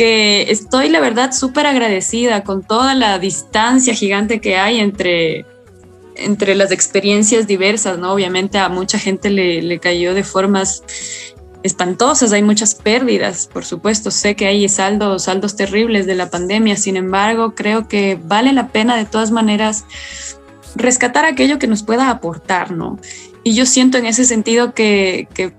que 0.00 0.50
estoy, 0.50 0.88
la 0.88 0.98
verdad, 0.98 1.30
súper 1.30 1.66
agradecida 1.66 2.42
con 2.42 2.62
toda 2.62 2.94
la 2.94 3.18
distancia 3.18 3.92
gigante 3.92 4.40
que 4.40 4.56
hay 4.56 4.80
entre, 4.80 5.44
entre 6.16 6.54
las 6.54 6.72
experiencias 6.72 7.46
diversas, 7.46 7.98
¿no? 7.98 8.14
Obviamente 8.14 8.56
a 8.56 8.70
mucha 8.70 8.98
gente 8.98 9.28
le, 9.28 9.60
le 9.60 9.78
cayó 9.78 10.14
de 10.14 10.24
formas 10.24 10.82
espantosas, 11.62 12.32
hay 12.32 12.42
muchas 12.42 12.74
pérdidas, 12.74 13.46
por 13.52 13.66
supuesto, 13.66 14.10
sé 14.10 14.36
que 14.36 14.46
hay 14.46 14.66
saldos, 14.70 15.24
saldos 15.24 15.54
terribles 15.54 16.06
de 16.06 16.14
la 16.14 16.30
pandemia, 16.30 16.76
sin 16.76 16.96
embargo, 16.96 17.54
creo 17.54 17.86
que 17.86 18.18
vale 18.24 18.54
la 18.54 18.68
pena 18.68 18.96
de 18.96 19.04
todas 19.04 19.30
maneras 19.30 19.84
rescatar 20.76 21.26
aquello 21.26 21.58
que 21.58 21.66
nos 21.66 21.82
pueda 21.82 22.08
aportar, 22.08 22.70
¿no? 22.70 22.98
Y 23.44 23.52
yo 23.52 23.66
siento 23.66 23.98
en 23.98 24.06
ese 24.06 24.24
sentido 24.24 24.72
que, 24.72 25.28
que 25.34 25.52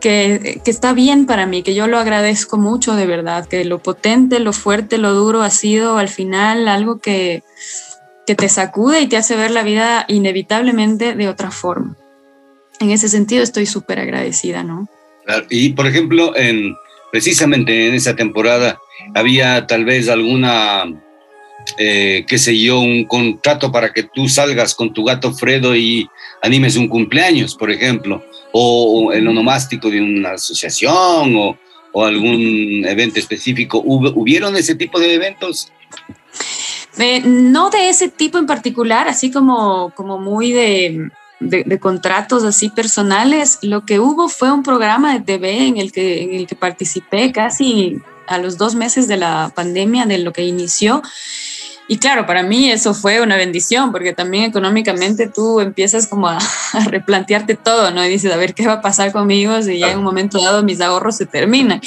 que, 0.00 0.60
está 0.66 0.92
bien 0.92 1.26
para 1.26 1.46
mí, 1.46 1.62
que 1.62 1.74
yo 1.74 1.86
lo 1.86 1.98
agradezco 1.98 2.56
mucho 2.56 2.94
de 2.94 3.06
verdad, 3.06 3.46
que 3.46 3.64
lo 3.64 3.78
potente, 3.78 4.40
lo 4.40 4.52
fuerte, 4.52 4.98
lo 4.98 5.12
duro 5.14 5.42
ha 5.42 5.50
sido 5.50 5.98
al 5.98 6.08
final 6.08 6.66
algo 6.66 6.98
que, 6.98 7.42
que 8.26 8.34
te 8.34 8.48
sacude 8.48 9.00
y 9.00 9.06
te 9.06 9.16
hace 9.16 9.36
ver 9.36 9.50
la 9.50 9.62
vida 9.62 10.04
inevitablemente 10.08 11.14
de 11.14 11.28
otra 11.28 11.50
forma. 11.50 11.96
En 12.80 12.90
ese 12.90 13.08
sentido 13.08 13.42
estoy 13.42 13.66
súper 13.66 14.00
agradecida, 14.00 14.64
¿no? 14.64 14.88
Y 15.50 15.70
por 15.70 15.86
ejemplo, 15.86 16.34
en, 16.36 16.74
precisamente 17.12 17.88
en 17.88 17.94
esa 17.94 18.16
temporada 18.16 18.78
había 19.14 19.66
tal 19.66 19.84
vez 19.84 20.08
alguna, 20.08 20.84
eh, 21.78 22.24
qué 22.26 22.38
sé 22.38 22.58
yo, 22.58 22.80
un 22.80 23.04
contrato 23.04 23.70
para 23.70 23.92
que 23.92 24.02
tú 24.02 24.28
salgas 24.28 24.74
con 24.74 24.92
tu 24.92 25.04
gato 25.04 25.32
Fredo 25.32 25.76
y 25.76 26.08
animes 26.42 26.76
un 26.76 26.88
cumpleaños, 26.88 27.54
por 27.54 27.70
ejemplo 27.70 28.24
o 28.52 29.12
el 29.12 29.26
onomástico 29.26 29.90
de 29.90 30.00
una 30.00 30.32
asociación 30.32 31.36
o, 31.36 31.58
o 31.92 32.04
algún 32.04 32.84
evento 32.86 33.18
específico. 33.18 33.82
¿Hubieron 33.84 34.56
ese 34.56 34.74
tipo 34.74 34.98
de 34.98 35.14
eventos? 35.14 35.72
Eh, 36.98 37.22
no 37.24 37.70
de 37.70 37.88
ese 37.88 38.08
tipo 38.08 38.38
en 38.38 38.46
particular, 38.46 39.08
así 39.08 39.30
como, 39.30 39.90
como 39.94 40.18
muy 40.18 40.52
de, 40.52 41.10
de, 41.40 41.80
contratos 41.80 42.44
así 42.44 42.68
personales. 42.68 43.58
Lo 43.62 43.84
que 43.84 43.98
hubo 44.00 44.28
fue 44.28 44.52
un 44.52 44.62
programa 44.62 45.14
de 45.14 45.20
TV 45.20 45.66
en 45.66 45.76
el 45.78 45.92
que, 45.92 46.22
en 46.22 46.34
el 46.34 46.46
que 46.46 46.56
participé 46.56 47.32
casi 47.32 47.96
a 48.26 48.38
los 48.38 48.58
dos 48.58 48.74
meses 48.74 49.08
de 49.08 49.16
la 49.16 49.52
pandemia, 49.54 50.06
de 50.06 50.18
lo 50.18 50.32
que 50.32 50.44
inició. 50.44 51.02
Y 51.90 51.98
claro, 51.98 52.24
para 52.24 52.44
mí 52.44 52.70
eso 52.70 52.94
fue 52.94 53.20
una 53.20 53.34
bendición, 53.34 53.90
porque 53.90 54.12
también 54.12 54.44
económicamente 54.44 55.26
tú 55.26 55.58
empiezas 55.58 56.06
como 56.06 56.28
a, 56.28 56.38
replantearte 56.86 57.56
todo, 57.56 57.90
¿no? 57.90 58.06
Y 58.06 58.08
dices, 58.08 58.32
a 58.32 58.36
ver, 58.36 58.54
¿qué 58.54 58.64
va 58.64 58.74
a 58.74 58.80
pasar 58.80 59.10
conmigo 59.10 59.60
si 59.60 59.80
ya 59.80 59.90
en 59.90 59.98
un 59.98 60.04
momento 60.04 60.40
dado 60.40 60.62
mis 60.62 60.80
ahorros 60.80 61.16
se 61.16 61.26
terminan? 61.26 61.80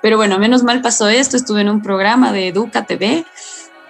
Pero 0.00 0.16
bueno, 0.16 0.38
menos 0.38 0.62
mal 0.62 0.82
pasó 0.82 1.08
esto, 1.08 1.36
estuve 1.36 1.62
en 1.62 1.68
un 1.68 1.82
programa 1.82 2.32
de 2.32 2.46
Educa 2.46 2.86
TV. 2.86 3.24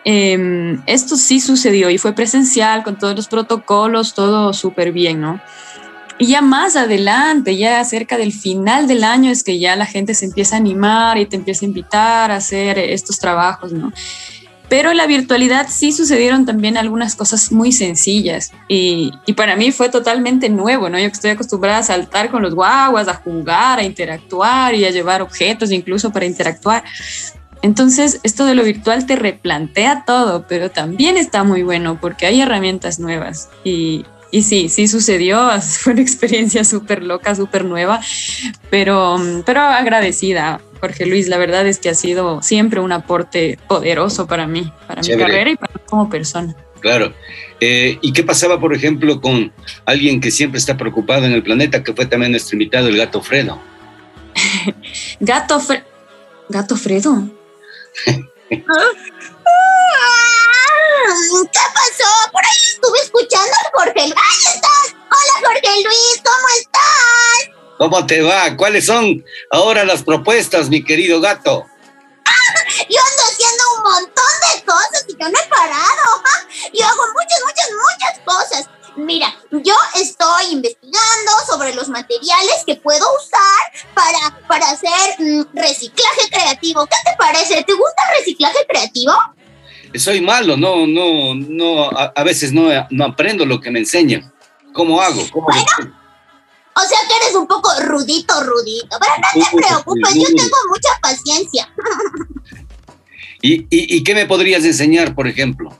Em, 0.06 0.80
esto 0.86 1.18
sí 1.18 1.40
sucedió 1.40 1.90
y 1.90 1.98
fue 1.98 2.14
presencial 2.14 2.82
con 2.82 2.96
todos 2.96 3.14
los 3.14 3.28
protocolos, 3.28 4.14
todo 4.14 4.54
súper 4.54 4.92
bien, 4.92 5.20
¿no? 5.20 5.42
Y 6.16 6.28
ya 6.28 6.40
más 6.40 6.74
adelante, 6.74 7.58
ya 7.58 7.84
cerca 7.84 8.16
del 8.16 8.32
final 8.32 8.88
del 8.88 9.04
año, 9.04 9.30
es 9.30 9.42
que 9.42 9.58
ya 9.58 9.76
la 9.76 9.84
gente 9.84 10.14
se 10.14 10.24
empieza 10.24 10.56
a 10.56 10.58
animar 10.58 11.18
y 11.18 11.26
te 11.26 11.36
empieza 11.36 11.66
a 11.66 11.68
invitar 11.68 12.30
a 12.30 12.36
hacer 12.36 12.78
estos 12.78 13.18
trabajos, 13.18 13.72
¿no? 13.72 13.92
Pero 14.70 14.92
en 14.92 14.96
la 14.96 15.08
virtualidad 15.08 15.66
sí 15.68 15.90
sucedieron 15.90 16.46
también 16.46 16.78
algunas 16.78 17.16
cosas 17.16 17.50
muy 17.50 17.72
sencillas 17.72 18.52
y, 18.68 19.12
y, 19.26 19.32
para 19.32 19.56
mí 19.56 19.72
fue 19.72 19.88
totalmente 19.88 20.48
nuevo, 20.48 20.88
¿no? 20.88 20.96
Yo 20.98 21.08
que 21.08 21.12
estoy 21.12 21.32
acostumbrada 21.32 21.78
a 21.78 21.82
saltar 21.82 22.30
con 22.30 22.40
los 22.40 22.54
guaguas, 22.54 23.08
a 23.08 23.14
jugar, 23.14 23.80
a 23.80 23.82
interactuar 23.82 24.74
y 24.76 24.84
a 24.84 24.90
llevar 24.90 25.22
objetos 25.22 25.72
incluso 25.72 26.12
para 26.12 26.24
interactuar. 26.24 26.84
Entonces, 27.62 28.20
esto 28.22 28.46
de 28.46 28.54
lo 28.54 28.62
virtual 28.62 29.06
te 29.06 29.16
replantea 29.16 30.04
todo, 30.06 30.46
pero 30.48 30.70
también 30.70 31.16
está 31.16 31.42
muy 31.42 31.62
bueno 31.62 31.98
porque 32.00 32.26
hay 32.26 32.40
herramientas 32.40 33.00
nuevas 33.00 33.50
y, 33.64 34.04
y 34.30 34.42
sí, 34.42 34.68
sí 34.68 34.88
sucedió, 34.88 35.50
fue 35.60 35.92
una 35.94 36.02
experiencia 36.02 36.64
súper 36.64 37.02
loca, 37.02 37.34
súper 37.34 37.64
nueva, 37.64 38.00
pero, 38.70 39.18
pero 39.44 39.60
agradecida 39.60 40.60
Jorge 40.80 41.06
Luis, 41.06 41.28
la 41.28 41.36
verdad 41.36 41.66
es 41.66 41.78
que 41.78 41.90
ha 41.90 41.94
sido 41.94 42.42
siempre 42.42 42.80
un 42.80 42.92
aporte 42.92 43.58
poderoso 43.68 44.26
para 44.26 44.46
mí, 44.46 44.72
para 44.86 45.02
mi 45.02 45.08
carrera 45.16 45.50
y 45.50 45.56
para 45.56 45.74
mí 45.74 45.80
como 45.86 46.08
persona. 46.08 46.56
Claro. 46.80 47.12
Eh, 47.60 47.98
¿Y 48.00 48.14
qué 48.14 48.22
pasaba, 48.22 48.58
por 48.58 48.74
ejemplo, 48.74 49.20
con 49.20 49.52
alguien 49.84 50.20
que 50.20 50.30
siempre 50.30 50.58
está 50.58 50.78
preocupado 50.78 51.26
en 51.26 51.32
el 51.32 51.42
planeta, 51.42 51.84
que 51.84 51.92
fue 51.92 52.06
también 52.06 52.32
nuestro 52.32 52.54
invitado, 52.54 52.88
el 52.88 52.96
gato 52.96 53.20
Fredo? 53.20 53.60
gato, 55.20 55.60
Fre 55.60 55.84
gato 56.48 56.76
Fredo. 56.76 57.28
¿Qué 61.52 61.60
pasó? 61.74 62.30
Por 62.32 62.44
ahí 62.44 62.64
estuve 62.72 62.98
escuchando 63.00 63.52
a 63.52 63.78
Jorge. 63.78 64.00
¡Ahí 64.00 64.54
estás! 64.54 64.94
Hola, 64.94 65.48
Jorge 65.48 65.82
Luis, 65.82 66.22
¿cómo 66.24 66.48
estás? 66.58 67.56
¿Cómo 67.78 68.06
te 68.06 68.22
va? 68.22 68.56
¿Cuáles 68.56 68.86
son 68.86 69.24
ahora 69.50 69.84
las 69.84 70.02
propuestas, 70.02 70.68
mi 70.68 70.84
querido 70.84 71.20
gato? 71.20 71.66
Yo 72.88 73.00
ando 73.00 73.22
haciendo 73.22 73.64
un 73.76 73.82
montón 73.82 74.34
de 74.54 74.64
cosas 74.64 75.04
y 75.08 75.12
yo 75.12 75.28
no 75.28 75.38
he 75.38 75.48
parado. 75.48 76.22
Yo 76.72 76.86
hago 76.86 77.02
muchas, 77.12 77.40
muchas, 77.44 77.70
muchas 77.72 78.20
cosas. 78.24 78.70
Mira, 78.96 79.34
yo 79.50 79.74
estoy 79.94 80.46
investigando 80.50 81.32
sobre 81.48 81.74
los 81.74 81.88
materiales 81.88 82.62
que 82.66 82.76
puedo 82.76 83.04
usar 83.16 83.94
para, 83.94 84.46
para 84.46 84.70
hacer 84.70 85.16
mm, 85.18 85.42
reciclaje 85.54 86.28
creativo. 86.30 86.86
¿Qué 86.86 86.96
te 87.04 87.16
parece? 87.16 87.62
¿Te 87.64 87.72
gusta 87.72 88.02
el 88.10 88.18
reciclaje 88.18 88.66
creativo? 88.68 89.12
Soy 89.94 90.20
malo, 90.20 90.56
no, 90.56 90.86
no, 90.86 91.34
no, 91.34 91.90
a, 91.90 92.22
veces 92.24 92.52
no, 92.52 92.68
no 92.90 93.04
aprendo 93.04 93.44
lo 93.44 93.60
que 93.60 93.70
me 93.70 93.80
enseñan. 93.80 94.32
¿Cómo 94.72 95.00
hago? 95.00 95.20
bueno, 95.32 95.64
o 96.76 96.80
sea 96.80 96.98
que 97.08 97.16
eres 97.24 97.34
un 97.34 97.46
poco 97.46 97.68
rudito, 97.80 98.42
rudito. 98.44 98.96
Pero 99.00 99.12
no 99.16 99.44
te 99.44 99.66
preocupes, 99.66 100.14
yo 100.14 100.26
tengo 100.26 100.56
mucha 100.68 100.88
paciencia. 101.02 101.72
¿Y, 103.42 103.66
y, 103.70 104.04
qué 104.04 104.14
me 104.14 104.26
podrías 104.26 104.64
enseñar, 104.64 105.14
por 105.14 105.26
ejemplo? 105.26 105.70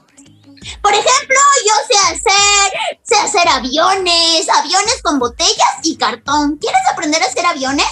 Por 0.81 0.93
ejemplo, 0.93 1.37
yo 1.67 1.73
sé 1.87 2.15
hacer, 2.15 2.99
sé 3.03 3.15
hacer 3.15 3.47
aviones, 3.47 4.49
aviones 4.49 5.01
con 5.03 5.19
botellas 5.19 5.77
y 5.83 5.95
cartón. 5.95 6.57
¿Quieres 6.57 6.81
aprender 6.91 7.21
a 7.21 7.27
hacer 7.27 7.45
aviones? 7.45 7.85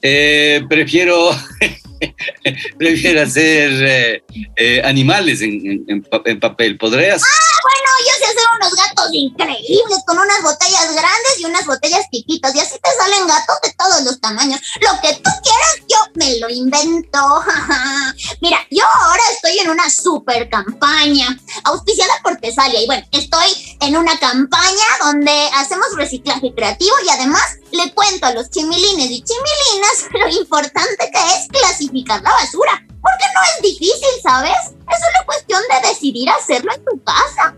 Eh, 0.00 0.62
prefiero 0.68 1.30
prefiero 2.78 3.22
hacer 3.22 3.70
eh, 3.82 4.24
eh, 4.56 4.82
animales 4.84 5.40
en, 5.40 5.84
en, 5.88 6.40
papel. 6.40 6.76
¿Podrías? 6.78 7.22
Ah, 7.22 7.58
bueno, 7.62 7.90
yo 8.06 8.12
sé 8.18 8.24
hacer 8.24 8.44
unos 8.58 8.74
gatos 8.74 9.08
increíbles 9.12 9.98
con 10.06 10.18
unas 10.18 10.42
botellas 10.42 10.94
grandes 10.94 11.40
y 11.40 11.44
unas 11.44 11.66
botellas 11.66 12.04
chiquitas. 12.12 12.54
Y 12.54 12.60
así 12.60 12.76
te 12.82 12.90
salen 12.98 13.26
gatos 13.26 13.56
de 13.62 13.72
todos 13.78 14.02
los 14.04 14.20
tamaños. 14.20 14.60
Lo 14.80 15.00
que 15.00 15.14
tú 15.14 15.30
quieras, 15.42 15.76
yo 15.88 15.96
me 16.14 16.38
lo 16.38 16.48
invento. 16.48 17.18
Mira, 18.40 18.58
yo 18.70 18.84
ahora 19.02 19.22
estoy 19.32 19.58
en 19.58 19.70
una 19.70 19.88
super 19.90 20.48
campaña 20.48 21.38
auspiciada 21.64 22.14
por 22.22 22.36
Tesalia. 22.36 22.82
Y 22.82 22.86
bueno, 22.86 23.06
estoy 23.12 23.76
en 23.80 23.96
una 23.96 24.18
campaña 24.18 24.86
donde 25.02 25.32
hacemos 25.54 25.86
reciclaje 25.96 26.52
creativo 26.54 26.94
y 27.06 27.10
además 27.10 27.58
le 27.74 27.92
cuento 27.92 28.26
a 28.26 28.34
los 28.34 28.50
chimilines 28.50 29.10
y 29.10 29.22
chimilinas 29.22 30.08
lo 30.12 30.40
importante 30.40 31.10
que 31.12 31.18
es 31.18 31.48
clasificar 31.48 32.22
la 32.22 32.30
basura. 32.30 32.86
Porque 32.88 33.24
no 33.34 33.40
es 33.42 33.72
difícil, 33.72 34.08
¿sabes? 34.22 34.56
Es 34.66 34.98
una 34.98 35.26
cuestión 35.26 35.60
de 35.68 35.88
decidir 35.88 36.28
hacerlo 36.30 36.72
en 36.74 36.84
tu 36.84 37.02
casa. 37.02 37.54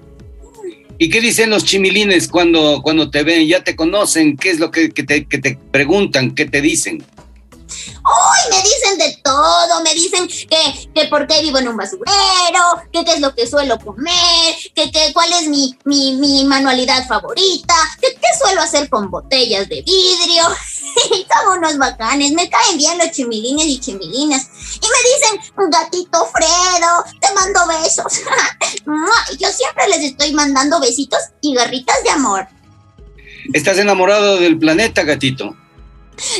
¿Y 0.98 1.10
qué 1.10 1.20
dicen 1.20 1.50
los 1.50 1.64
chimilines 1.64 2.26
cuando, 2.26 2.80
cuando 2.82 3.10
te 3.10 3.22
ven? 3.22 3.46
¿Ya 3.46 3.62
te 3.62 3.76
conocen? 3.76 4.36
¿Qué 4.36 4.50
es 4.50 4.58
lo 4.58 4.70
que, 4.70 4.88
te, 4.88 5.26
que 5.26 5.38
te 5.38 5.58
preguntan? 5.70 6.34
¿Qué 6.34 6.46
te 6.46 6.60
dicen? 6.60 7.04
¡Uy! 8.06 8.56
Me 8.56 8.62
dicen 8.62 8.98
de 8.98 9.20
todo, 9.24 9.82
me 9.82 9.92
dicen 9.92 10.28
que, 10.28 10.90
que 10.94 11.08
por 11.08 11.26
qué 11.26 11.42
vivo 11.42 11.58
en 11.58 11.68
un 11.68 11.76
basurero, 11.76 12.82
que 12.92 13.04
qué 13.04 13.14
es 13.14 13.20
lo 13.20 13.34
que 13.34 13.48
suelo 13.48 13.78
comer, 13.78 14.54
que, 14.74 14.92
que 14.92 15.12
cuál 15.12 15.32
es 15.32 15.48
mi, 15.48 15.76
mi, 15.84 16.14
mi 16.14 16.44
manualidad 16.44 17.06
favorita, 17.08 17.74
que 18.00 18.14
qué 18.14 18.28
suelo 18.40 18.62
hacer 18.62 18.88
con 18.88 19.10
botellas 19.10 19.68
de 19.68 19.82
vidrio. 19.82 20.44
Son 21.44 21.58
unos 21.58 21.78
bacanes, 21.78 22.32
me 22.32 22.48
caen 22.48 22.78
bien 22.78 22.96
los 22.96 23.10
chimilines 23.10 23.66
y 23.66 23.80
chimilinas. 23.80 24.48
Y 24.74 24.86
me 24.86 25.40
dicen, 25.42 25.70
gatito 25.70 26.26
Fredo, 26.26 27.04
te 27.20 27.34
mando 27.34 27.60
besos. 27.66 28.20
Yo 29.38 29.48
siempre 29.48 29.88
les 29.88 30.04
estoy 30.04 30.32
mandando 30.32 30.80
besitos 30.80 31.18
y 31.40 31.54
garritas 31.54 32.02
de 32.04 32.10
amor. 32.10 32.46
¿Estás 33.52 33.78
enamorado 33.78 34.38
del 34.38 34.58
planeta, 34.58 35.02
gatito? 35.02 35.56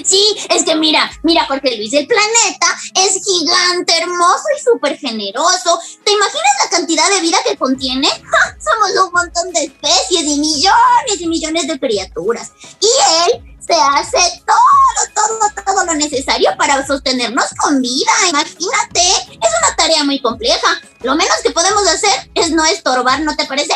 Sí, 0.05 0.37
es 0.51 0.65
que 0.65 0.75
mira, 0.75 1.11
mira 1.23 1.47
Jorge 1.47 1.77
Luis, 1.77 1.93
el 1.93 2.07
planeta 2.07 2.67
es 2.95 3.23
gigante, 3.25 3.97
hermoso 3.99 4.45
y 4.57 4.62
súper 4.62 4.99
generoso. 4.99 5.79
¿Te 6.05 6.12
imaginas 6.12 6.53
la 6.65 6.71
cantidad 6.71 7.09
de 7.11 7.21
vida 7.21 7.39
que 7.49 7.57
contiene? 7.57 8.09
Somos 8.59 9.07
un 9.07 9.12
montón 9.12 9.53
de 9.53 9.65
especies 9.65 10.23
y 10.23 10.39
millones 10.39 11.21
y 11.21 11.27
millones 11.27 11.67
de 11.67 11.79
criaturas. 11.79 12.53
Y 12.81 13.33
él 13.33 13.57
se 13.67 13.75
hace 13.75 14.43
todo, 14.47 15.15
todo, 15.15 15.65
todo 15.65 15.85
lo 15.87 15.95
necesario 15.95 16.51
para 16.57 16.87
sostenernos 16.87 17.47
con 17.59 17.83
vida. 17.83 18.12
Imagínate, 18.31 19.01
es 19.01 19.51
una 19.62 19.77
tarea 19.77 20.05
muy 20.05 20.21
compleja. 20.21 20.69
Lo 21.03 21.17
menos 21.17 21.37
que 21.43 21.51
podemos 21.51 21.87
hacer 21.89 22.31
es 22.35 22.51
no 22.51 22.65
estorbar, 22.65 23.21
¿no 23.21 23.35
te 23.37 23.45
parece? 23.47 23.75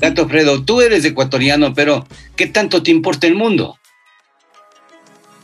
Gato 0.00 0.28
Fredo, 0.28 0.64
tú 0.64 0.80
eres 0.80 1.04
ecuatoriano, 1.04 1.74
pero 1.74 2.06
¿qué 2.36 2.46
tanto 2.46 2.82
te 2.82 2.92
importa 2.92 3.26
el 3.26 3.34
mundo? 3.34 3.78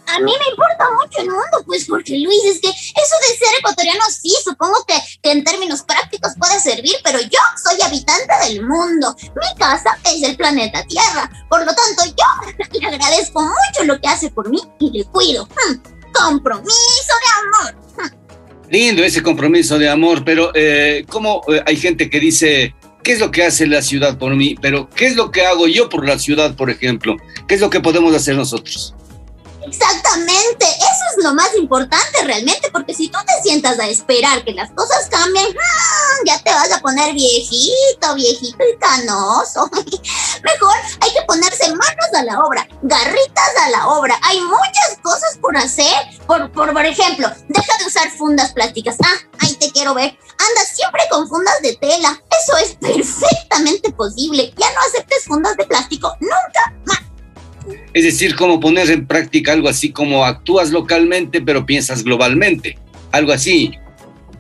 A 0.07 0.21
mí 0.21 0.33
me 0.33 0.51
importa 0.51 0.85
mucho 1.03 1.21
el 1.21 1.29
mundo, 1.29 1.63
pues 1.67 1.87
porque 1.87 2.19
Luis, 2.19 2.45
es 2.45 2.61
que 2.61 2.69
eso 2.69 3.17
de 3.29 3.37
ser 3.37 3.59
ecuatoriano 3.59 4.05
sí, 4.11 4.33
supongo 4.45 4.85
que, 4.87 4.95
en 5.31 5.45
términos 5.45 5.83
prácticos 5.83 6.33
puede 6.39 6.61
servir, 6.61 6.95
pero 7.03 7.21
yo 7.21 7.39
soy 7.63 7.81
habitante 7.83 8.33
del 8.47 8.67
mundo. 8.67 9.15
Mi 9.23 9.59
casa 9.59 9.99
es 10.05 10.23
el 10.23 10.37
planeta 10.37 10.85
Tierra. 10.85 11.31
Por 11.49 11.61
lo 11.61 11.73
tanto, 11.75 12.05
yo 12.05 12.79
le 12.81 12.87
agradezco 12.87 13.43
mucho 13.43 13.85
lo 13.85 14.01
que 14.01 14.09
hace 14.09 14.31
por 14.31 14.49
mí 14.51 14.61
y 14.79 14.91
le 14.91 15.05
cuido. 15.05 15.47
Hmm, 15.47 15.77
compromiso 16.13 17.13
de 17.23 17.69
amor. 17.69 17.83
Hmm. 17.97 18.71
Lindo 18.71 19.03
ese 19.03 19.23
compromiso 19.23 19.79
de 19.79 19.89
amor, 19.89 20.25
pero 20.25 20.51
eh, 20.55 21.05
¿cómo 21.09 21.43
eh, 21.49 21.63
hay 21.67 21.77
gente 21.77 22.11
que 22.11 22.21
dice, 22.21 22.75
¿qué 23.03 23.13
es 23.13 23.21
lo 23.21 23.31
que 23.31 23.45
hace 23.45 23.67
la 23.67 23.83
ciudad 23.83 24.19
por 24.19 24.35
mí? 24.35 24.57
Pero 24.61 24.89
¿qué 24.91 25.07
es 25.07 25.17
lo 25.17 25.31
que 25.31 25.47
hago 25.47 25.67
yo 25.67 25.89
por 25.89 26.07
la 26.07 26.19
ciudad, 26.19 26.55
por 26.57 26.71
ejemplo? 26.71 27.17
¿Qué 27.49 27.55
es 27.55 27.61
lo 27.61 27.71
que 27.71 27.81
podemos 27.81 28.15
hacer 28.15 28.37
nosotros? 28.37 28.95
Exactamente, 29.67 30.67
eso 30.67 31.05
es 31.17 31.25
lo 31.25 31.35
más 31.35 31.55
importante 31.57 32.23
realmente, 32.25 32.71
porque 32.71 32.95
si 32.95 33.09
tú 33.09 33.19
te 33.27 33.43
sientas 33.43 33.79
a 33.79 33.87
esperar 33.87 34.45
que 34.45 34.53
las 34.53 34.71
cosas 34.73 35.09
cambien, 35.11 35.47
¡ah! 35.47 36.05
ya 36.27 36.39
te 36.43 36.51
vas 36.51 36.73
a 36.73 36.81
poner 36.81 37.15
viejito, 37.15 38.15
viejito 38.15 38.59
y 38.65 38.79
canoso. 38.79 39.71
Mejor 40.43 40.77
hay 41.01 41.13
que 41.13 41.23
ponerse 41.27 41.69
manos 41.69 42.15
a 42.15 42.23
la 42.23 42.41
obra, 42.45 42.67
garritas 42.83 43.51
a 43.63 43.71
la 43.71 43.89
obra. 43.89 44.19
Hay 44.23 44.41
muchas 44.41 44.99
cosas 45.03 45.39
por 45.41 45.57
hacer. 45.57 45.95
Por, 46.27 46.51
por, 46.53 46.73
por 46.73 46.85
ejemplo, 46.85 47.29
deja 47.49 47.79
de 47.79 47.87
usar 47.87 48.11
fundas 48.11 48.53
plásticas. 48.53 48.97
Ah, 49.03 49.17
ahí 49.41 49.55
te 49.55 49.71
quiero 49.73 49.95
ver. 49.95 50.17
Andas 50.39 50.69
siempre 50.75 51.03
con 51.11 51.29
fundas 51.29 51.61
de 51.63 51.77
tela. 51.77 52.23
Eso 52.43 52.57
es 52.59 52.75
perfectamente 52.77 53.93
posible. 53.93 54.53
Ya 54.57 54.71
no 54.73 54.81
aceptes 54.89 55.25
fundas 55.25 55.57
de 55.57 55.65
plástico 55.65 56.15
nunca 56.21 56.75
más. 56.87 57.04
Es 57.93 58.05
decir, 58.05 58.37
cómo 58.37 58.61
poner 58.61 58.91
en 58.91 59.07
práctica 59.07 59.53
algo 59.53 59.69
así 59.69 59.93
como 59.93 60.25
actúas 60.25 60.71
localmente 60.71 61.41
pero 61.41 61.65
piensas 61.67 62.03
globalmente, 62.03 62.79
algo 63.13 63.33
así. 63.33 63.73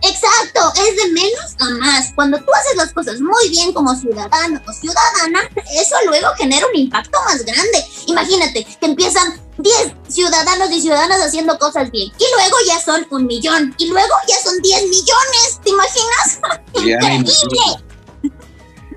Exacto, 0.02 0.60
es 0.76 0.96
de 0.96 1.12
menos 1.12 1.56
a 1.60 1.70
más. 1.78 2.12
Cuando 2.14 2.38
tú 2.38 2.52
haces 2.52 2.76
las 2.76 2.92
cosas 2.92 3.20
muy 3.20 3.48
bien 3.48 3.72
como 3.72 3.94
ciudadano 3.94 4.60
o 4.66 4.72
ciudadana, 4.72 5.40
eso 5.72 5.96
luego 6.06 6.28
genera 6.36 6.66
un 6.66 6.78
impacto 6.78 7.18
más 7.24 7.42
grande. 7.42 7.84
Imagínate 8.06 8.64
que 8.64 8.86
empiezan 8.86 9.40
10 9.58 9.94
ciudadanos 10.08 10.70
y 10.72 10.82
ciudadanas 10.82 11.20
haciendo 11.22 11.58
cosas 11.58 11.90
bien 11.90 12.10
y 12.18 12.24
luego 12.36 12.56
ya 12.66 12.80
son 12.80 13.06
un 13.10 13.26
millón 13.26 13.74
y 13.78 13.86
luego 13.88 14.14
ya 14.28 14.36
son 14.42 14.60
10 14.60 14.82
millones. 14.82 15.60
¿Te 15.62 15.70
imaginas? 15.70 16.40
Increíble. 16.74 17.32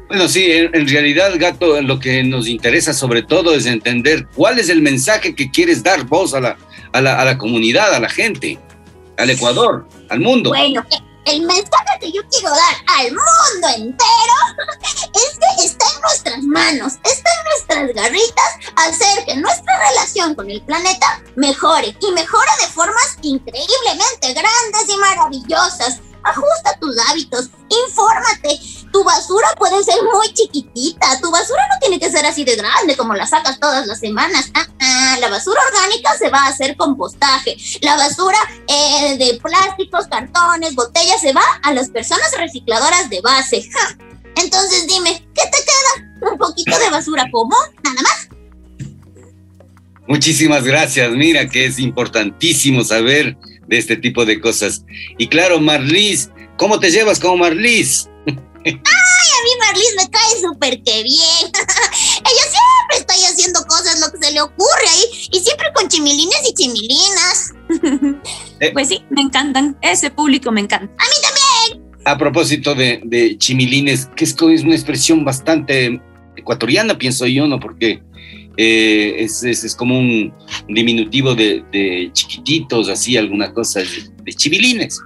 Bueno, 0.08 0.28
sí, 0.30 0.50
en, 0.52 0.88
realidad, 0.88 1.34
Gato, 1.36 1.82
lo 1.82 2.00
que 2.00 2.24
nos 2.24 2.48
interesa 2.48 2.94
sobre 2.94 3.24
todo 3.24 3.54
es 3.54 3.66
entender 3.66 4.28
cuál 4.36 4.58
es 4.60 4.70
el 4.70 4.82
mensaje 4.82 5.36
que 5.36 5.52
quieres 5.52 5.84
dar 5.84 6.06
vos 6.06 6.34
a 6.34 6.40
la, 6.40 6.58
a 6.94 7.02
la, 7.02 7.20
a 7.20 7.26
la 7.26 7.38
comunidad, 7.38 7.94
a 7.94 8.00
la 8.00 8.10
gente, 8.10 8.58
al 9.18 9.30
Ecuador, 9.30 9.88
al 10.10 10.20
mundo. 10.22 10.52
Bueno, 10.52 10.86
el 11.28 11.42
mensaje 11.42 12.00
que 12.00 12.12
yo 12.12 12.22
quiero 12.30 12.50
dar 12.50 12.76
al 13.00 13.08
mundo 13.08 13.68
entero 13.76 14.36
es 15.14 15.38
que 15.38 15.66
está 15.66 15.86
en 15.94 16.02
nuestras 16.02 16.44
manos, 16.44 16.94
está 17.04 17.30
en 17.30 17.84
nuestras 17.84 18.06
garritas 18.06 18.58
hacer 18.78 19.26
que 19.26 19.36
nuestra 19.36 19.90
relación 19.90 20.36
con 20.36 20.50
el 20.50 20.62
planeta 20.62 21.22
mejore 21.36 21.96
y 22.00 22.12
mejore 22.12 22.52
de 22.62 22.68
formas 22.68 23.18
increíblemente 23.22 24.34
grandes 24.34 24.88
y 24.88 24.98
maravillosas. 24.98 26.00
Ajusta 26.28 26.78
tus 26.80 26.98
hábitos, 27.10 27.50
infórmate. 27.88 28.60
Tu 28.92 29.04
basura 29.04 29.48
puede 29.58 29.84
ser 29.84 29.96
muy 30.04 30.34
chiquitita. 30.34 31.20
Tu 31.22 31.32
basura 31.32 31.62
no 31.72 31.80
tiene 31.80 32.00
que 32.00 32.12
ser 32.12 32.26
así 32.26 32.44
de 32.44 32.56
grande 32.56 32.98
como 32.98 33.14
la 33.14 33.26
sacas 33.26 33.60
todas 33.60 33.88
las 33.88 34.00
semanas. 34.00 34.52
Ah, 34.54 34.68
ah, 34.80 35.18
la 35.22 35.30
basura 35.30 35.62
orgánica 35.72 36.12
se 36.18 36.30
va 36.30 36.40
a 36.40 36.48
hacer 36.48 36.76
compostaje. 36.76 37.56
La 37.82 37.96
basura 37.96 38.38
eh, 38.68 39.18
de 39.18 39.40
plásticos, 39.42 40.08
cartones, 40.08 40.76
botellas 40.76 41.22
se 41.22 41.34
va 41.34 41.46
a 41.64 41.74
las 41.74 41.90
personas 41.90 42.32
recicladoras 42.38 43.10
de 43.10 43.22
base. 43.22 43.70
Entonces 44.36 44.88
dime, 44.88 45.26
¿qué 45.34 45.44
te 45.44 45.58
queda? 45.64 46.32
¿Un 46.32 46.38
poquito 46.38 46.78
de 46.78 46.90
basura 46.90 47.26
común? 47.32 47.56
Nada 47.84 48.02
más. 48.02 48.30
Muchísimas 50.08 50.64
gracias. 50.64 51.12
Mira 51.12 51.48
que 51.50 51.66
es 51.66 51.80
importantísimo 51.80 52.84
saber 52.84 53.38
de 53.68 53.78
este 53.78 53.98
tipo 53.98 54.26
de 54.26 54.40
cosas. 54.40 54.84
Y 55.18 55.28
claro, 55.28 55.60
Marlis, 55.60 56.30
¿cómo 56.58 56.80
te 56.80 56.92
llevas 56.92 57.20
con 57.20 57.40
Marlis? 57.40 58.10
Ay, 58.66 58.74
a 58.74 59.44
mí 59.44 59.50
Marlis 59.60 59.94
me 59.98 60.10
cae 60.10 60.42
súper 60.42 60.84
que 60.84 61.04
bien. 61.04 61.52
Ella 61.52 62.42
siempre 62.42 62.98
está 62.98 63.14
ahí 63.14 63.24
haciendo 63.24 63.62
cosas, 63.64 64.00
lo 64.00 64.12
que 64.12 64.26
se 64.26 64.34
le 64.34 64.42
ocurre 64.42 64.88
ahí, 64.90 65.30
y 65.32 65.40
siempre 65.40 65.68
con 65.74 65.88
chimilines 65.88 66.42
y 66.50 66.54
chimilinas. 66.54 67.54
Eh. 68.60 68.72
pues 68.74 68.88
sí, 68.88 69.04
me 69.12 69.22
encantan. 69.22 69.78
Ese 69.84 70.10
público 70.10 70.52
me 70.52 70.62
encanta. 70.62 70.92
A 70.98 71.06
mí 71.06 71.16
también. 71.22 71.92
A 72.06 72.18
propósito 72.18 72.74
de, 72.74 73.36
chimilines, 73.38 74.08
que 74.16 74.24
es, 74.24 74.32
es 74.32 74.64
una 74.64 74.74
expresión 74.74 75.24
bastante 75.24 76.02
ecuatoriana, 76.36 76.98
pienso 76.98 77.28
yo, 77.28 77.46
¿no? 77.46 77.60
Porque 77.60 78.02
eh, 78.58 79.16
es, 79.20 79.44
es, 79.44 79.76
como 79.76 79.98
un 80.00 80.34
diminutivo 80.68 81.36
de, 81.36 81.64
de, 81.72 82.10
chiquititos, 82.12 82.90
así, 82.90 83.16
alguna 83.16 83.54
cosa, 83.54 83.82
de 83.82 84.34
chivilines. 84.34 85.00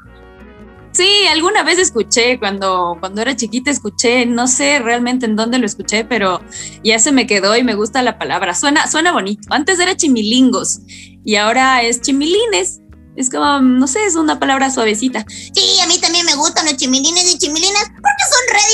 Sí, 0.94 1.08
alguna 1.32 1.64
vez 1.64 1.80
escuché 1.80 2.38
cuando, 2.38 2.98
cuando 3.00 3.22
era 3.22 3.36
chiquita, 3.36 3.72
escuché, 3.72 4.26
no 4.26 4.48
sé 4.48 4.80
realmente 4.80 5.26
en 5.26 5.38
dónde 5.38 5.58
lo 5.58 5.66
escuché, 5.66 6.04
pero 6.04 6.42
ya 6.84 7.00
se 7.00 7.14
me 7.14 7.28
quedó 7.28 7.56
y 7.56 7.64
me 7.64 7.76
gusta 7.76 8.02
la 8.04 8.18
palabra. 8.18 8.54
Suena, 8.54 8.88
suena 8.88 9.14
bonito. 9.14 9.42
Antes 9.52 9.80
era 9.80 9.96
chimilingos 9.96 10.80
y 11.24 11.36
ahora 11.36 11.82
es 11.82 12.02
chimilines. 12.02 12.82
Es 13.16 13.30
como, 13.30 13.60
no 13.60 13.88
sé, 13.88 14.06
es 14.06 14.16
una 14.16 14.40
palabra 14.40 14.70
suavecita. 14.70 15.26
Sí, 15.28 15.80
a 15.82 15.88
mí 15.88 15.98
también 16.00 16.26
me 16.26 16.36
gustan 16.36 16.66
los 16.66 16.76
chimilines 16.76 17.34
y 17.34 17.38
chimilinas 17.38 17.92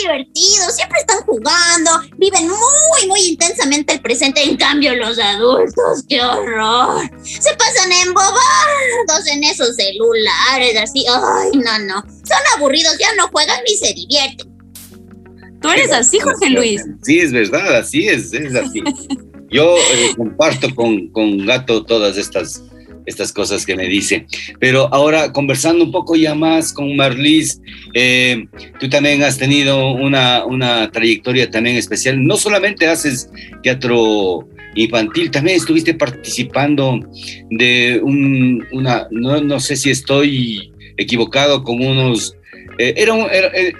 divertidos, 0.01 0.75
siempre 0.75 0.99
están 0.99 1.21
jugando, 1.21 1.91
viven 2.17 2.47
muy, 2.47 3.07
muy 3.07 3.21
intensamente 3.21 3.93
el 3.93 4.01
presente. 4.01 4.43
En 4.43 4.57
cambio, 4.57 4.95
los 4.95 5.19
adultos, 5.19 6.03
qué 6.07 6.21
horror. 6.21 7.09
Se 7.23 7.53
pasan 7.55 7.91
embobados 8.05 9.27
en 9.31 9.43
esos 9.43 9.75
celulares, 9.75 10.77
así. 10.81 11.05
Ay, 11.07 11.51
no, 11.53 11.79
no. 11.79 12.01
Son 12.01 12.37
aburridos, 12.55 12.97
ya 12.99 13.13
no 13.15 13.27
juegan 13.29 13.59
ni 13.67 13.75
se 13.75 13.93
divierten. 13.93 14.57
Tú 15.61 15.69
eres 15.69 15.91
así, 15.91 16.19
Jorge 16.19 16.49
Luis. 16.49 16.83
Sí, 17.03 17.19
es 17.19 17.31
verdad, 17.31 17.77
así 17.77 18.07
es, 18.07 18.33
es 18.33 18.55
así. 18.55 18.83
Yo 19.49 19.77
eh, 19.77 20.13
comparto 20.15 20.73
con, 20.75 21.07
con 21.09 21.45
Gato 21.45 21.83
todas 21.83 22.17
estas 22.17 22.61
estas 23.07 23.33
cosas 23.33 23.65
que 23.65 23.75
me 23.75 23.87
dice. 23.87 24.27
Pero 24.59 24.93
ahora, 24.93 25.31
conversando 25.33 25.83
un 25.85 25.91
poco 25.91 26.15
ya 26.15 26.35
más 26.35 26.71
con 26.73 26.95
Marlis, 26.95 27.59
eh, 27.95 28.45
tú 28.79 28.87
también 28.89 29.23
has 29.23 29.39
tenido 29.39 29.91
una, 29.93 30.45
una 30.45 30.91
trayectoria 30.91 31.49
también 31.49 31.77
especial. 31.77 32.23
No 32.23 32.37
solamente 32.37 32.85
haces 32.87 33.29
teatro 33.63 34.47
infantil, 34.75 35.31
también 35.31 35.57
estuviste 35.57 35.95
participando 35.95 36.99
de 37.49 37.99
un, 38.03 38.63
una, 38.71 39.07
no, 39.09 39.41
no 39.41 39.59
sé 39.59 39.75
si 39.75 39.89
estoy 39.89 40.71
equivocado, 40.97 41.63
con 41.63 41.83
unos... 41.83 42.35
Eh, 42.77 42.93
era, 42.97 43.15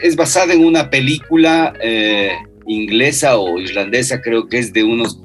es 0.01 0.15
basada 0.15 0.53
en 0.53 0.65
una 0.65 0.89
película 0.89 1.73
eh, 1.83 2.31
inglesa 2.65 3.37
o 3.37 3.59
irlandesa, 3.59 4.21
creo 4.21 4.47
que 4.47 4.57
es 4.57 4.73
de 4.73 4.83
unos 4.83 5.19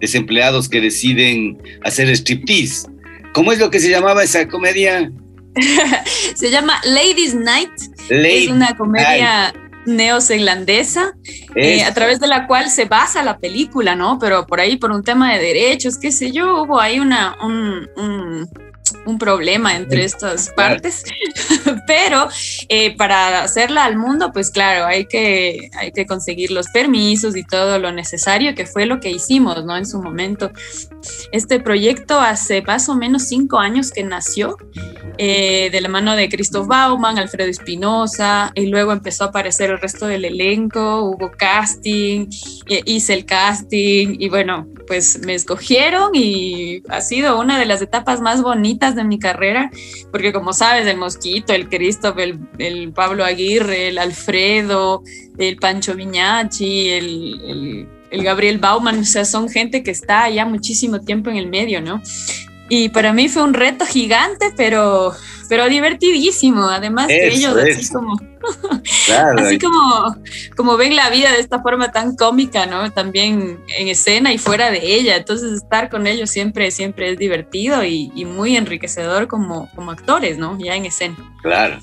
desempleados 0.00 0.68
que 0.68 0.80
deciden 0.80 1.58
hacer 1.84 2.08
striptease. 2.08 2.88
¿Cómo 3.32 3.52
es 3.52 3.58
lo 3.58 3.70
que 3.70 3.80
se 3.80 3.90
llamaba 3.90 4.22
esa 4.22 4.48
comedia? 4.48 5.10
se 6.34 6.50
llama 6.50 6.80
Ladies 6.84 7.34
Night. 7.34 7.72
es 8.08 8.48
una 8.48 8.76
comedia 8.76 9.52
neozelandesa 9.86 11.14
eh, 11.54 11.82
a 11.82 11.94
través 11.94 12.20
de 12.20 12.26
la 12.26 12.46
cual 12.46 12.70
se 12.70 12.84
basa 12.84 13.22
la 13.22 13.38
película, 13.38 13.96
¿no? 13.96 14.18
Pero 14.18 14.46
por 14.46 14.60
ahí, 14.60 14.76
por 14.76 14.90
un 14.90 15.02
tema 15.02 15.32
de 15.32 15.42
derechos, 15.42 15.98
qué 15.98 16.12
sé 16.12 16.32
yo, 16.32 16.62
hubo 16.62 16.80
ahí 16.80 17.00
una, 17.00 17.36
un 17.42 17.88
un 17.96 18.48
problema 19.18 19.76
entre 19.76 20.04
estas 20.04 20.50
partes, 20.50 21.04
pero 21.86 22.28
eh, 22.68 22.96
para 22.96 23.42
hacerla 23.42 23.84
al 23.84 23.96
mundo, 23.96 24.32
pues 24.32 24.50
claro, 24.50 24.86
hay 24.86 25.06
que, 25.06 25.70
hay 25.78 25.92
que 25.92 26.06
conseguir 26.06 26.50
los 26.50 26.68
permisos 26.68 27.36
y 27.36 27.44
todo 27.44 27.78
lo 27.78 27.92
necesario, 27.92 28.54
que 28.54 28.66
fue 28.66 28.86
lo 28.86 29.00
que 29.00 29.10
hicimos, 29.10 29.64
¿no? 29.64 29.76
En 29.76 29.86
su 29.86 30.02
momento. 30.02 30.50
Este 31.32 31.60
proyecto 31.60 32.20
hace 32.20 32.62
más 32.62 32.88
o 32.88 32.96
menos 32.96 33.28
cinco 33.28 33.58
años 33.58 33.90
que 33.90 34.02
nació, 34.02 34.56
eh, 35.18 35.68
de 35.70 35.80
la 35.80 35.88
mano 35.88 36.16
de 36.16 36.28
Christoph 36.28 36.66
Bauman, 36.66 37.18
Alfredo 37.18 37.50
Espinosa, 37.50 38.52
y 38.54 38.66
luego 38.66 38.92
empezó 38.92 39.24
a 39.24 39.26
aparecer 39.28 39.70
el 39.70 39.78
resto 39.78 40.06
del 40.06 40.24
elenco, 40.24 41.02
hubo 41.02 41.30
casting, 41.30 42.26
eh, 42.68 42.82
hice 42.86 43.14
el 43.14 43.26
casting, 43.26 44.16
y 44.18 44.28
bueno, 44.28 44.66
pues 44.86 45.20
me 45.24 45.34
escogieron 45.34 46.10
y 46.14 46.82
ha 46.88 47.00
sido 47.00 47.38
una 47.38 47.58
de 47.58 47.66
las 47.66 47.82
etapas 47.82 48.20
más 48.20 48.42
bonitas 48.42 48.79
de 48.80 49.04
mi 49.04 49.18
carrera, 49.18 49.70
porque 50.10 50.32
como 50.32 50.52
sabes, 50.52 50.86
el 50.86 50.96
Mosquito, 50.96 51.52
el 51.52 51.68
Christoph, 51.68 52.18
el, 52.18 52.92
Pablo 52.92 53.24
Aguirre, 53.24 53.88
el 53.88 53.98
Alfredo, 53.98 55.02
el 55.38 55.56
Pancho 55.56 55.94
Viñachi, 55.94 56.88
el, 56.90 57.88
el 58.10 58.24
Gabriel 58.24 58.58
Bauman, 58.58 59.00
o 59.00 59.04
sea, 59.04 59.24
son 59.24 59.48
gente 59.48 59.82
que 59.82 59.90
está 59.90 60.28
ya 60.28 60.44
muchísimo 60.44 61.00
tiempo 61.00 61.30
en 61.30 61.36
el 61.36 61.46
medio, 61.48 61.80
¿no? 61.80 62.02
Y 62.68 62.88
para 62.90 63.12
mí 63.12 63.28
fue 63.28 63.42
un 63.42 63.54
reto 63.54 63.84
gigante, 63.86 64.52
pero, 64.56 65.12
pero 65.50 65.68
divertidísimo. 65.68 66.62
Además 66.62 67.08
que 67.08 67.26
ellos 67.26 67.54
así 67.56 67.92
como, 67.92 68.18
así 69.36 69.58
como, 69.58 70.16
como 70.56 70.76
ven 70.76 70.94
la 70.94 71.10
vida 71.10 71.32
de 71.32 71.40
esta 71.40 71.60
forma 71.60 71.90
tan 71.90 72.14
cómica, 72.14 72.66
¿no? 72.66 72.90
También 72.92 73.58
en 73.76 73.88
escena 73.88 74.32
y 74.32 74.38
fuera 74.38 74.70
de 74.70 74.80
ella. 74.82 75.16
Entonces 75.16 75.52
estar 75.52 75.90
con 75.90 76.06
ellos 76.06 76.30
siempre, 76.30 76.70
siempre 76.70 77.10
es 77.10 77.18
divertido 77.18 77.84
y, 77.84 78.12
y 78.14 78.24
muy 78.24 78.56
enriquecedor 78.56 79.26
como, 79.26 79.68
como 79.74 79.90
actores, 79.90 80.38
¿no? 80.38 80.56
Ya 80.58 80.76
en 80.76 80.86
escena. 80.86 81.16
Claro. 81.42 81.80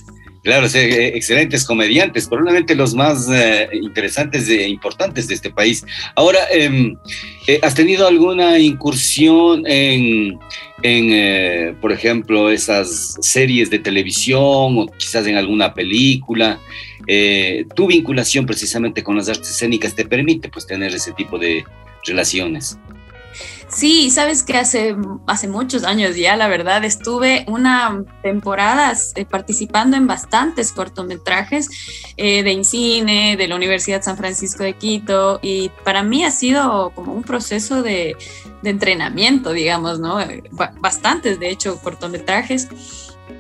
Claro, 0.47 0.65
eh, 0.73 1.11
excelentes 1.13 1.65
comediantes, 1.65 2.25
probablemente 2.25 2.73
los 2.73 2.95
más 2.95 3.27
eh, 3.29 3.67
interesantes 3.73 4.47
e 4.47 4.65
importantes 4.69 5.27
de 5.27 5.33
este 5.33 5.49
país. 5.49 5.85
Ahora, 6.15 6.39
em, 6.49 6.95
eh, 7.47 7.59
¿has 7.61 7.75
tenido 7.75 8.07
alguna 8.07 8.57
incursión 8.57 9.65
en, 9.67 10.39
por 11.81 11.91
ejemplo, 11.91 12.49
esas 12.49 13.17
series 13.19 13.69
de 13.69 13.79
televisión 13.79 14.77
o 14.79 14.85
quizás 14.97 15.27
en 15.27 15.35
alguna 15.35 15.73
película? 15.73 16.61
¿Tu 17.75 17.85
vinculación 17.85 18.45
precisamente 18.45 19.03
con 19.03 19.17
las 19.17 19.27
artes 19.27 19.49
escénicas 19.49 19.95
te 19.95 20.05
permite 20.05 20.47
pues, 20.47 20.65
tener 20.65 20.95
ese 20.95 21.11
tipo 21.11 21.37
de 21.37 21.65
relaciones? 22.05 22.79
Sí, 23.69 24.09
sabes 24.11 24.43
que 24.43 24.55
hace, 24.57 24.95
hace 25.27 25.47
muchos 25.49 25.83
años 25.83 26.15
ya, 26.15 26.37
la 26.37 26.47
verdad, 26.47 26.85
estuve 26.85 27.43
una 27.47 28.05
temporada 28.23 28.93
eh, 29.15 29.25
participando 29.25 29.97
en 29.97 30.07
bastantes 30.07 30.71
cortometrajes 30.71 31.69
eh, 32.15 32.43
de 32.43 32.51
INCINE, 32.53 33.35
de 33.35 33.47
la 33.47 33.55
Universidad 33.55 34.01
San 34.01 34.15
Francisco 34.15 34.63
de 34.63 34.73
Quito, 34.73 35.39
y 35.41 35.69
para 35.83 36.01
mí 36.01 36.23
ha 36.23 36.31
sido 36.31 36.91
como 36.91 37.13
un 37.13 37.23
proceso 37.23 37.83
de, 37.83 38.15
de 38.61 38.69
entrenamiento, 38.69 39.51
digamos, 39.51 39.99
¿no? 39.99 40.21
Eh, 40.21 40.43
bastantes, 40.79 41.37
de 41.39 41.49
hecho, 41.49 41.77
cortometrajes. 41.81 42.69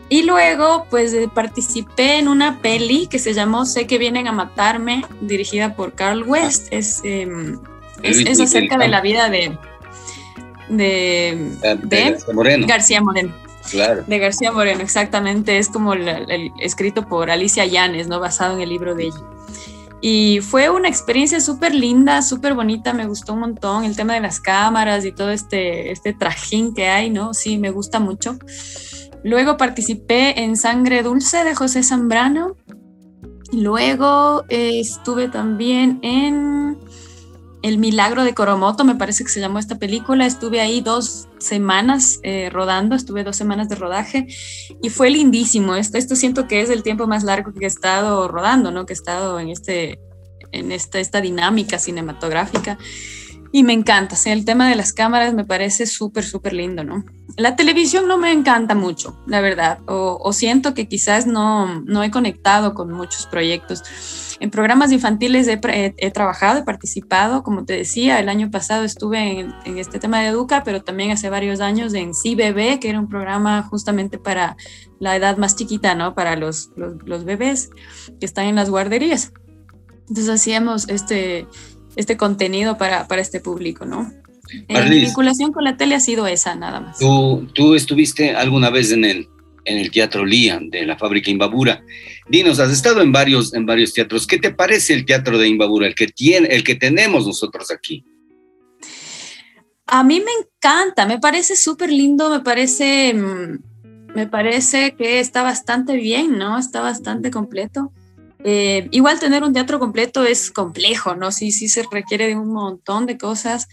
Y 0.09 0.23
luego, 0.23 0.87
pues 0.89 1.15
participé 1.33 2.19
en 2.19 2.27
una 2.27 2.59
peli 2.59 3.07
que 3.07 3.19
se 3.19 3.33
llamó 3.33 3.65
Sé 3.65 3.87
que 3.87 3.97
vienen 3.97 4.27
a 4.27 4.33
matarme, 4.33 5.05
dirigida 5.21 5.73
por 5.73 5.93
Carl 5.93 6.23
West. 6.23 6.67
Es, 6.71 7.01
em, 7.03 7.59
es, 8.03 8.19
es 8.19 8.39
acerca 8.39 8.77
de 8.77 8.87
la 8.87 9.01
vida 9.01 9.29
de, 9.29 9.57
de, 10.69 11.51
García 11.61 12.33
Moreno. 12.33 12.67
García 12.67 13.01
Moreno. 13.01 13.33
Claro. 13.69 14.03
De 14.07 14.19
García 14.19 14.51
Moreno, 14.51 14.81
exactamente. 14.81 15.57
Es 15.57 15.69
como 15.69 15.93
el, 15.93 16.51
escrito 16.59 17.07
por 17.07 17.29
Alicia 17.29 17.65
Llanes, 17.65 18.07
¿no? 18.07 18.19
Basado 18.19 18.55
en 18.55 18.61
el 18.61 18.69
libro 18.69 18.95
de 18.95 19.05
ella. 19.05 19.21
Y 19.99 20.39
fue 20.41 20.69
una 20.69 20.87
experiencia 20.87 21.41
súper 21.41 21.73
linda, 21.73 22.21
súper 22.21 22.53
bonita, 22.53 22.93
me 22.93 23.07
gustó 23.07 23.33
un 23.33 23.39
montón 23.39 23.83
el 23.83 23.95
tema 23.95 24.13
de 24.13 24.19
las 24.19 24.39
cámaras 24.39 25.03
y 25.05 25.11
todo 25.11 25.31
este, 25.31 25.91
este 25.91 26.13
trajín 26.13 26.75
que 26.75 26.87
hay, 26.87 27.09
¿no? 27.09 27.33
Sí, 27.33 27.57
me 27.57 27.71
gusta 27.71 27.99
mucho. 27.99 28.37
Luego 29.23 29.57
participé 29.57 30.43
en 30.43 30.55
Sangre 30.55 31.01
Dulce 31.01 31.43
de 31.43 31.55
José 31.55 31.81
Zambrano. 31.81 32.55
Luego 33.51 34.43
eh, 34.49 34.79
estuve 34.79 35.29
también 35.29 35.99
en 36.03 36.77
el 37.67 37.77
Milagro 37.77 38.23
de 38.23 38.33
Coromoto, 38.33 38.85
me 38.85 38.95
parece 38.95 39.23
que 39.23 39.29
se 39.29 39.39
llamó 39.39 39.59
esta 39.59 39.77
película. 39.77 40.25
Estuve 40.25 40.61
ahí 40.61 40.81
dos 40.81 41.27
semanas 41.39 42.19
eh, 42.23 42.49
rodando, 42.49 42.95
estuve 42.95 43.23
dos 43.23 43.35
semanas 43.35 43.67
de 43.67 43.75
rodaje 43.75 44.27
y 44.81 44.89
fue 44.89 45.09
lindísimo. 45.09 45.75
Esto, 45.75 46.15
siento 46.15 46.47
que 46.47 46.61
es 46.61 46.69
el 46.69 46.83
tiempo 46.83 47.07
más 47.07 47.23
largo 47.23 47.53
que 47.53 47.65
he 47.65 47.67
estado 47.67 48.27
rodando, 48.27 48.71
¿no? 48.71 48.85
Que 48.85 48.93
he 48.93 48.95
estado 48.95 49.39
en, 49.39 49.49
este, 49.49 49.99
en 50.51 50.71
esta, 50.71 51.21
dinámica 51.21 51.77
cinematográfica 51.77 52.77
y 53.51 53.63
me 53.63 53.73
encanta. 53.73 54.15
O 54.15 54.29
el 54.29 54.45
tema 54.45 54.69
de 54.69 54.75
las 54.75 54.93
cámaras 54.93 55.33
me 55.33 55.43
parece 55.43 55.87
súper, 55.87 56.23
súper 56.23 56.53
lindo, 56.53 56.83
¿no? 56.83 57.03
La 57.35 57.55
televisión 57.55 58.07
no 58.07 58.17
me 58.17 58.31
encanta 58.31 58.75
mucho, 58.75 59.21
la 59.27 59.41
verdad, 59.41 59.79
o, 59.87 60.17
o 60.21 60.33
siento 60.33 60.73
que 60.73 60.87
quizás 60.87 61.27
no, 61.27 61.81
no 61.81 62.01
he 62.01 62.11
conectado 62.11 62.73
con 62.73 62.91
muchos 62.91 63.27
proyectos 63.27 63.83
en 64.39 64.51
programas 64.51 64.91
infantiles 64.91 65.47
he, 65.47 66.11
trabajado, 66.11 66.59
he 66.59 66.63
participado, 66.63 67.43
como 67.43 67.65
te 67.65 67.73
decía, 67.73 68.19
el 68.19 68.29
año 68.29 68.51
pasado 68.51 68.83
estuve 68.83 69.39
en, 69.39 69.77
este 69.77 69.99
tema 69.99 70.21
de 70.21 70.27
Educa, 70.27 70.63
pero 70.63 70.83
también 70.83 71.11
hace 71.11 71.29
varios 71.29 71.59
años 71.59 71.93
en 71.93 72.13
Sí 72.13 72.35
Bebé, 72.35 72.79
que 72.79 72.89
era 72.89 72.99
un 72.99 73.09
programa 73.09 73.63
justamente 73.63 74.17
para 74.17 74.57
la 74.99 75.15
edad 75.15 75.37
más 75.37 75.55
chiquita, 75.55 75.95
¿no? 75.95 76.13
Para 76.13 76.35
los, 76.35 76.71
los, 76.75 77.25
bebés 77.25 77.69
que 78.19 78.25
están 78.25 78.45
en 78.45 78.55
las 78.55 78.69
guarderías. 78.69 79.33
Entonces 80.07 80.29
hacíamos 80.29 80.87
este, 80.89 81.47
este 81.95 82.17
contenido 82.17 82.77
para, 82.77 83.07
para 83.07 83.21
este 83.21 83.39
público, 83.39 83.85
¿no? 83.85 84.11
mi 84.69 85.01
vinculación 85.01 85.51
con 85.51 85.65
la 85.65 85.75
tele 85.75 85.95
ha 85.95 85.99
sido 85.99 86.25
esa, 86.25 86.55
nada 86.55 86.79
más. 86.79 86.99
¿Tú, 86.99 87.47
tú 87.53 87.75
estuviste 87.75 88.33
alguna 88.33 88.69
vez 88.69 88.93
en 88.93 89.03
el 89.03 89.27
en 89.67 89.77
el 89.77 89.91
Teatro 89.91 90.25
Lía 90.25 90.59
de 90.61 90.85
la 90.85 90.97
fábrica 90.97 91.29
Imbabura. 91.29 91.83
Dinos, 92.29 92.59
has 92.59 92.71
estado 92.71 93.01
en 93.01 93.11
varios, 93.11 93.53
en 93.53 93.65
varios 93.65 93.93
teatros. 93.93 94.25
¿Qué 94.25 94.37
te 94.37 94.51
parece 94.51 94.93
el 94.93 95.05
Teatro 95.05 95.37
de 95.37 95.47
Imbabura, 95.47 95.87
el 95.87 95.95
que, 95.95 96.07
tiene, 96.07 96.47
el 96.47 96.63
que 96.63 96.75
tenemos 96.75 97.27
nosotros 97.27 97.69
aquí? 97.71 98.03
A 99.85 100.03
mí 100.03 100.19
me 100.19 100.31
encanta, 100.31 101.05
me 101.05 101.19
parece 101.19 101.55
súper 101.55 101.91
lindo, 101.91 102.29
me 102.29 102.39
parece, 102.39 103.13
mm, 103.13 104.15
me 104.15 104.27
parece 104.27 104.95
que 104.97 105.19
está 105.19 105.43
bastante 105.43 105.95
bien, 105.95 106.37
¿no? 106.37 106.57
Está 106.57 106.81
bastante 106.81 107.29
completo. 107.29 107.91
Eh, 108.43 108.87
igual 108.91 109.19
tener 109.19 109.43
un 109.43 109.53
teatro 109.53 109.79
completo 109.79 110.23
es 110.23 110.51
complejo, 110.51 111.15
¿no? 111.15 111.31
Sí, 111.31 111.51
sí 111.51 111.67
se 111.67 111.83
requiere 111.91 112.27
de 112.27 112.35
un 112.35 112.53
montón 112.53 113.05
de 113.05 113.17
cosas. 113.17 113.67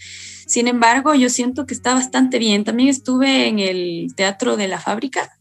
Sin 0.46 0.68
embargo, 0.68 1.14
yo 1.14 1.30
siento 1.30 1.66
que 1.66 1.74
está 1.74 1.94
bastante 1.94 2.38
bien. 2.38 2.64
También 2.64 2.88
estuve 2.88 3.46
en 3.46 3.58
el 3.58 4.14
Teatro 4.16 4.56
de 4.56 4.68
la 4.68 4.80
Fábrica. 4.80 5.38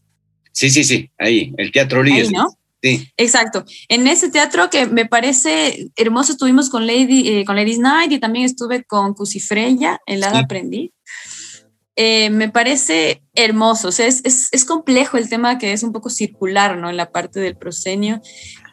Sí, 0.54 0.70
sí, 0.70 0.84
sí, 0.84 1.10
ahí, 1.18 1.52
el 1.58 1.72
Teatro 1.72 2.02
Líder. 2.02 2.30
¿no? 2.32 2.48
Sí. 2.80 3.10
Exacto. 3.16 3.64
En 3.88 4.06
ese 4.06 4.30
teatro 4.30 4.70
que 4.70 4.86
me 4.86 5.04
parece 5.04 5.90
hermoso, 5.96 6.32
estuvimos 6.32 6.70
con, 6.70 6.86
Lady, 6.86 7.28
eh, 7.28 7.44
con 7.44 7.56
Ladies 7.56 7.80
Night 7.80 8.12
y 8.12 8.20
también 8.20 8.44
estuve 8.44 8.84
con 8.84 9.14
Cusifreya, 9.14 10.00
el 10.06 10.20
lado 10.20 10.38
aprendí. 10.38 10.92
Eh, 11.96 12.30
me 12.30 12.48
parece 12.48 13.22
hermoso, 13.34 13.88
o 13.88 13.92
sea, 13.92 14.06
es, 14.06 14.24
es, 14.24 14.48
es, 14.50 14.64
complejo 14.64 15.16
el 15.16 15.28
tema 15.28 15.58
que 15.58 15.72
es 15.72 15.84
un 15.84 15.92
poco 15.92 16.10
circular, 16.10 16.76
¿no? 16.76 16.90
En 16.90 16.96
la 16.96 17.12
parte 17.12 17.38
del 17.38 17.56
proscenio, 17.56 18.20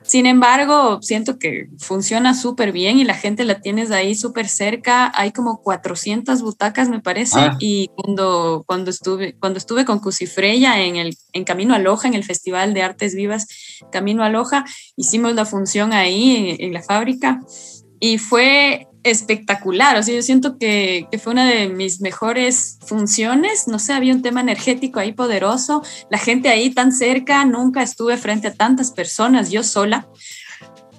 sin 0.04 0.26
embargo, 0.26 1.02
siento 1.02 1.38
que 1.38 1.70
funciona 1.78 2.34
súper 2.34 2.72
bien 2.72 2.98
y 2.98 3.04
la 3.04 3.14
gente 3.14 3.46
la 3.46 3.62
tienes 3.62 3.92
ahí 3.92 4.16
súper 4.16 4.48
cerca. 4.48 5.12
Hay 5.16 5.32
como 5.32 5.62
400 5.62 6.42
butacas, 6.42 6.90
me 6.90 7.00
parece. 7.00 7.40
Ah. 7.40 7.58
Y 7.60 7.90
cuando, 7.96 8.64
cuando, 8.66 8.90
estuve, 8.90 9.36
cuando 9.40 9.58
estuve 9.58 9.86
con 9.86 10.00
Cusifreya 10.00 10.82
en, 10.82 10.96
el, 10.96 11.18
en 11.34 11.44
Camino 11.44 11.76
a 11.76 11.80
Loja, 11.80 12.08
en 12.08 12.16
el 12.16 12.24
Festival 12.24 12.74
de 12.74 12.84
Artes 12.84 13.16
Vivas 13.16 13.48
Camino 13.92 14.24
a 14.24 14.30
Loja, 14.30 14.66
hicimos 14.96 15.34
la 15.36 15.46
función 15.46 15.94
ahí 15.94 16.56
en 16.60 16.74
la 16.74 16.82
fábrica 16.82 17.42
y 18.00 18.18
fue 18.18 18.88
espectacular. 19.04 19.98
O 19.98 20.04
sea, 20.04 20.16
yo 20.16 20.22
siento 20.22 20.58
que, 20.58 21.08
que, 21.12 21.18
fue 21.18 21.34
una 21.34 21.50
de 21.50 21.70
mis 21.70 22.02
mejores 22.02 22.78
funciones. 22.86 23.68
No 23.68 23.80
sé, 23.80 23.94
había 23.94 24.14
un 24.14 24.22
tema 24.22 24.42
energético 24.42 25.00
ahí 25.00 25.14
poderoso. 25.14 25.84
La 26.10 26.18
gente 26.18 26.50
ahí 26.50 26.70
tan 26.72 26.92
cerca, 26.92 27.46
nunca 27.46 27.82
estuve 27.82 28.18
frente 28.18 28.48
a 28.50 28.54
tantas 28.54 28.92
personas, 28.92 29.52
yo 29.52 29.64
sola. 29.64 30.08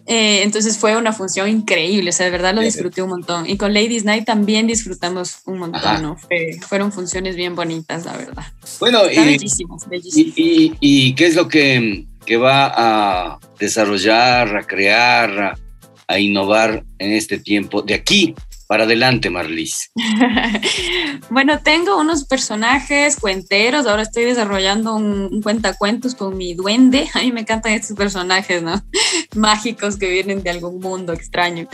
Eh, 0.07 0.43
entonces 0.43 0.79
fue 0.79 0.97
una 0.97 1.13
función 1.13 1.49
increíble, 1.49 2.11
o 2.11 2.13
sea, 2.13 2.27
de 2.27 2.33
verdad 2.33 2.55
lo 2.55 2.61
disfruté 2.61 3.03
un 3.03 3.11
montón. 3.11 3.49
Y 3.49 3.57
con 3.57 3.73
Ladies 3.73 4.05
Night 4.05 4.25
también 4.25 4.67
disfrutamos 4.67 5.39
un 5.47 5.59
montón, 5.59 6.03
¿no? 6.03 6.17
fueron 6.67 6.91
funciones 6.91 7.37
bien 7.37 7.55
bonitas, 7.55 8.05
la 8.05 8.17
verdad. 8.17 8.45
Bueno, 8.81 9.09
y, 9.11 9.17
bellísimas, 9.17 9.89
bellísimas. 9.89 10.35
Y, 10.37 10.75
y, 10.81 11.15
qué 11.15 11.27
es 11.27 11.37
lo 11.37 11.47
que, 11.47 12.07
que 12.27 12.37
va 12.37 12.73
a 12.75 13.39
desarrollar, 13.61 14.57
a 14.57 14.65
crear, 14.65 15.41
a 15.41 15.59
innovar 16.19 16.85
en 16.99 17.13
este 17.13 17.39
tiempo 17.39 17.83
de 17.83 17.95
aquí 17.95 18.35
para 18.67 18.85
adelante, 18.85 19.31
Marlis? 19.31 19.91
bueno, 21.31 21.61
tengo 21.61 21.99
unos 21.99 22.25
personajes 22.25 23.17
cuenteros. 23.17 23.87
Ahora 23.87 24.03
estoy 24.03 24.25
desarrollando 24.25 24.95
un, 24.95 25.43
cuentacuentos 25.43 26.15
con 26.15 26.37
mi 26.37 26.55
duende. 26.55 27.09
A 27.15 27.21
mí 27.21 27.33
me 27.33 27.41
encantan 27.43 27.73
estos 27.73 27.97
personajes, 27.97 28.63
¿no? 28.63 28.83
Mágicos 29.35 29.97
que 29.97 30.09
vienen 30.11 30.43
de 30.43 30.51
algún 30.51 30.81
mundo 30.81 31.13
extraño. 31.13 31.69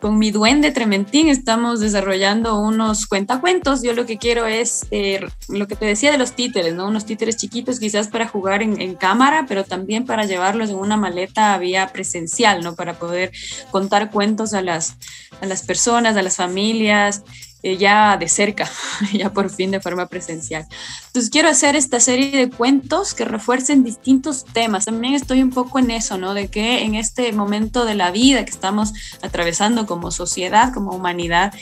Con 0.00 0.18
mi 0.18 0.30
duende 0.30 0.72
Trementín 0.72 1.28
estamos 1.28 1.80
desarrollando 1.80 2.58
unos 2.58 3.06
cuentacuentos. 3.06 3.82
Yo 3.82 3.92
lo 3.92 4.06
que 4.06 4.18
quiero 4.18 4.46
es 4.46 4.86
eh, 4.90 5.24
lo 5.48 5.68
que 5.68 5.76
te 5.76 5.86
decía 5.86 6.10
de 6.10 6.18
los 6.18 6.32
títeres, 6.32 6.74
¿no? 6.74 6.88
Unos 6.88 7.06
títeres 7.06 7.36
chiquitos, 7.36 7.78
quizás 7.78 8.08
para 8.08 8.26
jugar 8.26 8.62
en, 8.62 8.80
en 8.80 8.94
cámara, 8.94 9.46
pero 9.48 9.64
también 9.64 10.06
para 10.06 10.24
llevarlos 10.24 10.70
en 10.70 10.76
una 10.76 10.96
maleta 10.96 11.56
vía 11.58 11.88
presencial, 11.92 12.62
¿no? 12.62 12.74
Para 12.74 12.94
poder 12.94 13.32
contar 13.70 14.10
cuentos 14.10 14.54
a 14.54 14.62
las, 14.62 14.96
a 15.40 15.46
las 15.46 15.62
personas, 15.62 16.16
a 16.16 16.22
las 16.22 16.31
familias, 16.36 17.22
eh, 17.64 17.76
ya 17.76 18.16
de 18.16 18.28
cerca, 18.28 18.68
ya 19.12 19.32
por 19.32 19.48
fin 19.48 19.70
de 19.70 19.80
forma 19.80 20.06
presencial. 20.06 20.66
Entonces 21.06 21.30
quiero 21.30 21.48
hacer 21.48 21.76
esta 21.76 22.00
serie 22.00 22.36
de 22.36 22.50
cuentos 22.50 23.14
que 23.14 23.24
refuercen 23.24 23.84
distintos 23.84 24.44
temas. 24.44 24.86
También 24.86 25.14
estoy 25.14 25.42
un 25.42 25.50
poco 25.50 25.78
en 25.78 25.92
eso, 25.92 26.18
¿no? 26.18 26.34
De 26.34 26.48
que 26.48 26.82
en 26.82 26.96
este 26.96 27.32
momento 27.32 27.84
de 27.84 27.94
la 27.94 28.10
vida 28.10 28.44
que 28.44 28.50
estamos 28.50 28.92
atravesando 29.22 29.86
como 29.86 30.10
sociedad, 30.10 30.74
como 30.74 30.90
humanidad, 30.90 31.54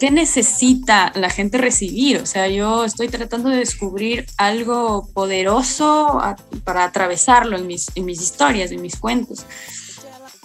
¿qué 0.00 0.10
necesita 0.10 1.12
la 1.14 1.28
gente 1.28 1.58
recibir? 1.58 2.18
O 2.18 2.26
sea, 2.26 2.48
yo 2.48 2.86
estoy 2.86 3.08
tratando 3.08 3.50
de 3.50 3.58
descubrir 3.58 4.24
algo 4.38 5.10
poderoso 5.12 6.22
para 6.64 6.84
atravesarlo 6.84 7.58
en 7.58 7.66
mis, 7.66 7.88
en 7.94 8.06
mis 8.06 8.22
historias, 8.22 8.70
en 8.70 8.80
mis 8.80 8.96
cuentos. 8.96 9.44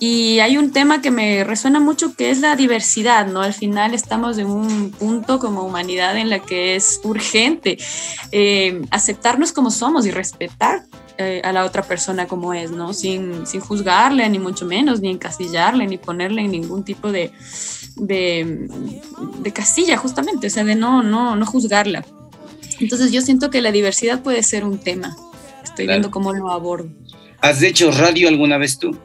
Y 0.05 0.41
hay 0.41 0.57
un 0.57 0.73
tema 0.73 1.01
que 1.01 1.11
me 1.11 1.45
resuena 1.45 1.79
mucho 1.79 2.13
que 2.13 2.29
es 2.29 2.41
la 2.41 2.57
diversidad, 2.57 3.25
¿no? 3.25 3.39
Al 3.39 3.53
final 3.53 3.93
estamos 3.93 4.37
en 4.37 4.47
un 4.47 4.91
punto 4.91 5.39
como 5.39 5.63
humanidad 5.63 6.17
en 6.17 6.29
la 6.29 6.39
que 6.39 6.75
es 6.75 6.99
urgente 7.05 7.77
eh, 8.33 8.81
aceptarnos 8.91 9.53
como 9.53 9.71
somos 9.71 10.05
y 10.05 10.11
respetar 10.11 10.83
eh, 11.17 11.39
a 11.45 11.53
la 11.53 11.63
otra 11.63 11.83
persona 11.83 12.27
como 12.27 12.53
es, 12.53 12.69
¿no? 12.69 12.91
Sin, 12.91 13.47
sin, 13.47 13.61
juzgarle, 13.61 14.27
ni 14.27 14.39
mucho 14.39 14.65
menos, 14.65 14.99
ni 14.99 15.09
encasillarle, 15.09 15.87
ni 15.87 15.97
ponerle 15.97 16.41
en 16.41 16.51
ningún 16.51 16.83
tipo 16.83 17.09
de, 17.09 17.31
de, 17.95 18.67
de 19.39 19.53
casilla, 19.53 19.95
justamente, 19.95 20.47
o 20.47 20.49
sea, 20.49 20.65
de 20.65 20.75
no, 20.75 21.01
no, 21.01 21.37
no 21.37 21.45
juzgarla. 21.45 22.03
Entonces 22.81 23.13
yo 23.13 23.21
siento 23.21 23.49
que 23.49 23.61
la 23.61 23.71
diversidad 23.71 24.21
puede 24.21 24.43
ser 24.43 24.65
un 24.65 24.79
tema. 24.79 25.15
Estoy 25.63 25.87
viendo 25.87 26.11
cómo 26.11 26.33
lo 26.33 26.51
abordo. 26.51 26.89
¿Has 27.39 27.61
hecho 27.61 27.89
radio 27.89 28.27
alguna 28.27 28.57
vez 28.57 28.77
tú? 28.77 28.99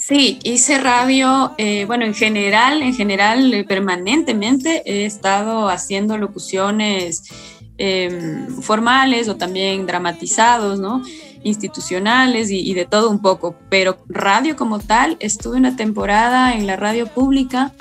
Sí, 0.00 0.38
hice 0.44 0.78
radio, 0.78 1.52
eh, 1.58 1.84
bueno, 1.84 2.06
en 2.06 2.14
general, 2.14 2.80
en 2.80 2.94
general, 2.94 3.52
eh, 3.52 3.64
permanentemente 3.64 4.82
he 4.86 5.04
estado 5.04 5.68
haciendo 5.68 6.16
locuciones 6.16 7.24
em, 7.76 8.46
formales 8.62 9.28
o 9.28 9.36
también 9.36 9.86
dramatizados, 9.86 10.80
¿no? 10.80 11.02
Institucionales 11.44 12.50
y, 12.50 12.60
y, 12.60 12.72
de 12.74 12.86
todo 12.86 13.10
un 13.10 13.20
poco, 13.20 13.56
pero 13.68 13.98
radio 14.08 14.56
como 14.56 14.78
tal, 14.78 15.16
estuve 15.20 15.58
una 15.58 15.76
temporada 15.76 16.54
en 16.54 16.66
la 16.66 16.76
radio 16.76 17.06
pública 17.06 17.72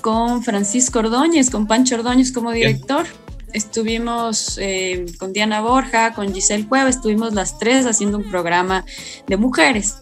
con 0.00 0.42
Francisco 0.42 1.00
Ordóñez, 1.00 1.50
con 1.50 1.66
Pancho 1.66 1.96
Ordóñez 1.96 2.32
como 2.32 2.52
director. 2.52 3.06
Estuvimos 3.52 4.58
eh, 4.60 5.06
con 5.18 5.32
Diana 5.32 5.60
Borja, 5.60 6.12
con 6.12 6.34
Giselle 6.34 6.66
Cueva, 6.66 6.90
estuvimos 6.90 7.34
las 7.34 7.58
tres 7.58 7.86
haciendo 7.86 8.18
un 8.18 8.30
programa 8.30 8.84
de 9.26 9.36
mujeres. 9.36 9.97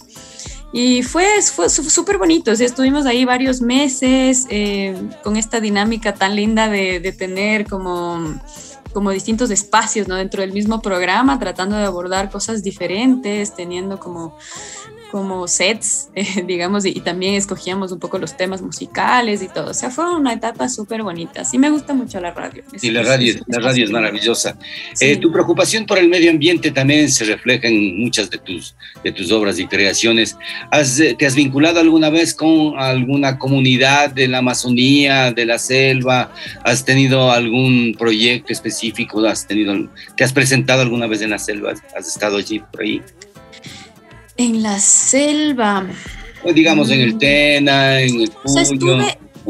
Y 0.79 1.03
fue 1.03 1.41
súper 1.41 2.19
bonito, 2.19 2.53
estuvimos 2.53 3.07
ahí 3.07 3.25
varios 3.25 3.63
meses 3.63 4.45
eh, 4.51 4.95
con 5.25 5.39
esta 5.39 5.59
dinámica 5.59 6.13
tan 6.13 6.37
linda 6.37 6.69
de, 6.69 7.01
de 7.01 7.13
tener 7.13 7.67
como 7.67 8.39
como 8.93 9.11
distintos 9.11 9.51
espacios 9.51 10.07
¿no? 10.09 10.17
dentro 10.17 10.41
del 10.41 10.53
mismo 10.53 10.81
programa, 10.81 11.39
tratando 11.39 11.77
de 11.77 11.85
abordar 11.85 12.31
cosas 12.31 12.63
diferentes, 12.63 13.55
teniendo 13.55 13.99
como 13.99 14.37
como 15.17 15.49
sets, 15.49 16.11
eh, 16.15 16.45
digamos, 16.47 16.85
y, 16.85 17.01
también 17.01 17.37
escogíamos 17.37 17.91
un 17.91 17.99
poco 17.99 18.19
los 18.19 18.37
temas 18.37 18.61
musicales 18.61 19.41
y 19.41 19.49
todo. 19.49 19.71
O 19.71 19.75
sea, 19.75 19.89
fue 19.89 20.15
una 20.15 20.35
etapa 20.35 20.69
súper 20.69 21.03
bonita. 21.03 21.43
Sí 21.43 21.57
me 21.57 21.71
gusta 21.71 21.95
mucho 21.95 22.21
la 22.21 22.33
radio. 22.33 22.63
Sí, 22.77 22.91
la 22.91 23.03
radio, 23.03 23.35
la 23.47 23.61
radio 23.61 23.87
es 23.87 23.91
maravillosa. 23.91 24.59
Eh, 25.01 25.17
tu 25.17 25.33
preocupación 25.33 25.87
por 25.87 25.97
el 25.97 26.11
medio 26.11 26.31
ambiente 26.31 26.71
también 26.71 27.11
se 27.11 27.25
refleja 27.25 27.67
en 27.67 27.99
muchas 27.99 28.29
de 28.29 28.37
tus, 28.37 28.75
de 29.03 29.11
tus 29.11 29.33
obras 29.33 29.59
y 29.59 29.67
creaciones. 29.67 30.37
Eh, 30.71 31.15
¿Te 31.19 31.25
has 31.25 31.35
vinculado 31.35 31.81
alguna 31.81 32.11
vez 32.11 32.35
con 32.35 32.79
alguna 32.79 33.39
comunidad 33.39 34.11
de 34.11 34.29
la 34.29 34.39
Amazonía, 34.39 35.33
de 35.33 35.47
la 35.47 35.59
selva? 35.59 36.31
¿Has 36.63 36.85
tenido 36.85 37.31
algún 37.33 37.97
proyecto 37.99 38.53
específico? 38.53 39.25
¿Has 39.25 39.47
tenido, 39.47 39.89
¿Te 40.15 40.25
has 40.25 40.35
presentado 40.35 40.83
alguna 40.83 41.07
vez 41.07 41.23
en 41.23 41.31
la 41.31 41.39
selva? 41.39 41.73
¿Has 41.97 42.07
estado 42.07 42.37
allí 42.37 42.59
por 42.59 42.83
ahí? 42.83 43.01
En 44.37 44.63
la 44.63 44.79
selva. 44.79 45.87
Pues 46.43 46.55
digamos 46.55 46.91
en 46.91 47.01
el 47.01 47.15
mm. 47.15 47.19
Tena, 47.19 48.01
en 48.01 48.21
el 48.21 48.31
Puyo. 48.31 48.65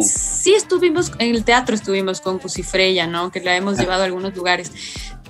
sí 0.01 0.55
estuvimos, 0.55 1.13
en 1.19 1.35
el 1.35 1.45
teatro 1.45 1.75
estuvimos 1.75 2.21
con 2.21 2.39
Cusifreya, 2.39 3.07
¿no? 3.07 3.31
Que 3.31 3.41
la 3.41 3.57
hemos 3.57 3.79
ah. 3.79 3.83
llevado 3.83 4.03
a 4.03 4.05
algunos 4.07 4.35
lugares 4.37 4.71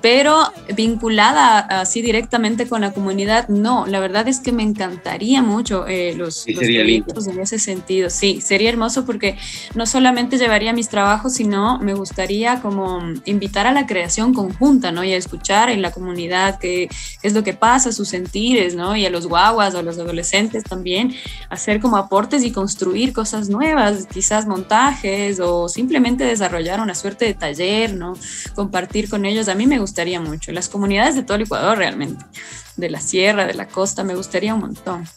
pero 0.00 0.52
vinculada 0.74 1.58
así 1.58 2.02
directamente 2.02 2.68
con 2.68 2.80
la 2.80 2.92
comunidad, 2.92 3.48
no, 3.48 3.86
la 3.86 4.00
verdad 4.00 4.28
es 4.28 4.40
que 4.40 4.52
me 4.52 4.62
encantaría 4.62 5.42
mucho 5.42 5.86
eh, 5.86 6.14
los, 6.14 6.44
proyectos 6.44 7.26
en 7.26 7.40
ese 7.40 7.58
sentido. 7.58 8.10
Sí, 8.10 8.40
sería 8.40 8.68
hermoso 8.68 9.04
porque 9.04 9.36
no 9.74 9.86
solamente 9.86 10.38
llevaría 10.38 10.72
mis 10.72 10.88
trabajos, 10.88 11.34
sino 11.34 11.78
me 11.78 11.94
gustaría 11.94 12.60
como 12.60 13.00
invitar 13.24 13.66
a 13.66 13.72
la 13.72 13.86
creación 13.86 14.34
conjunta, 14.34 14.92
¿no? 14.92 15.04
Y 15.04 15.12
a 15.12 15.16
escuchar 15.16 15.70
en 15.70 15.82
la 15.82 15.90
comunidad 15.90 16.58
qué, 16.58 16.88
es 17.22 17.32
lo 17.32 17.42
que 17.42 17.54
pasa, 17.54 17.92
sus 17.92 18.08
sentires, 18.08 18.74
¿no? 18.74 18.96
Y 18.96 19.06
a 19.06 19.10
los 19.10 19.26
guaguas 19.26 19.74
o 19.74 19.78
a 19.78 19.82
los 19.82 19.98
adolescentes 19.98 20.64
también, 20.64 21.14
hacer 21.50 21.80
como 21.80 21.96
aportes 21.96 22.44
y 22.44 22.52
construir 22.52 23.12
cosas 23.12 23.48
nuevas, 23.48 24.06
quizás 24.06 24.46
montajes 24.46 25.40
o 25.40 25.68
simplemente 25.68 26.24
desarrollar 26.24 26.80
una 26.80 26.94
suerte 26.94 27.24
de 27.24 27.34
taller, 27.34 27.94
¿no? 27.94 28.14
Compartir 28.54 29.08
con 29.08 29.24
ellos. 29.24 29.48
A 29.48 29.54
mí 29.54 29.66
me 29.66 29.78
gustaría 29.86 30.20
mucho. 30.20 30.50
Las 30.52 30.68
comunidades 30.68 31.14
de 31.14 31.22
todo 31.22 31.36
el 31.36 31.44
Ecuador 31.44 31.78
realmente, 31.78 32.24
de 32.76 32.90
la 32.90 33.00
sierra, 33.00 33.46
de 33.46 33.54
la 33.54 33.68
costa, 33.68 34.02
me 34.02 34.16
gustaría 34.16 34.52
un 34.52 34.60
montón. 34.60 35.08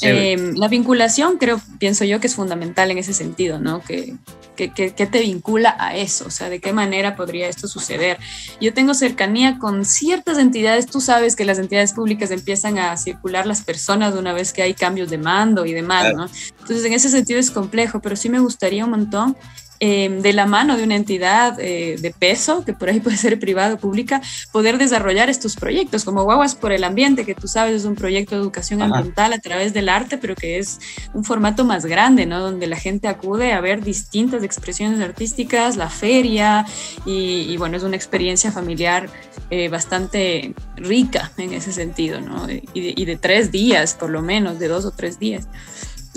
Em, 0.00 0.54
la 0.54 0.68
vinculación, 0.68 1.38
creo, 1.38 1.60
pienso 1.80 2.04
yo 2.04 2.20
que 2.20 2.28
es 2.28 2.36
fundamental 2.36 2.92
en 2.92 2.98
ese 2.98 3.12
sentido, 3.12 3.58
¿no? 3.58 3.82
Que, 3.82 4.14
que, 4.54 4.70
que, 4.70 5.06
te 5.06 5.20
vincula 5.20 5.76
a 5.78 5.96
eso, 5.96 6.26
o 6.26 6.30
sea, 6.30 6.48
de 6.48 6.60
qué 6.60 6.72
manera 6.72 7.16
podría 7.16 7.48
esto 7.48 7.66
suceder. 7.66 8.18
Yo 8.60 8.72
tengo 8.72 8.94
cercanía 8.94 9.58
con 9.58 9.84
ciertas 9.84 10.38
entidades, 10.38 10.86
tú 10.86 11.00
sabes 11.00 11.34
que 11.34 11.44
las 11.44 11.58
entidades 11.58 11.92
públicas 11.92 12.30
empiezan 12.30 12.78
a 12.78 12.96
circular 12.96 13.46
las 13.46 13.62
personas 13.62 14.14
una 14.14 14.32
vez 14.32 14.52
que 14.52 14.62
hay 14.62 14.74
cambios 14.74 15.10
de 15.10 15.18
mando 15.18 15.66
y 15.66 15.72
demás, 15.72 16.14
¿no? 16.14 16.28
Entonces, 16.60 16.84
en 16.84 16.92
ese 16.92 17.08
sentido 17.08 17.40
es 17.40 17.50
complejo, 17.50 18.00
pero 18.00 18.14
sí 18.14 18.28
me 18.28 18.40
gustaría 18.40 18.84
un 18.84 18.90
montón 18.90 19.36
Em, 19.80 20.22
de 20.22 20.32
la 20.32 20.44
mano 20.44 20.76
de 20.76 20.82
una 20.82 20.96
entidad 20.96 21.56
eh, 21.60 21.96
de 22.00 22.10
peso, 22.10 22.64
que 22.64 22.72
por 22.72 22.88
ahí 22.88 22.98
puede 23.00 23.16
ser 23.16 23.38
privada 23.38 23.74
o 23.74 23.78
pública, 23.78 24.20
poder 24.50 24.76
desarrollar 24.76 25.30
estos 25.30 25.54
proyectos, 25.54 26.04
como 26.04 26.24
Guaguas 26.24 26.56
por 26.56 26.72
el 26.72 26.82
Ambiente, 26.82 27.24
que 27.24 27.34
tú 27.34 27.46
sabes 27.46 27.76
es 27.76 27.84
un 27.84 27.94
proyecto 27.94 28.34
de 28.34 28.40
educación 28.40 28.82
ambiental 28.82 29.32
a 29.32 29.38
través 29.38 29.72
del 29.72 29.88
arte, 29.88 30.18
pero 30.18 30.34
que 30.34 30.58
es 30.58 30.80
un 31.14 31.24
formato 31.24 31.64
más 31.64 31.86
grande, 31.86 32.26
¿no? 32.26 32.40
Donde 32.40 32.66
la 32.66 32.76
gente 32.76 33.06
acude 33.06 33.52
a 33.52 33.60
ver 33.60 33.84
distintas 33.84 34.42
expresiones 34.42 35.00
artísticas, 35.00 35.76
la 35.76 35.90
feria, 35.90 36.66
y, 37.06 37.56
bueno, 37.56 37.76
es 37.76 37.84
una 37.84 37.96
experiencia 37.96 38.50
familiar 38.50 39.08
eh, 39.50 39.68
bastante 39.68 40.54
rica 40.76 41.30
en 41.36 41.52
ese 41.52 41.72
sentido, 41.72 42.20
¿no? 42.20 42.46
y 42.50 43.04
de 43.04 43.16
tres 43.16 43.50
días, 43.50 43.94
por 43.94 44.10
lo 44.10 44.22
menos, 44.22 44.58
de 44.58 44.68
dos 44.68 44.84
o 44.84 44.90
tres 44.90 45.18
días. 45.18 45.48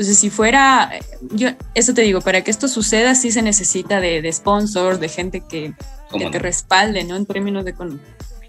Entonces, 0.02 0.18
si 0.18 0.32
fuera, 0.32 0.90
yo 1.30 1.50
eso 1.76 1.94
te 1.94 2.02
digo, 2.02 2.22
para 2.22 2.44
que 2.44 2.50
esto 2.50 2.68
suceda 2.68 3.14
sí 3.14 3.32
se 3.32 3.44
necesita 3.44 4.02
de, 4.02 4.24
de 4.24 4.34
sponsors, 4.34 5.00
de 5.00 5.10
gente 5.10 5.42
que, 5.42 5.76
que 6.12 6.30
te 6.32 6.40
respalde, 6.40 7.04
¿no? 7.04 7.16
En 7.16 7.28
términos 7.28 7.66
de 7.66 7.76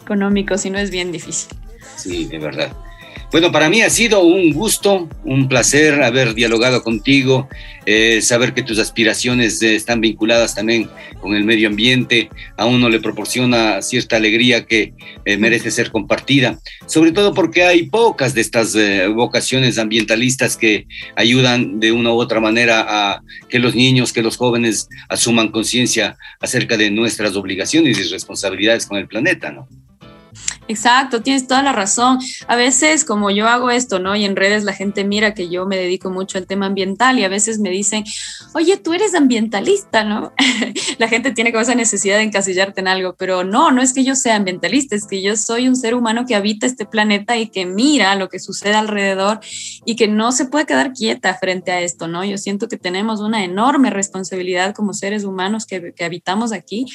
económicos, 0.01 0.65
y 0.65 0.71
no 0.71 0.79
es 0.79 0.89
bien 0.89 1.13
difícil. 1.13 1.55
Sí, 1.95 2.25
de 2.25 2.39
verdad. 2.39 2.73
Bueno, 3.33 3.51
para 3.51 3.71
mí 3.71 3.81
ha 3.81 3.89
sido 3.89 4.23
un 4.23 4.53
gusto, 4.53 5.09
un 5.25 5.49
placer 5.49 6.03
haber 6.03 6.35
dialogado 6.35 6.83
contigo, 6.83 7.49
eh, 7.87 8.21
saber 8.21 8.53
que 8.53 8.63
tus 8.63 8.79
aspiraciones 8.79 9.63
eh, 9.63 9.75
están 9.75 10.03
vinculadas 10.03 10.55
también 10.55 10.91
con 11.19 11.35
el 11.35 11.43
medio 11.43 11.69
ambiente, 11.69 12.29
a 12.59 12.67
uno 12.67 12.91
le 12.91 13.01
proporciona 13.01 13.81
cierta 13.81 14.17
alegría 14.17 14.67
que 14.67 14.93
eh, 15.25 15.39
merece 15.39 15.71
ser 15.71 15.91
compartida, 15.91 16.59
sobre 16.85 17.13
todo 17.13 17.33
porque 17.33 17.65
hay 17.65 17.85
pocas 17.85 18.35
de 18.35 18.43
estas 18.43 18.77
vocaciones 19.15 19.79
ambientalistas 19.79 20.59
que 20.59 20.87
ayudan 21.17 21.81
de 21.81 21.91
una 21.91 22.13
u 22.13 22.21
otra 22.21 22.39
manera 22.39 22.85
a 22.87 23.23
que 23.49 23.59
los 23.59 23.75
niños, 23.75 24.13
que 24.13 24.21
los 24.21 24.37
jóvenes 24.37 24.91
asuman 25.09 25.49
conciencia 25.53 26.19
acerca 26.39 26.77
de 26.77 26.91
nuestras 26.91 27.35
obligaciones 27.35 27.99
y 27.99 28.03
responsabilidades 28.13 28.85
con 28.85 28.99
el 28.99 29.09
planeta, 29.09 29.51
¿no? 29.51 29.69
Exacto, 30.69 31.23
tienes 31.23 31.47
toda 31.49 31.63
la 31.63 31.73
razón. 31.73 32.19
A 32.47 32.55
veces, 32.55 33.05
como 33.05 33.31
yo 33.31 33.49
hago 33.49 33.71
esto, 33.71 33.99
¿no? 33.99 34.15
Y 34.15 34.25
en 34.25 34.37
redes 34.37 34.65
la 34.65 34.73
gente 34.73 35.05
mira 35.05 35.35
que 35.35 35.49
yo 35.49 35.67
me 35.67 35.77
dedico 35.77 36.11
mucho 36.11 36.39
al 36.39 36.47
tema 36.47 36.67
ambiental 36.67 37.19
y 37.19 37.25
a 37.25 37.29
veces 37.29 37.59
me 37.59 37.71
dicen, 37.71 38.05
oye, 38.55 38.77
tú 38.77 38.93
eres 38.93 39.15
ambientalista, 39.15 40.05
¿no? 40.05 40.33
la 40.99 41.09
gente 41.09 41.33
tiene 41.33 41.53
como 41.53 41.63
esa 41.63 41.75
necesidad 41.75 42.19
de 42.19 42.23
encasillarte 42.23 42.81
en 42.81 42.89
algo, 42.89 43.15
pero 43.19 43.43
no, 43.43 43.73
no 43.73 43.83
es 43.83 43.93
que 43.93 44.05
yo 44.05 44.15
sea 44.15 44.37
ambientalista, 44.37 44.95
es 44.95 45.07
que 45.07 45.21
yo 45.21 45.37
soy 45.37 45.69
un 45.69 45.75
ser 45.77 45.95
humano 45.95 46.25
que 46.27 46.37
habita 46.37 46.67
este 46.67 46.87
planeta 46.87 47.37
y 47.37 47.49
que 47.49 47.67
mira 47.67 48.15
lo 48.15 48.29
que 48.29 48.39
sucede 48.39 48.75
alrededor 48.75 49.41
y 49.85 49.97
que 49.97 50.07
no 50.07 50.31
se 50.31 50.47
puede 50.47 50.67
quedar 50.67 50.93
quieta 50.93 51.35
frente 51.35 51.73
a 51.73 51.81
esto, 51.81 52.07
¿no? 52.07 52.25
Yo 52.25 52.39
siento 52.39 52.69
que 52.69 52.77
tenemos 52.77 53.21
una 53.21 53.45
enorme 53.45 53.91
responsabilidad 53.91 54.75
como 54.75 54.95
seres 54.95 55.25
humanos 55.25 55.67
que, 55.67 55.93
que 55.93 56.05
habitamos 56.05 56.53
aquí 56.53 56.87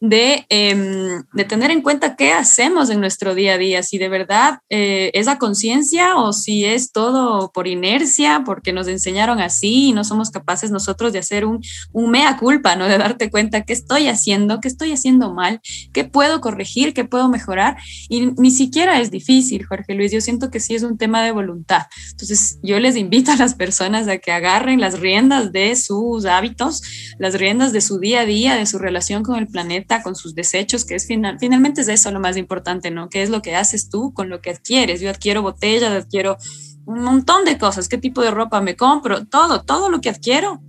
de, 0.00 0.46
em, 0.48 1.24
de, 1.32 1.44
tener 1.44 1.72
en 1.72 1.82
cuenta 1.82 2.14
qué 2.14 2.32
hacemos 2.32 2.88
en 2.88 3.00
nuestro 3.00 3.34
día 3.34 3.54
a 3.54 3.58
día, 3.58 3.82
si 3.82 3.98
de 3.98 4.08
verdad 4.08 4.58
eh, 4.68 5.10
es 5.12 5.26
a 5.26 5.38
conciencia 5.38 6.16
o 6.16 6.32
si 6.32 6.64
es 6.64 6.92
todo 6.92 7.50
por 7.50 7.66
inercia, 7.66 8.42
porque 8.46 8.72
nos 8.72 8.86
enseñaron 8.86 9.40
así 9.40 9.88
y 9.88 9.92
no 9.92 10.04
somos 10.04 10.30
capaces 10.30 10.70
nosotros 10.70 11.12
de 11.12 11.18
hacer 11.18 11.44
un, 11.44 11.60
un 11.92 12.10
mea 12.10 12.36
culpa, 12.36 12.76
¿no? 12.76 12.86
De 12.86 12.96
darte 12.96 13.28
cuenta 13.30 13.64
qué 13.64 13.72
estoy 13.72 14.06
haciendo, 14.06 14.60
qué 14.60 14.68
estoy 14.68 14.92
haciendo 14.92 15.34
mal, 15.34 15.60
qué 15.92 16.04
puedo 16.04 16.40
corregir, 16.40 16.94
qué 16.94 17.04
puedo 17.04 17.28
mejorar. 17.28 17.76
Y 18.08 18.26
ni 18.36 18.52
siquiera 18.52 19.00
es 19.00 19.10
difícil, 19.10 19.66
Jorge 19.66 19.94
Luis, 19.94 20.12
yo 20.12 20.20
siento 20.20 20.50
que 20.50 20.60
sí 20.60 20.76
es 20.76 20.84
un 20.84 20.96
tema 20.96 21.24
de 21.24 21.32
voluntad. 21.32 21.86
Entonces, 22.12 22.60
yo 22.62 22.78
les 22.78 22.96
invito 22.96 23.32
a 23.32 23.36
las 23.36 23.54
personas 23.54 24.06
a 24.06 24.18
que 24.18 24.30
agarren 24.30 24.80
las 24.80 25.00
riendas 25.00 25.50
de 25.50 25.74
sus 25.74 26.24
hábitos, 26.24 26.82
las 27.18 27.34
riendas 27.34 27.72
de 27.72 27.80
su 27.80 27.98
día 27.98 28.20
a 28.20 28.26
día, 28.26 28.54
de 28.54 28.66
su 28.66 28.78
relación 28.78 29.24
con 29.24 29.36
el 29.36 29.48
planeta 29.48 29.87
con 30.02 30.14
sus 30.14 30.34
desechos, 30.34 30.84
que 30.84 30.94
es 30.94 31.06
final, 31.06 31.38
finalmente 31.40 31.80
es 31.80 31.88
eso 31.88 32.10
lo 32.10 32.20
más 32.20 32.36
importante, 32.36 32.90
¿no? 32.90 33.08
¿Qué 33.08 33.22
es 33.22 33.30
lo 33.30 33.42
que 33.42 33.56
haces 33.56 33.88
tú 33.88 34.12
con 34.12 34.28
lo 34.28 34.40
que 34.40 34.50
adquieres? 34.50 35.00
Yo 35.00 35.10
adquiero 35.10 35.42
botellas, 35.42 35.90
adquiero 35.90 36.36
un 36.84 37.02
montón 37.02 37.44
de 37.44 37.58
cosas, 37.58 37.88
qué 37.88 37.98
tipo 37.98 38.22
de 38.22 38.30
ropa 38.30 38.60
me 38.60 38.76
compro, 38.76 39.26
todo, 39.26 39.62
todo 39.62 39.90
lo 39.90 40.00
que 40.00 40.10
adquiero 40.10 40.62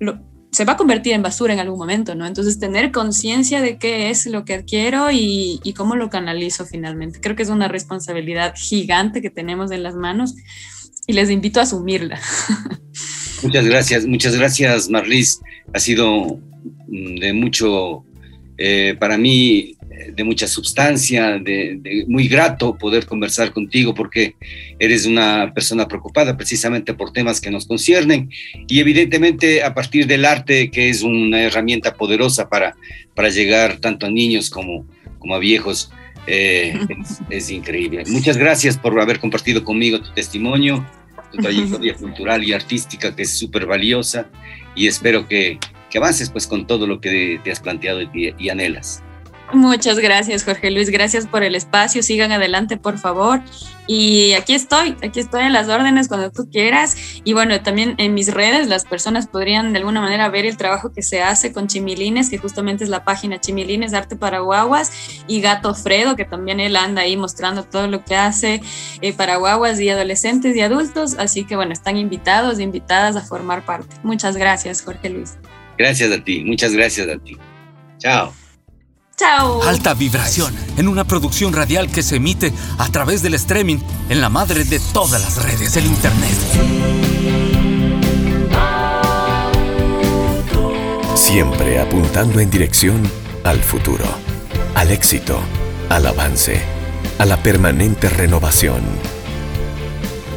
lo, 0.00 0.20
se 0.50 0.66
va 0.66 0.74
a 0.74 0.76
convertir 0.76 1.14
en 1.14 1.22
basura 1.22 1.54
en 1.54 1.60
algún 1.60 1.78
momento, 1.78 2.14
¿no? 2.14 2.26
Entonces 2.26 2.58
tener 2.58 2.92
conciencia 2.92 3.62
de 3.62 3.78
qué 3.78 4.10
es 4.10 4.26
lo 4.26 4.44
que 4.44 4.54
adquiero 4.54 5.10
y, 5.10 5.60
y 5.64 5.72
cómo 5.72 5.96
lo 5.96 6.10
canalizo 6.10 6.66
finalmente. 6.66 7.20
Creo 7.20 7.36
que 7.36 7.42
es 7.42 7.48
una 7.48 7.68
responsabilidad 7.68 8.54
gigante 8.56 9.22
que 9.22 9.30
tenemos 9.30 9.70
en 9.70 9.82
las 9.82 9.94
manos 9.94 10.34
y 11.06 11.14
les 11.14 11.30
invito 11.30 11.60
a 11.60 11.62
asumirla. 11.62 12.20
Muchas 13.42 13.64
gracias, 13.64 14.06
muchas 14.06 14.36
gracias 14.36 14.88
Marlis. 14.88 15.40
Ha 15.74 15.80
sido 15.80 16.38
mm, 16.86 17.16
de 17.18 17.32
mucho 17.32 18.04
eh, 18.58 18.96
para 18.98 19.16
mí 19.16 19.76
eh, 19.90 20.12
de 20.14 20.24
mucha 20.24 20.46
sustancia, 20.46 21.38
de, 21.38 22.04
muy 22.06 22.28
grato 22.28 22.76
poder 22.76 23.06
conversar 23.06 23.52
contigo 23.52 23.94
porque 23.94 24.34
eres 24.78 25.06
una 25.06 25.52
persona 25.54 25.88
preocupada 25.88 26.36
precisamente 26.36 26.92
por 26.94 27.12
temas 27.12 27.40
que 27.40 27.50
nos 27.50 27.66
conciernen 27.66 28.30
y 28.68 28.80
evidentemente 28.80 29.62
a 29.62 29.74
partir 29.74 30.06
del 30.06 30.24
arte 30.24 30.70
que 30.70 30.90
es 30.90 31.02
una 31.02 31.42
herramienta 31.42 31.94
poderosa 31.94 32.48
para, 32.48 32.76
para 33.14 33.30
llegar 33.30 33.78
tanto 33.78 34.06
a 34.06 34.10
niños 34.10 34.50
como, 34.50 34.86
como 35.18 35.34
a 35.34 35.38
viejos. 35.38 35.90
Eh, 36.26 36.78
es, 37.30 37.50
increíble. 37.50 38.04
Muchas 38.08 38.36
gracias 38.36 38.78
por 38.78 38.98
haber 39.00 39.18
compartido 39.18 39.64
conmigo 39.64 40.00
tu 40.00 40.12
testimonio, 40.12 40.86
tu 41.32 41.38
trayectoria 41.38 41.94
cultural 41.94 42.44
y 42.44 42.52
artística 42.52 43.16
que 43.16 43.22
es 43.22 43.30
súper 43.30 43.66
valiosa 43.66 44.28
y 44.76 44.86
espero 44.86 45.26
que, 45.26 45.58
que 45.92 45.98
avances 45.98 46.30
pues 46.30 46.46
con 46.46 46.66
todo 46.66 46.86
lo 46.86 47.00
que 47.00 47.38
te 47.44 47.52
has 47.52 47.60
planteado 47.60 48.00
y, 48.00 48.48
anhelas. 48.48 49.02
Muchas 49.52 49.98
gracias, 49.98 50.44
Jorge 50.44 50.70
Luis. 50.70 50.88
Gracias 50.88 51.26
por 51.26 51.42
el 51.42 51.54
espacio. 51.54 52.02
Sigan 52.02 52.32
adelante, 52.32 52.78
por 52.78 52.96
favor. 52.96 53.42
Y 53.86 54.32
aquí 54.32 54.54
estoy, 54.54 54.96
aquí 55.02 55.20
estoy 55.20 55.42
en 55.42 55.52
las 55.52 55.68
órdenes 55.68 56.08
cuando 56.08 56.30
tú 56.30 56.48
quieras. 56.50 56.96
Y 57.22 57.34
bueno, 57.34 57.60
también 57.60 57.94
en 57.98 58.14
mis 58.14 58.32
redes 58.32 58.68
las 58.68 58.86
personas 58.86 59.26
podrían 59.26 59.74
de 59.74 59.80
alguna 59.80 60.00
manera 60.00 60.30
ver 60.30 60.46
el 60.46 60.56
trabajo 60.56 60.90
que 60.94 61.02
se 61.02 61.20
hace 61.20 61.52
con 61.52 61.66
Chimilines, 61.66 62.30
que 62.30 62.38
justamente 62.38 62.84
es 62.84 62.88
la 62.88 63.04
página 63.04 63.38
Chimilines 63.38 63.92
Arte 63.92 64.16
para 64.16 64.38
Guaguas, 64.38 64.90
y 65.26 65.42
Gato 65.42 65.74
Fredo, 65.74 66.16
que 66.16 66.24
también 66.24 66.58
él 66.58 66.74
anda 66.74 67.02
ahí 67.02 67.18
mostrando 67.18 67.64
todo 67.64 67.88
lo 67.88 68.02
que 68.06 68.16
hace 68.16 68.62
eh, 69.02 69.12
para 69.12 69.36
guaguas 69.36 69.78
y 69.80 69.90
adolescentes 69.90 70.56
y 70.56 70.62
adultos. 70.62 71.14
Así 71.18 71.44
que 71.44 71.56
bueno, 71.56 71.74
están 71.74 71.98
invitados, 71.98 72.58
invitadas 72.58 73.16
a 73.16 73.20
formar 73.20 73.66
parte. 73.66 73.94
Muchas 74.02 74.38
gracias, 74.38 74.80
Jorge 74.80 75.10
Luis. 75.10 75.36
Gracias 75.82 76.12
a 76.12 76.22
ti, 76.22 76.44
muchas 76.44 76.74
gracias 76.74 77.08
a 77.08 77.18
ti. 77.18 77.36
Chao. 77.98 78.32
Chao. 79.16 79.64
Alta 79.64 79.94
vibración, 79.94 80.54
en 80.76 80.86
una 80.86 81.04
producción 81.04 81.52
radial 81.52 81.90
que 81.90 82.04
se 82.04 82.16
emite 82.16 82.52
a 82.78 82.88
través 82.92 83.20
del 83.20 83.34
streaming 83.34 83.78
en 84.08 84.20
la 84.20 84.28
madre 84.28 84.62
de 84.62 84.78
todas 84.92 85.20
las 85.20 85.44
redes 85.44 85.74
del 85.74 85.86
Internet. 85.86 86.38
Siempre 91.16 91.80
apuntando 91.80 92.38
en 92.38 92.48
dirección 92.48 93.02
al 93.42 93.58
futuro, 93.58 94.04
al 94.76 94.92
éxito, 94.92 95.40
al 95.88 96.06
avance, 96.06 96.62
a 97.18 97.24
la 97.24 97.42
permanente 97.42 98.08
renovación. 98.08 98.82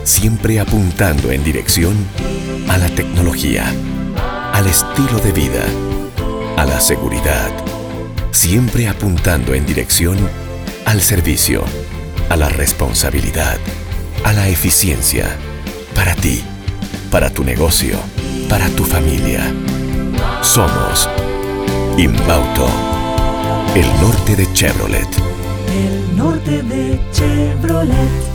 Siempre 0.06 0.60
apuntando 0.60 1.32
en 1.32 1.44
dirección 1.44 1.96
a 2.68 2.80
la 2.80 2.90
tecnología 2.90 3.72
al 4.56 4.68
estilo 4.68 5.20
de 5.20 5.34
vida, 5.34 5.66
a 6.56 6.64
la 6.64 6.80
seguridad, 6.80 7.52
siempre 8.32 8.88
apuntando 8.88 9.54
en 9.54 9.66
dirección 9.66 10.18
al 10.86 11.02
servicio, 11.02 11.62
a 12.30 12.38
la 12.38 12.48
responsabilidad, 12.48 13.58
a 14.24 14.32
la 14.32 14.48
eficiencia, 14.48 15.28
para 15.94 16.16
ti, 16.16 16.42
para 17.12 17.32
tu 17.32 17.44
negocio, 17.44 17.98
para 18.48 18.70
tu 18.70 18.86
familia. 18.86 19.42
Somos 20.42 21.10
Inbauto, 21.98 22.70
el 23.76 23.88
norte 24.00 24.38
de 24.38 24.54
Chevrolet. 24.54 25.10
El 25.68 26.16
norte 26.16 26.64
de 26.64 26.98
Chevrolet. 27.12 28.35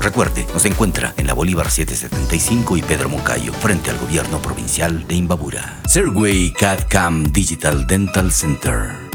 Recuerde, 0.00 0.46
nos 0.52 0.64
encuentra 0.64 1.14
en 1.16 1.26
la 1.26 1.34
Bolívar 1.34 1.70
775 1.70 2.76
y 2.76 2.82
Pedro 2.82 3.08
Moncayo, 3.08 3.52
frente 3.52 3.90
al 3.90 3.98
gobierno 3.98 4.40
provincial 4.40 5.06
de 5.06 5.14
Imbabura. 5.14 5.80
Serway 5.86 6.52
CAD 6.52 6.88
CAM 6.88 7.32
Digital 7.32 7.86
Dental 7.86 8.32
Center 8.32 9.05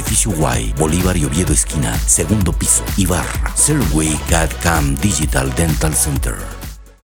edificio 0.00 0.32
Y, 0.58 0.72
Bolívar 0.78 1.16
y 1.16 1.24
Oviedo 1.24 1.52
esquina, 1.52 1.96
segundo 2.06 2.52
piso, 2.52 2.82
Ibarra, 2.96 3.54
Serway 3.54 4.18
CAD 4.28 4.50
Cam 4.62 4.96
Digital 4.96 5.54
Dental 5.54 5.94
Center. 5.94 6.59